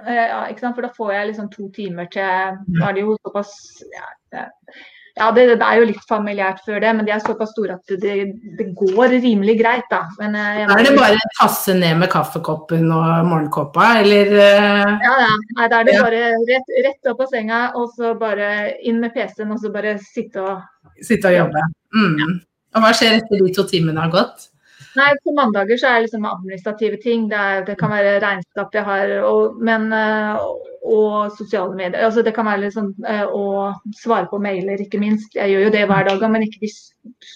Eh, 0.07 0.23
ja? 0.31 0.41
For 0.61 0.81
da 0.85 0.89
får 0.95 1.13
jeg 1.15 1.29
liksom 1.31 1.51
to 1.53 1.69
timer 1.75 2.09
til 2.13 2.57
Da 2.79 2.89
er 2.89 2.97
det 2.97 3.05
jo 3.05 3.17
såpass 3.21 3.53
ja, 3.91 4.07
ja 4.31 5.29
det, 5.35 5.43
det, 5.51 5.65
er 5.65 5.79
jo 5.81 5.87
litt 5.89 6.03
familiært 6.07 6.61
før 6.65 6.79
det, 6.81 6.91
men 6.95 7.07
de 7.07 7.13
er 7.13 7.23
såpass 7.23 7.51
store 7.51 7.75
at 7.75 7.93
det, 8.01 8.15
det 8.57 8.67
går 8.79 9.17
rimelig 9.17 9.57
greit, 9.59 9.87
da. 9.91 10.05
Men, 10.21 10.37
jeg, 10.39 10.67
er 10.71 10.85
det 10.87 10.93
bare 10.95 11.19
å 11.19 11.33
tasse 11.35 11.75
ned 11.75 11.99
med 11.99 12.11
kaffekoppen 12.13 12.85
og 12.87 13.09
morgenkåpa, 13.27 13.89
eller? 14.05 14.31
Eh? 14.31 14.93
Ja, 15.03 15.17
ja. 15.25 15.33
Nei, 15.57 15.67
da 15.67 15.81
er 15.81 15.89
det 15.89 15.97
bare 15.99 16.21
rett, 16.47 16.71
rett, 16.87 17.11
opp 17.11 17.25
av 17.25 17.33
senga, 17.33 17.59
og 17.75 17.91
så 17.97 18.13
bare 18.21 18.47
inn 18.87 19.03
med 19.03 19.11
PC-en, 19.17 19.51
og 19.51 19.59
så 19.59 19.73
bare 19.73 19.97
sitte 20.05 20.45
og 20.45 20.63
Sitte 21.01 21.31
og 21.31 21.33
jobbe. 21.33 21.61
Mm. 21.97 22.39
Og 22.77 22.83
hva 22.83 22.91
skjer 22.95 23.17
etter 23.17 23.41
de 23.41 23.53
to 23.55 23.65
timene 23.67 24.03
har 24.03 24.11
gått? 24.13 24.51
Nei, 24.97 25.11
på 25.23 25.33
mandager 25.37 25.79
så 25.79 25.87
er 25.87 25.99
det 25.99 26.07
liksom 26.07 26.27
administrative 26.27 26.97
ting. 27.03 27.29
Det, 27.31 27.37
er, 27.39 27.61
det 27.67 27.77
kan 27.79 27.93
være 27.93 28.17
regnskap 28.23 28.75
jeg 28.75 28.83
har, 28.87 29.13
og, 29.27 29.61
men, 29.63 29.87
og, 29.93 30.65
og 30.83 31.37
sosiale 31.37 31.77
medier. 31.77 32.01
Altså 32.07 32.25
det 32.25 32.33
kan 32.35 32.49
være 32.49 32.65
liksom 32.65 32.91
eh, 33.07 33.23
å 33.23 33.71
svare 33.95 34.27
på 34.31 34.41
mailer, 34.43 34.83
ikke 34.83 34.99
minst. 34.99 35.37
Jeg 35.37 35.53
gjør 35.53 35.67
jo 35.67 35.73
det 35.77 35.85
hver 35.87 36.09
dag, 36.09 36.27
men 36.33 36.47
ikke 36.47 36.65
de 36.65 36.73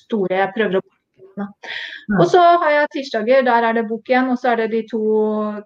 store 0.01 0.41
jeg 0.41 0.53
prøver 0.58 0.82
å 0.82 0.86
og 2.20 2.28
så 2.32 2.41
har 2.62 2.72
jeg 2.72 2.91
tirsdager, 2.93 3.41
der 3.43 3.68
er 3.68 3.76
det 3.76 3.88
bok 3.89 4.10
igjen. 4.10 4.30
Og 4.32 4.39
så 4.39 4.53
er 4.53 4.64
det 4.64 4.70
de 4.72 4.84
to, 4.91 5.01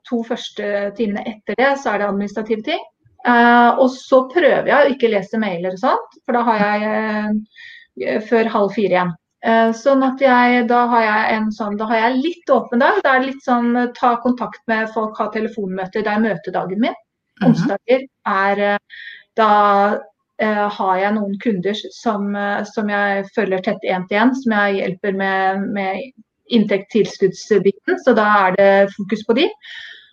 to 0.07 0.21
første 0.27 0.89
timene 0.97 1.25
etter 1.29 1.59
det, 1.59 1.71
så 1.81 1.93
er 1.93 2.01
det 2.01 2.09
administrative 2.09 2.65
ting. 2.65 2.81
Uh, 3.27 3.75
og 3.83 3.89
så 3.91 4.23
prøver 4.31 4.69
jeg 4.69 4.77
å 4.79 4.91
ikke 4.93 5.11
lese 5.11 5.39
mailer 5.41 5.75
og 5.75 5.81
sånt, 5.81 6.13
for 6.23 6.37
da 6.37 6.43
har 6.47 6.61
jeg 6.63 7.33
uh, 7.99 8.21
før 8.29 8.51
halv 8.53 8.71
fire 8.77 8.95
igjen. 8.95 9.11
Eh, 9.39 9.69
sånn 9.71 10.03
at 10.03 10.19
jeg, 10.19 10.65
da 10.67 10.81
har 10.91 11.03
jeg 11.05 11.35
en 11.37 11.47
sånn, 11.55 11.77
da 11.79 11.87
har 11.87 12.01
jeg 12.01 12.19
litt 12.25 12.51
åpen 12.51 12.81
dag. 12.83 12.99
Da 13.05 13.15
er 13.15 13.21
det 13.21 13.31
litt 13.31 13.45
sånn 13.45 13.71
eh, 13.79 13.91
ta 13.95 14.17
kontakt 14.19 14.59
med 14.67 14.89
folk, 14.91 15.15
ha 15.19 15.29
telefonmøter. 15.31 16.03
Det 16.03 16.11
er 16.11 16.25
møtedagen 16.25 16.83
min. 16.83 16.97
Mhm. 17.39 17.47
Onsdager 17.47 18.07
er 18.27 18.63
eh, 18.73 19.03
Da 19.39 19.51
eh, 20.43 20.65
har 20.75 20.95
jeg 20.99 21.15
noen 21.15 21.37
kunder 21.39 21.77
som, 21.95 22.33
som 22.67 22.89
jeg 22.91 23.29
følger 23.35 23.61
tett 23.63 23.85
én 23.87 24.03
til 24.09 24.19
én, 24.19 24.33
som 24.35 24.55
jeg 24.57 24.81
hjelper 24.81 25.15
med, 25.15 25.69
med 25.77 26.01
inntekt-tilskuddsbiten. 26.51 28.01
Så 28.03 28.15
da 28.17 28.25
er 28.41 28.57
det 28.57 28.73
fokus 28.97 29.23
på 29.23 29.37
de. 29.39 29.47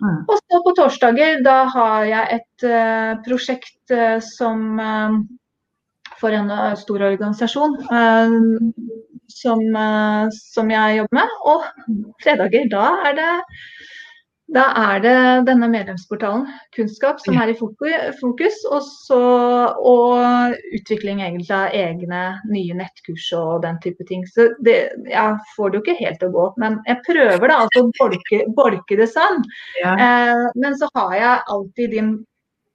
Mm. 0.04 0.22
Og 0.28 0.38
så 0.38 0.60
på 0.62 0.74
torsdager, 0.78 1.40
da 1.42 1.64
har 1.72 2.06
jeg 2.06 2.38
et 2.38 2.68
eh, 2.68 3.18
prosjekt 3.26 3.96
som 4.22 4.78
for 6.20 6.34
en 6.36 6.50
stor 6.78 7.02
organisasjon 7.10 7.76
som, 9.32 9.62
eh, 9.76 10.28
som, 10.34 10.70
jeg 10.70 11.02
jobber 11.02 11.20
med. 11.20 11.36
Og 11.52 11.68
fredager, 12.22 12.70
da 12.72 12.88
er 13.10 13.20
det 13.20 13.30
da 14.54 14.62
er 14.78 15.00
det 15.02 15.14
denne 15.48 15.66
medlemsportalen, 15.72 16.44
Kunnskap, 16.76 17.18
som 17.18 17.34
er 17.42 17.50
i 17.50 17.56
fokus. 17.58 18.60
Og, 18.70 18.84
så, 18.84 19.18
og 19.74 20.54
utvikling 20.76 21.18
egentlig 21.24 21.50
av 21.50 21.74
egne 21.74 22.20
nye 22.52 22.76
nettkurs 22.78 23.26
og 23.34 23.64
den 23.64 23.80
type 23.82 24.06
ting. 24.06 24.22
Så 24.30 24.52
det, 24.62 24.76
jeg 25.10 25.40
får 25.56 25.72
det 25.72 25.80
jo 25.80 25.82
ikke 25.82 25.98
helt 25.98 26.22
til 26.22 26.30
å 26.30 26.36
gå. 26.36 26.46
Men 26.62 26.78
jeg 26.86 27.02
prøver 27.08 27.50
da 27.50 27.58
altså 27.64 27.82
å 27.82 27.90
bolke, 27.98 28.40
bolke 28.54 29.00
det 29.02 29.10
sånn. 29.10 29.42
Ja. 29.82 29.96
Eh, 29.98 30.46
men 30.54 30.78
så 30.78 30.92
har 30.94 31.18
jeg 31.18 31.44
alltid 31.56 31.94
din 31.98 32.14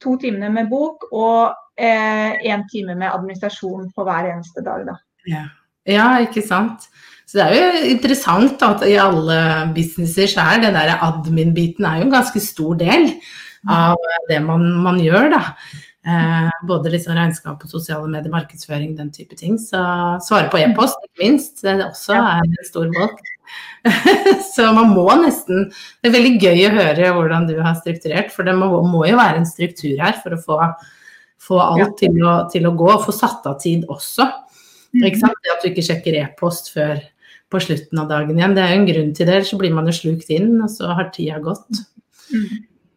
to 0.04 0.18
timene 0.20 0.52
med 0.52 0.68
bok 0.68 1.08
og 1.14 1.56
én 1.80 2.52
eh, 2.52 2.68
time 2.74 2.97
med 2.99 3.14
administrasjon 3.14 3.88
på 3.95 4.06
hver 4.06 4.28
eneste 4.34 4.66
dag. 4.66 4.84
da. 4.91 4.99
Ja. 5.30 5.47
Ja, 5.90 6.08
ikke 6.22 6.44
sant. 6.46 6.88
Så 7.26 7.40
det 7.40 7.46
er 7.46 7.54
jo 7.56 7.92
interessant 7.94 8.64
at 8.66 8.84
i 8.84 8.98
alle 9.00 9.38
businesser 9.76 10.28
så 10.28 10.44
er 10.52 10.66
det 10.66 10.74
der 10.76 10.98
admin-biten 11.00 11.88
er 11.88 12.02
jo 12.02 12.10
en 12.10 12.18
ganske 12.18 12.42
stor 12.44 12.76
del 12.80 13.14
av 13.70 13.96
det 14.28 14.42
man, 14.44 14.66
man 14.84 15.00
gjør, 15.00 15.30
da. 15.32 15.42
Eh, 16.02 16.50
både 16.66 16.90
liksom 16.96 17.14
regnskap 17.14 17.62
og 17.62 17.70
sosiale 17.70 18.10
medier, 18.10 18.34
markedsføring, 18.34 18.96
den 18.98 19.12
type 19.14 19.38
ting. 19.38 19.58
Så 19.62 19.80
svare 20.26 20.50
på 20.52 20.60
e-post, 20.60 21.00
ikke 21.06 21.24
minst. 21.24 21.62
Det 21.62 21.78
også 21.86 22.18
er 22.18 22.42
en 22.42 22.58
stor 22.68 22.90
bolk. 22.96 23.22
så 24.56 24.70
man 24.72 24.94
må 24.96 25.04
nesten 25.20 25.66
Det 26.00 26.08
er 26.08 26.14
veldig 26.14 26.36
gøy 26.40 26.62
å 26.68 26.76
høre 26.76 27.10
hvordan 27.18 27.48
du 27.50 27.58
har 27.60 27.76
strukturert, 27.80 28.32
for 28.32 28.48
det 28.48 28.54
må, 28.56 28.70
må 28.88 29.04
jo 29.10 29.18
være 29.20 29.42
en 29.42 29.50
struktur 29.50 29.98
her 30.00 30.16
for 30.22 30.38
å 30.38 30.42
få, 30.42 30.60
få 31.42 31.60
alt 31.64 31.98
til, 32.00 32.16
å, 32.24 32.38
til, 32.54 32.70
å, 32.70 32.76
gå, 32.78 32.88
og 32.94 33.04
få 33.08 33.16
satt 33.16 33.48
av 33.52 33.60
tid 33.62 33.88
også. 33.92 34.30
Ikke 35.00 35.22
sant? 35.22 35.39
Det 35.44 35.54
at 35.54 35.64
du 35.64 35.72
ikke 35.72 35.86
sjekker 35.86 36.18
e-post 36.20 36.72
før 36.74 37.00
på 37.52 37.60
slutten 37.64 38.00
av 38.00 38.10
dagen 38.12 38.39
igjen. 38.39 38.56
Det 38.56 38.64
er 38.64 38.74
jo 38.74 38.80
en 38.80 38.89
grunn 38.89 39.14
til 39.16 39.28
det, 39.28 39.38
ellers 39.38 39.52
så 39.52 39.60
blir 39.60 39.74
man 39.76 39.88
jo 39.89 39.96
slukt 39.96 40.32
inn, 40.34 40.54
og 40.64 40.72
så 40.72 40.92
har 40.96 41.12
tida 41.16 41.39
gått. 41.44 41.84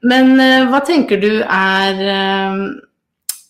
Men 0.06 0.34
uh, 0.38 0.70
hva 0.70 0.80
tenker 0.86 1.20
du 1.22 1.30
er 1.42 2.00
uh, 2.02 2.58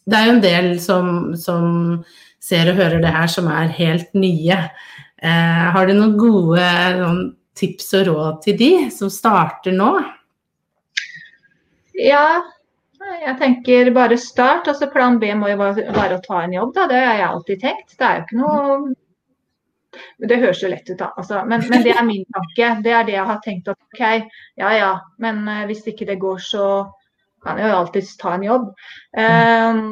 Det 0.07 0.17
er 0.17 0.29
jo 0.29 0.35
en 0.37 0.45
del 0.45 0.69
som, 0.81 1.09
som, 1.37 2.05
ser 2.45 2.69
og 2.69 2.77
hører 2.77 3.01
det 3.01 3.13
her 3.13 3.31
som 3.33 3.49
er 3.49 3.73
helt 3.73 4.11
nye. 4.17 4.59
Uh, 5.25 5.65
har 5.77 5.89
du 5.89 5.95
noen 5.97 6.19
gode 6.21 6.67
noen 7.01 7.23
tips 7.57 7.93
og 8.01 8.09
råd 8.11 8.43
til 8.45 8.59
de 8.61 8.73
som 8.93 9.13
starter 9.13 9.73
nå? 9.77 9.93
Ja, 11.95 12.43
jeg 13.25 13.37
tenker 13.41 13.91
bare 13.95 14.19
start. 14.21 14.69
altså 14.69 14.91
Plan 14.93 15.19
B 15.19 15.31
må 15.39 15.51
jo 15.53 15.59
være 15.61 16.19
å 16.19 16.23
ta 16.25 16.43
en 16.45 16.55
jobb. 16.57 16.75
da, 16.77 16.87
Det 16.91 17.01
har 17.01 17.19
jeg 17.19 17.31
alltid 17.31 17.65
tenkt. 17.65 17.97
Det 17.99 18.07
er 18.07 18.21
jo 18.21 18.27
ikke 18.27 18.43
noe 18.43 18.95
Det 20.19 20.39
høres 20.43 20.63
jo 20.63 20.69
lett 20.73 20.89
ut, 20.91 20.99
da. 20.99 21.13
Altså, 21.17 21.43
men, 21.47 21.63
men, 21.71 21.85
det 21.85 21.93
er 21.95 22.07
min 22.07 22.25
tanke. 22.35 22.71
Det 22.83 22.93
er 22.93 23.05
det 23.07 23.15
jeg 23.15 23.29
har 23.31 23.43
tenkt 23.45 23.69
at 23.71 23.79
OK, 23.79 24.31
ja 24.59 24.73
ja, 24.75 24.93
men 25.23 25.45
uh, 25.47 25.67
hvis 25.69 25.85
ikke 25.87 26.09
det 26.09 26.19
går, 26.23 26.41
så 26.43 26.65
kan 27.45 27.61
jeg 27.61 27.71
jo 27.71 27.77
alltids 27.79 28.17
ta 28.19 28.33
en 28.35 28.47
jobb. 28.47 28.73
Um, 29.15 29.85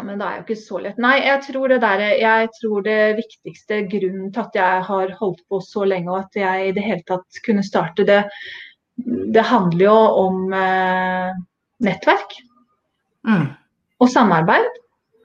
men 0.00 0.18
det 0.18 0.26
er 0.26 0.38
jo 0.38 0.44
ikke 0.46 0.56
så 0.58 0.80
lett. 0.82 0.98
Nei, 0.98 1.14
jeg 1.22 1.44
tror 1.46 1.70
det 1.70 1.78
der, 1.84 2.02
jeg 2.18 2.48
tror 2.56 2.82
det 2.86 2.98
viktigste 3.20 3.82
grunnen 3.92 4.32
til 4.32 4.42
at 4.42 4.58
jeg 4.58 4.82
har 4.88 5.14
holdt 5.20 5.44
på 5.46 5.60
så 5.62 5.84
lenge, 5.86 6.10
og 6.10 6.24
at 6.24 6.40
jeg 6.40 6.70
i 6.70 6.74
det 6.74 6.86
hele 6.86 7.06
tatt 7.06 7.42
kunne 7.46 7.66
starte 7.66 8.06
det, 8.08 8.24
det 9.34 9.46
handler 9.46 9.86
jo 9.86 9.96
om 10.24 10.42
uh, 10.56 11.38
nettverk 11.84 12.36
mm. 13.28 13.48
og 14.00 14.12
samarbeid. 14.12 14.78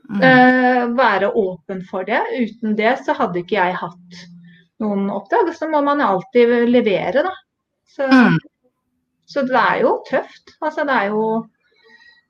Mm. 0.06 0.22
Uh, 0.22 0.82
være 0.97 1.32
åpen 1.34 1.82
for 1.89 2.06
det. 2.08 2.22
Uten 2.38 2.76
det 2.78 2.97
så 3.06 3.16
hadde 3.18 3.41
ikke 3.41 3.58
jeg 3.58 3.78
hatt 3.80 4.20
noen 4.84 5.10
oppdrag. 5.14 5.49
Så 5.56 5.70
må 5.72 5.82
man 5.86 6.03
alltid 6.03 6.70
levere, 6.70 7.26
da. 7.26 7.34
Så, 7.95 8.08
mm. 8.12 8.38
så 9.26 9.45
det 9.47 9.62
er 9.62 9.82
jo 9.86 9.95
tøft. 10.10 10.56
Altså 10.60 10.86
det 10.88 10.99
er 10.99 11.14
jo 11.14 11.26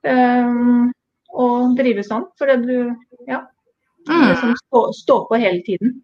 um, 0.06 0.88
å 1.36 1.48
drive 1.76 2.04
sånn. 2.06 2.28
For 2.38 2.54
du 2.62 2.94
ja, 3.28 3.42
liksom 4.08 4.56
stå, 4.62 4.82
stå 5.02 5.20
på 5.28 5.40
hele 5.42 5.60
tiden. 5.66 5.98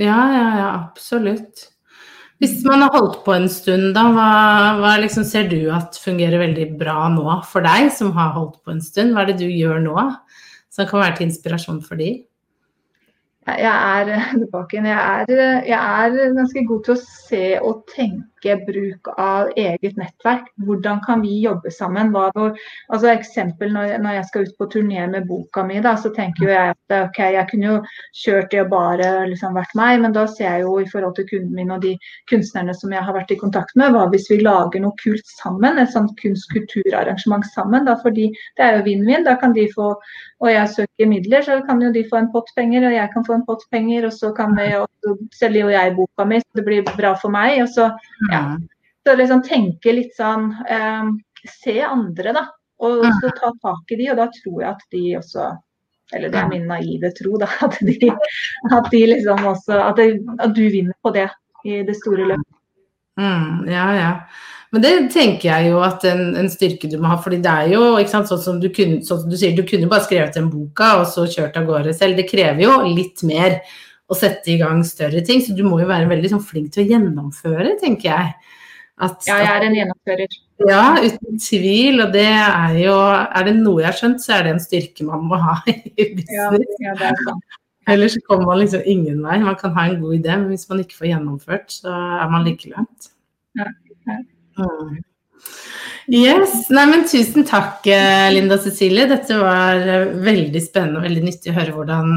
Ja, 0.00 0.20
ja, 0.32 0.46
ja, 0.56 0.68
absolutt. 0.86 1.66
Hvis 2.40 2.62
man 2.64 2.80
har 2.80 2.94
holdt 2.94 3.18
på 3.26 3.34
en 3.36 3.50
stund, 3.52 3.90
da, 3.92 4.06
hva, 4.16 4.28
hva 4.80 4.94
liksom 5.02 5.26
ser 5.28 5.50
du 5.50 5.58
at 5.76 5.98
fungerer 6.00 6.40
veldig 6.40 6.70
bra 6.80 7.10
nå 7.12 7.26
for 7.50 7.66
deg 7.66 7.90
som 7.92 8.14
har 8.16 8.32
holdt 8.32 8.62
på 8.64 8.72
en 8.72 8.80
stund? 8.80 9.12
Hva 9.12 9.26
er 9.26 9.32
det 9.32 9.42
du 9.42 9.50
gjør 9.50 9.82
nå 9.84 9.96
som 10.72 10.88
kan 10.88 11.02
være 11.02 11.18
til 11.18 11.28
inspirasjon 11.28 11.82
for 11.84 12.00
de? 12.00 12.14
Jeg 13.44 13.68
er 13.68 14.24
tilbake 14.40 14.78
igjen. 14.78 14.88
Jeg 14.88 15.76
er, 15.76 16.16
ganske 16.38 16.64
god 16.70 16.86
til 16.86 16.96
å 16.96 17.02
se 17.02 17.44
og 17.60 17.84
tenke 17.92 18.29
bruk 18.66 19.08
av 19.18 19.50
eget 19.56 19.96
nettverk. 20.00 20.48
Hvordan 20.66 21.00
kan 21.04 21.22
vi 21.24 21.40
jobbe 21.44 21.70
sammen? 21.70 22.12
Hva, 22.14 22.30
altså 22.92 23.10
eksempel 23.12 23.72
når, 23.74 23.96
når, 24.02 24.16
jeg 24.18 24.28
skal 24.28 24.46
ut 24.46 24.56
på 24.58 24.68
turné 24.74 25.06
med 25.10 25.28
boka 25.28 25.64
mi, 25.66 25.80
da, 25.84 25.94
så 25.96 26.12
tenker 26.16 26.46
jo 26.46 26.52
jeg 26.52 26.74
at 26.74 26.96
ok, 27.00 27.20
jeg 27.36 27.46
kunne 27.50 27.68
jo 27.68 27.76
kjørt 28.22 28.50
det 28.54 28.62
og 28.64 28.72
bare 28.72 29.10
liksom 29.30 29.56
vært 29.58 29.76
meg, 29.78 30.00
men 30.04 30.16
da 30.16 30.26
ser 30.30 30.48
jeg 30.48 30.64
jo 30.66 30.78
i 30.80 30.88
forhold 30.90 31.16
til 31.18 31.28
kunden 31.30 31.54
min 31.56 31.74
og 31.74 31.84
de 31.84 31.94
kunstnerne 32.30 32.74
som 32.76 32.92
jeg 32.94 33.04
har 33.06 33.16
vært 33.16 33.34
i 33.34 33.40
kontakt 33.40 33.76
med, 33.76 33.94
hva 33.94 34.08
hvis 34.12 34.30
vi 34.32 34.40
lager 34.42 34.84
noe 34.84 34.96
kult 35.02 35.36
sammen? 35.36 35.78
Et 35.78 35.92
sånt 35.92 36.16
kunst-kulturarrangement 36.22 37.46
sammen? 37.54 37.86
Da, 37.88 37.98
fordi 38.02 38.30
det 38.58 38.66
er 38.66 38.78
jo 38.78 38.88
vinn-vinn. 38.88 39.26
Da 39.28 39.36
kan 39.40 39.56
de 39.56 39.68
få 39.74 39.94
og 40.40 40.48
jeg 40.48 40.68
søker 40.72 41.08
midler, 41.08 41.42
så 41.44 41.58
kan 41.66 41.82
jo 41.84 41.90
de 41.92 42.02
få 42.08 42.16
en 42.16 42.30
pott 42.32 42.48
penger, 42.56 42.86
og 42.88 42.94
jeg 42.94 43.08
kan 43.12 43.24
få 43.26 43.34
en 43.36 43.44
pott 43.44 43.64
penger. 43.74 44.06
Og 44.08 44.12
så 44.16 44.30
kan 44.36 44.54
vi, 44.56 44.70
og 44.78 44.88
så 45.04 45.12
selger 45.36 45.66
jo 45.66 45.74
jeg 45.74 45.92
boka 45.98 46.24
mi, 46.24 46.38
så 46.40 46.60
det 46.60 46.64
blir 46.64 46.86
bra 46.96 47.12
for 47.20 47.32
meg. 47.34 47.58
Og 47.64 47.68
så, 47.74 47.90
ja. 48.32 48.44
så 49.06 49.16
liksom 49.18 49.42
tenke 49.46 49.96
litt 49.96 50.14
sånn 50.18 50.52
eh, 50.68 51.10
Se 51.40 51.78
andre, 51.80 52.34
da. 52.36 52.42
Og 52.84 53.04
så 53.20 53.30
ta 53.36 53.48
tak 53.62 53.92
i 53.92 53.96
de, 53.96 54.10
og 54.12 54.18
da 54.20 54.26
tror 54.34 54.58
jeg 54.60 54.68
at 54.70 54.82
de 54.92 55.02
også 55.16 55.46
Eller 56.16 56.32
det 56.32 56.40
er 56.40 56.50
min 56.50 56.66
naive 56.68 57.12
tro, 57.16 57.38
da. 57.40 57.48
At 57.64 57.78
de, 57.80 58.10
at 58.76 58.90
de 58.92 59.02
liksom 59.14 59.44
også 59.46 59.78
at, 59.78 60.00
de, 60.00 60.18
at 60.38 60.54
du 60.56 60.64
vinner 60.68 60.96
på 61.02 61.12
det 61.14 61.28
i 61.64 61.82
det 61.86 61.94
store 62.00 62.26
løpet. 62.32 62.56
Mm, 63.20 63.68
ja, 63.68 63.86
ja. 63.94 64.10
Men 64.70 64.84
det 64.84 64.92
tenker 65.10 65.48
jeg 65.48 65.70
jo 65.72 65.80
at 65.82 66.04
en, 66.06 66.22
en, 66.38 66.48
styrke 66.50 66.88
du 66.90 66.96
må 67.00 67.10
ha. 67.10 67.18
fordi 67.22 67.40
det 67.42 67.52
er 67.52 67.72
jo 67.74 67.82
ikke 67.98 68.12
sant, 68.12 68.30
sånn 68.30 68.42
som 68.42 68.60
du 68.62 68.68
kunne, 68.74 69.00
sånn 69.06 69.24
som 69.24 69.32
du 69.32 69.36
sier, 69.38 69.54
du 69.56 69.64
kunne 69.66 69.90
bare 69.90 70.06
skrevet 70.06 70.36
den 70.38 70.50
boka 70.52 70.92
og 71.00 71.08
så 71.10 71.26
kjørt 71.30 71.58
av 71.58 71.66
gårde 71.68 71.94
selv. 71.96 72.18
Det 72.20 72.28
krever 72.30 72.62
jo 72.64 72.76
litt 72.86 73.24
mer 73.26 73.58
å 74.10 74.18
sette 74.18 74.52
i 74.52 74.58
gang 74.60 74.82
større 74.86 75.22
ting. 75.26 75.42
Så 75.44 75.54
du 75.56 75.62
må 75.66 75.80
jo 75.82 75.90
være 75.90 76.10
veldig 76.10 76.32
sånn, 76.32 76.44
flink 76.44 76.72
til 76.74 76.84
å 76.84 76.90
gjennomføre, 76.94 77.76
tenker 77.82 78.10
jeg. 78.10 78.56
At, 79.00 79.22
ja, 79.24 79.38
jeg 79.40 79.50
er 79.54 79.64
en 79.64 79.76
gjennomfører. 79.78 80.34
Ja, 80.68 80.84
uten 81.00 81.38
tvil. 81.40 82.02
Og 82.04 82.10
det 82.12 82.26
er 82.28 82.74
jo 82.82 82.96
Er 83.00 83.46
det 83.46 83.54
noe 83.56 83.80
jeg 83.80 83.88
har 83.88 83.96
skjønt, 83.96 84.20
så 84.24 84.36
er 84.36 84.44
det 84.44 84.56
en 84.56 84.62
styrke 84.62 85.06
man 85.08 85.24
må 85.30 85.38
ha 85.40 85.56
i 85.70 86.10
business. 86.18 86.74
Ja, 86.82 86.96
ja, 86.98 87.14
sant. 87.24 87.56
Ellers 87.90 88.18
kommer 88.26 88.50
man 88.50 88.60
liksom 88.60 88.84
ingen 88.84 89.22
vei. 89.24 89.38
Man 89.42 89.56
kan 89.58 89.72
ha 89.74 89.86
en 89.88 90.02
god 90.02 90.18
idé, 90.18 90.34
men 90.36 90.50
hvis 90.52 90.68
man 90.68 90.82
ikke 90.82 90.98
får 90.98 91.08
gjennomført, 91.14 91.78
så 91.80 91.94
er 92.20 92.28
man 92.30 92.44
like 92.44 92.68
langt. 92.70 93.08
Ja, 93.58 93.70
ja. 94.10 94.18
Mm. 94.60 95.00
Yes. 96.10 96.68
Nei, 96.74 96.84
men 96.90 97.06
tusen 97.08 97.46
takk, 97.48 97.86
Linda 98.34 98.58
Cecilie. 98.60 99.08
Dette 99.10 99.38
var 99.40 99.80
veldig 100.20 100.62
spennende 100.62 101.00
og 101.00 101.06
veldig 101.06 101.24
nyttig 101.24 101.52
å 101.52 101.56
høre 101.56 101.74
hvordan 101.76 102.12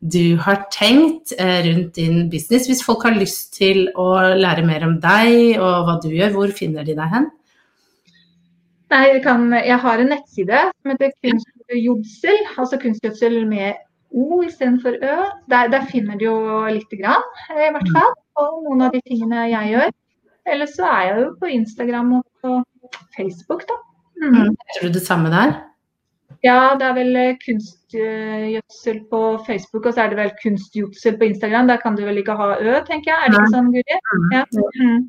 du 0.00 0.36
har 0.36 0.66
tenkt 0.72 1.32
rundt 1.40 1.96
din 1.96 2.28
business. 2.30 2.68
Hvis 2.68 2.84
folk 2.84 3.06
har 3.06 3.16
lyst 3.16 3.54
til 3.56 3.86
å 3.96 4.10
lære 4.36 4.66
mer 4.66 4.84
om 4.86 4.98
deg 5.00 5.56
og 5.56 5.88
hva 5.88 5.96
du 6.02 6.10
gjør, 6.12 6.34
hvor 6.36 6.52
finner 6.54 6.86
de 6.86 6.96
deg 6.98 7.12
hen? 7.14 7.30
Nei, 8.92 9.02
jeg, 9.08 9.22
kan, 9.24 9.48
jeg 9.56 9.78
har 9.82 9.98
en 9.98 10.12
nettside 10.14 10.60
som 10.70 10.92
heter 10.92 11.14
Kunstgjødsel, 11.24 12.36
altså 12.54 12.78
kunstgjødsel 12.78 13.40
med 13.48 13.80
O 14.14 14.42
istedenfor 14.46 14.94
Ø. 15.02 15.16
Der, 15.50 15.72
der 15.72 15.88
finner 15.90 16.18
du 16.18 16.28
jo 16.28 16.36
lite 16.70 17.00
grann, 17.00 17.24
i 17.50 17.72
hvert 17.74 17.90
fall, 17.96 18.12
og 18.38 18.60
noen 18.68 18.86
av 18.86 18.94
de 18.94 19.02
tingene 19.08 19.48
jeg 19.50 19.72
gjør. 19.72 19.96
Eller 20.54 20.70
så 20.70 20.86
er 20.86 21.08
jeg 21.08 21.24
jo 21.24 21.30
på 21.40 21.50
Instagram 21.56 22.12
og 22.20 22.24
på 22.44 22.60
Facebook, 23.16 23.66
da. 23.66 23.80
Mm. 24.22 24.54
Tror 24.76 24.86
du 24.86 24.94
det 24.94 25.02
samme 25.02 25.32
der? 25.34 25.56
Ja, 26.44 26.76
det 26.78 26.86
er 26.86 26.94
vel 26.96 27.16
kunstgjødsel 27.42 29.00
på 29.10 29.20
Facebook, 29.46 29.86
og 29.88 29.94
så 29.94 30.04
er 30.04 30.12
det 30.12 30.18
vel 30.20 30.34
kunstgjødsel 30.42 31.16
på 31.18 31.30
Instagram. 31.30 31.70
Der 31.70 31.80
kan 31.82 31.96
du 31.96 32.04
vel 32.06 32.20
ikke 32.20 32.36
ha 32.38 32.52
Ø, 32.60 32.78
tenker 32.86 33.12
jeg. 33.12 33.18
Er 33.18 33.32
det 33.32 33.40
ikke 33.40 33.54
sånn, 33.56 33.72
Guri? 33.74 33.98
Ja. 34.34 34.44
Mm. 34.78 35.02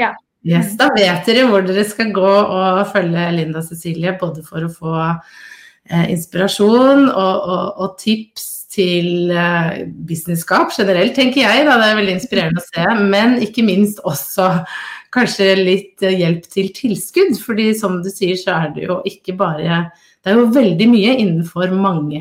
ja. 0.00 0.14
Yes, 0.46 0.76
da 0.78 0.86
vet 0.94 1.26
dere 1.26 1.48
hvor 1.50 1.64
dere 1.66 1.82
skal 1.84 2.12
gå 2.14 2.28
og 2.28 2.84
følge 2.92 3.24
Linda 3.34 3.60
Cecilie, 3.66 4.14
både 4.20 4.44
for 4.46 4.64
å 4.64 4.70
få 4.70 4.94
eh, 5.02 6.06
inspirasjon 6.14 7.08
og, 7.08 7.34
og, 7.42 7.64
og, 7.82 7.96
tips 8.00 8.46
til 8.72 9.32
eh, 9.34 9.82
businesskap 10.08 10.70
generelt, 10.76 11.16
tenker 11.18 11.42
jeg. 11.42 11.66
Da. 11.66 11.74
Det 11.80 11.88
er 11.90 11.98
veldig 11.98 12.14
inspirerende 12.14 12.62
å 12.62 12.68
se. 12.68 12.86
Men 13.10 13.36
ikke 13.44 13.66
minst 13.66 14.00
også 14.06 14.52
kanskje 15.14 15.50
litt 15.58 16.06
eh, 16.06 16.20
hjelp 16.22 16.46
til 16.52 16.70
tilskudd. 16.76 17.34
fordi 17.42 17.72
som 17.76 17.98
du 18.04 18.10
sier, 18.12 18.38
så 18.38 18.60
er 18.62 18.76
det 18.76 18.86
jo 18.86 19.00
ikke 19.08 19.34
bare 19.40 19.88
Det 20.28 20.34
er 20.34 20.42
jo 20.42 20.50
veldig 20.52 20.86
mye 20.92 21.12
innenfor 21.22 21.70
mange 21.72 22.20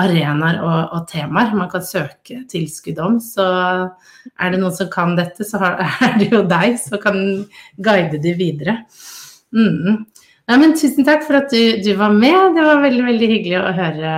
arenaer 0.00 0.62
og, 0.64 0.78
og, 0.96 1.02
temaer 1.10 1.50
man 1.52 1.68
kan 1.68 1.84
søke 1.84 2.38
tilskudd 2.48 3.00
om. 3.04 3.18
Så 3.20 3.44
er 3.44 4.54
det 4.54 4.60
noen 4.62 4.72
som 4.72 4.88
kan 4.92 5.12
dette, 5.18 5.44
så 5.44 5.60
er 6.06 6.16
det 6.16 6.30
jo 6.32 6.40
deg 6.48 6.78
som 6.80 6.96
kan 7.02 7.20
guide 7.84 8.22
de 8.22 8.32
videre. 8.38 8.78
Mm. 9.52 10.06
Men 10.48 10.74
tusen 10.76 11.04
takk 11.04 11.26
for 11.26 11.42
at 11.42 11.52
du, 11.52 11.84
du, 11.84 11.92
var 12.00 12.16
med. 12.16 12.56
Det 12.56 12.64
var 12.64 12.80
veldig 12.86 13.04
veldig 13.10 13.30
hyggelig 13.34 13.60
å 13.60 13.76
høre. 13.76 14.16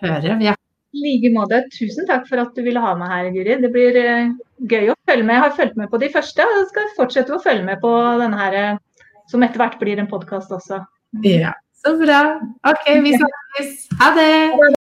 høre. 0.00 0.40
I 0.40 1.04
like 1.04 1.34
måte. 1.36 1.62
Tusen 1.76 2.08
takk 2.08 2.24
for 2.30 2.40
at 2.40 2.56
du 2.56 2.64
ville 2.64 2.80
ha 2.80 2.96
meg 2.98 3.12
her, 3.12 3.32
Guri. 3.36 3.60
Det 3.60 3.70
blir 3.76 4.00
uh, 4.00 4.32
gøy 4.64 4.94
å 4.94 4.98
følge 5.04 5.28
med. 5.28 5.36
Jeg 5.36 5.44
har 5.44 5.58
fulgt 5.60 5.76
med 5.80 5.92
på 5.92 6.00
de 6.00 6.08
første, 6.16 6.48
og 6.48 6.70
skal 6.72 6.94
fortsette 6.96 7.36
å 7.36 7.44
følge 7.44 7.68
med 7.68 7.84
på 7.84 7.92
denne 8.24 8.40
her, 8.40 8.80
som 9.28 9.44
etter 9.44 9.60
hvert 9.60 9.76
blir 9.84 10.00
en 10.00 10.08
podkast 10.08 10.56
også. 10.56 10.80
Ja, 11.26 11.52
bra. 12.02 12.20
OK, 12.70 12.84
vi 13.02 13.16
snakkes. 13.16 13.88
Ha 14.00 14.14
det. 14.20 14.79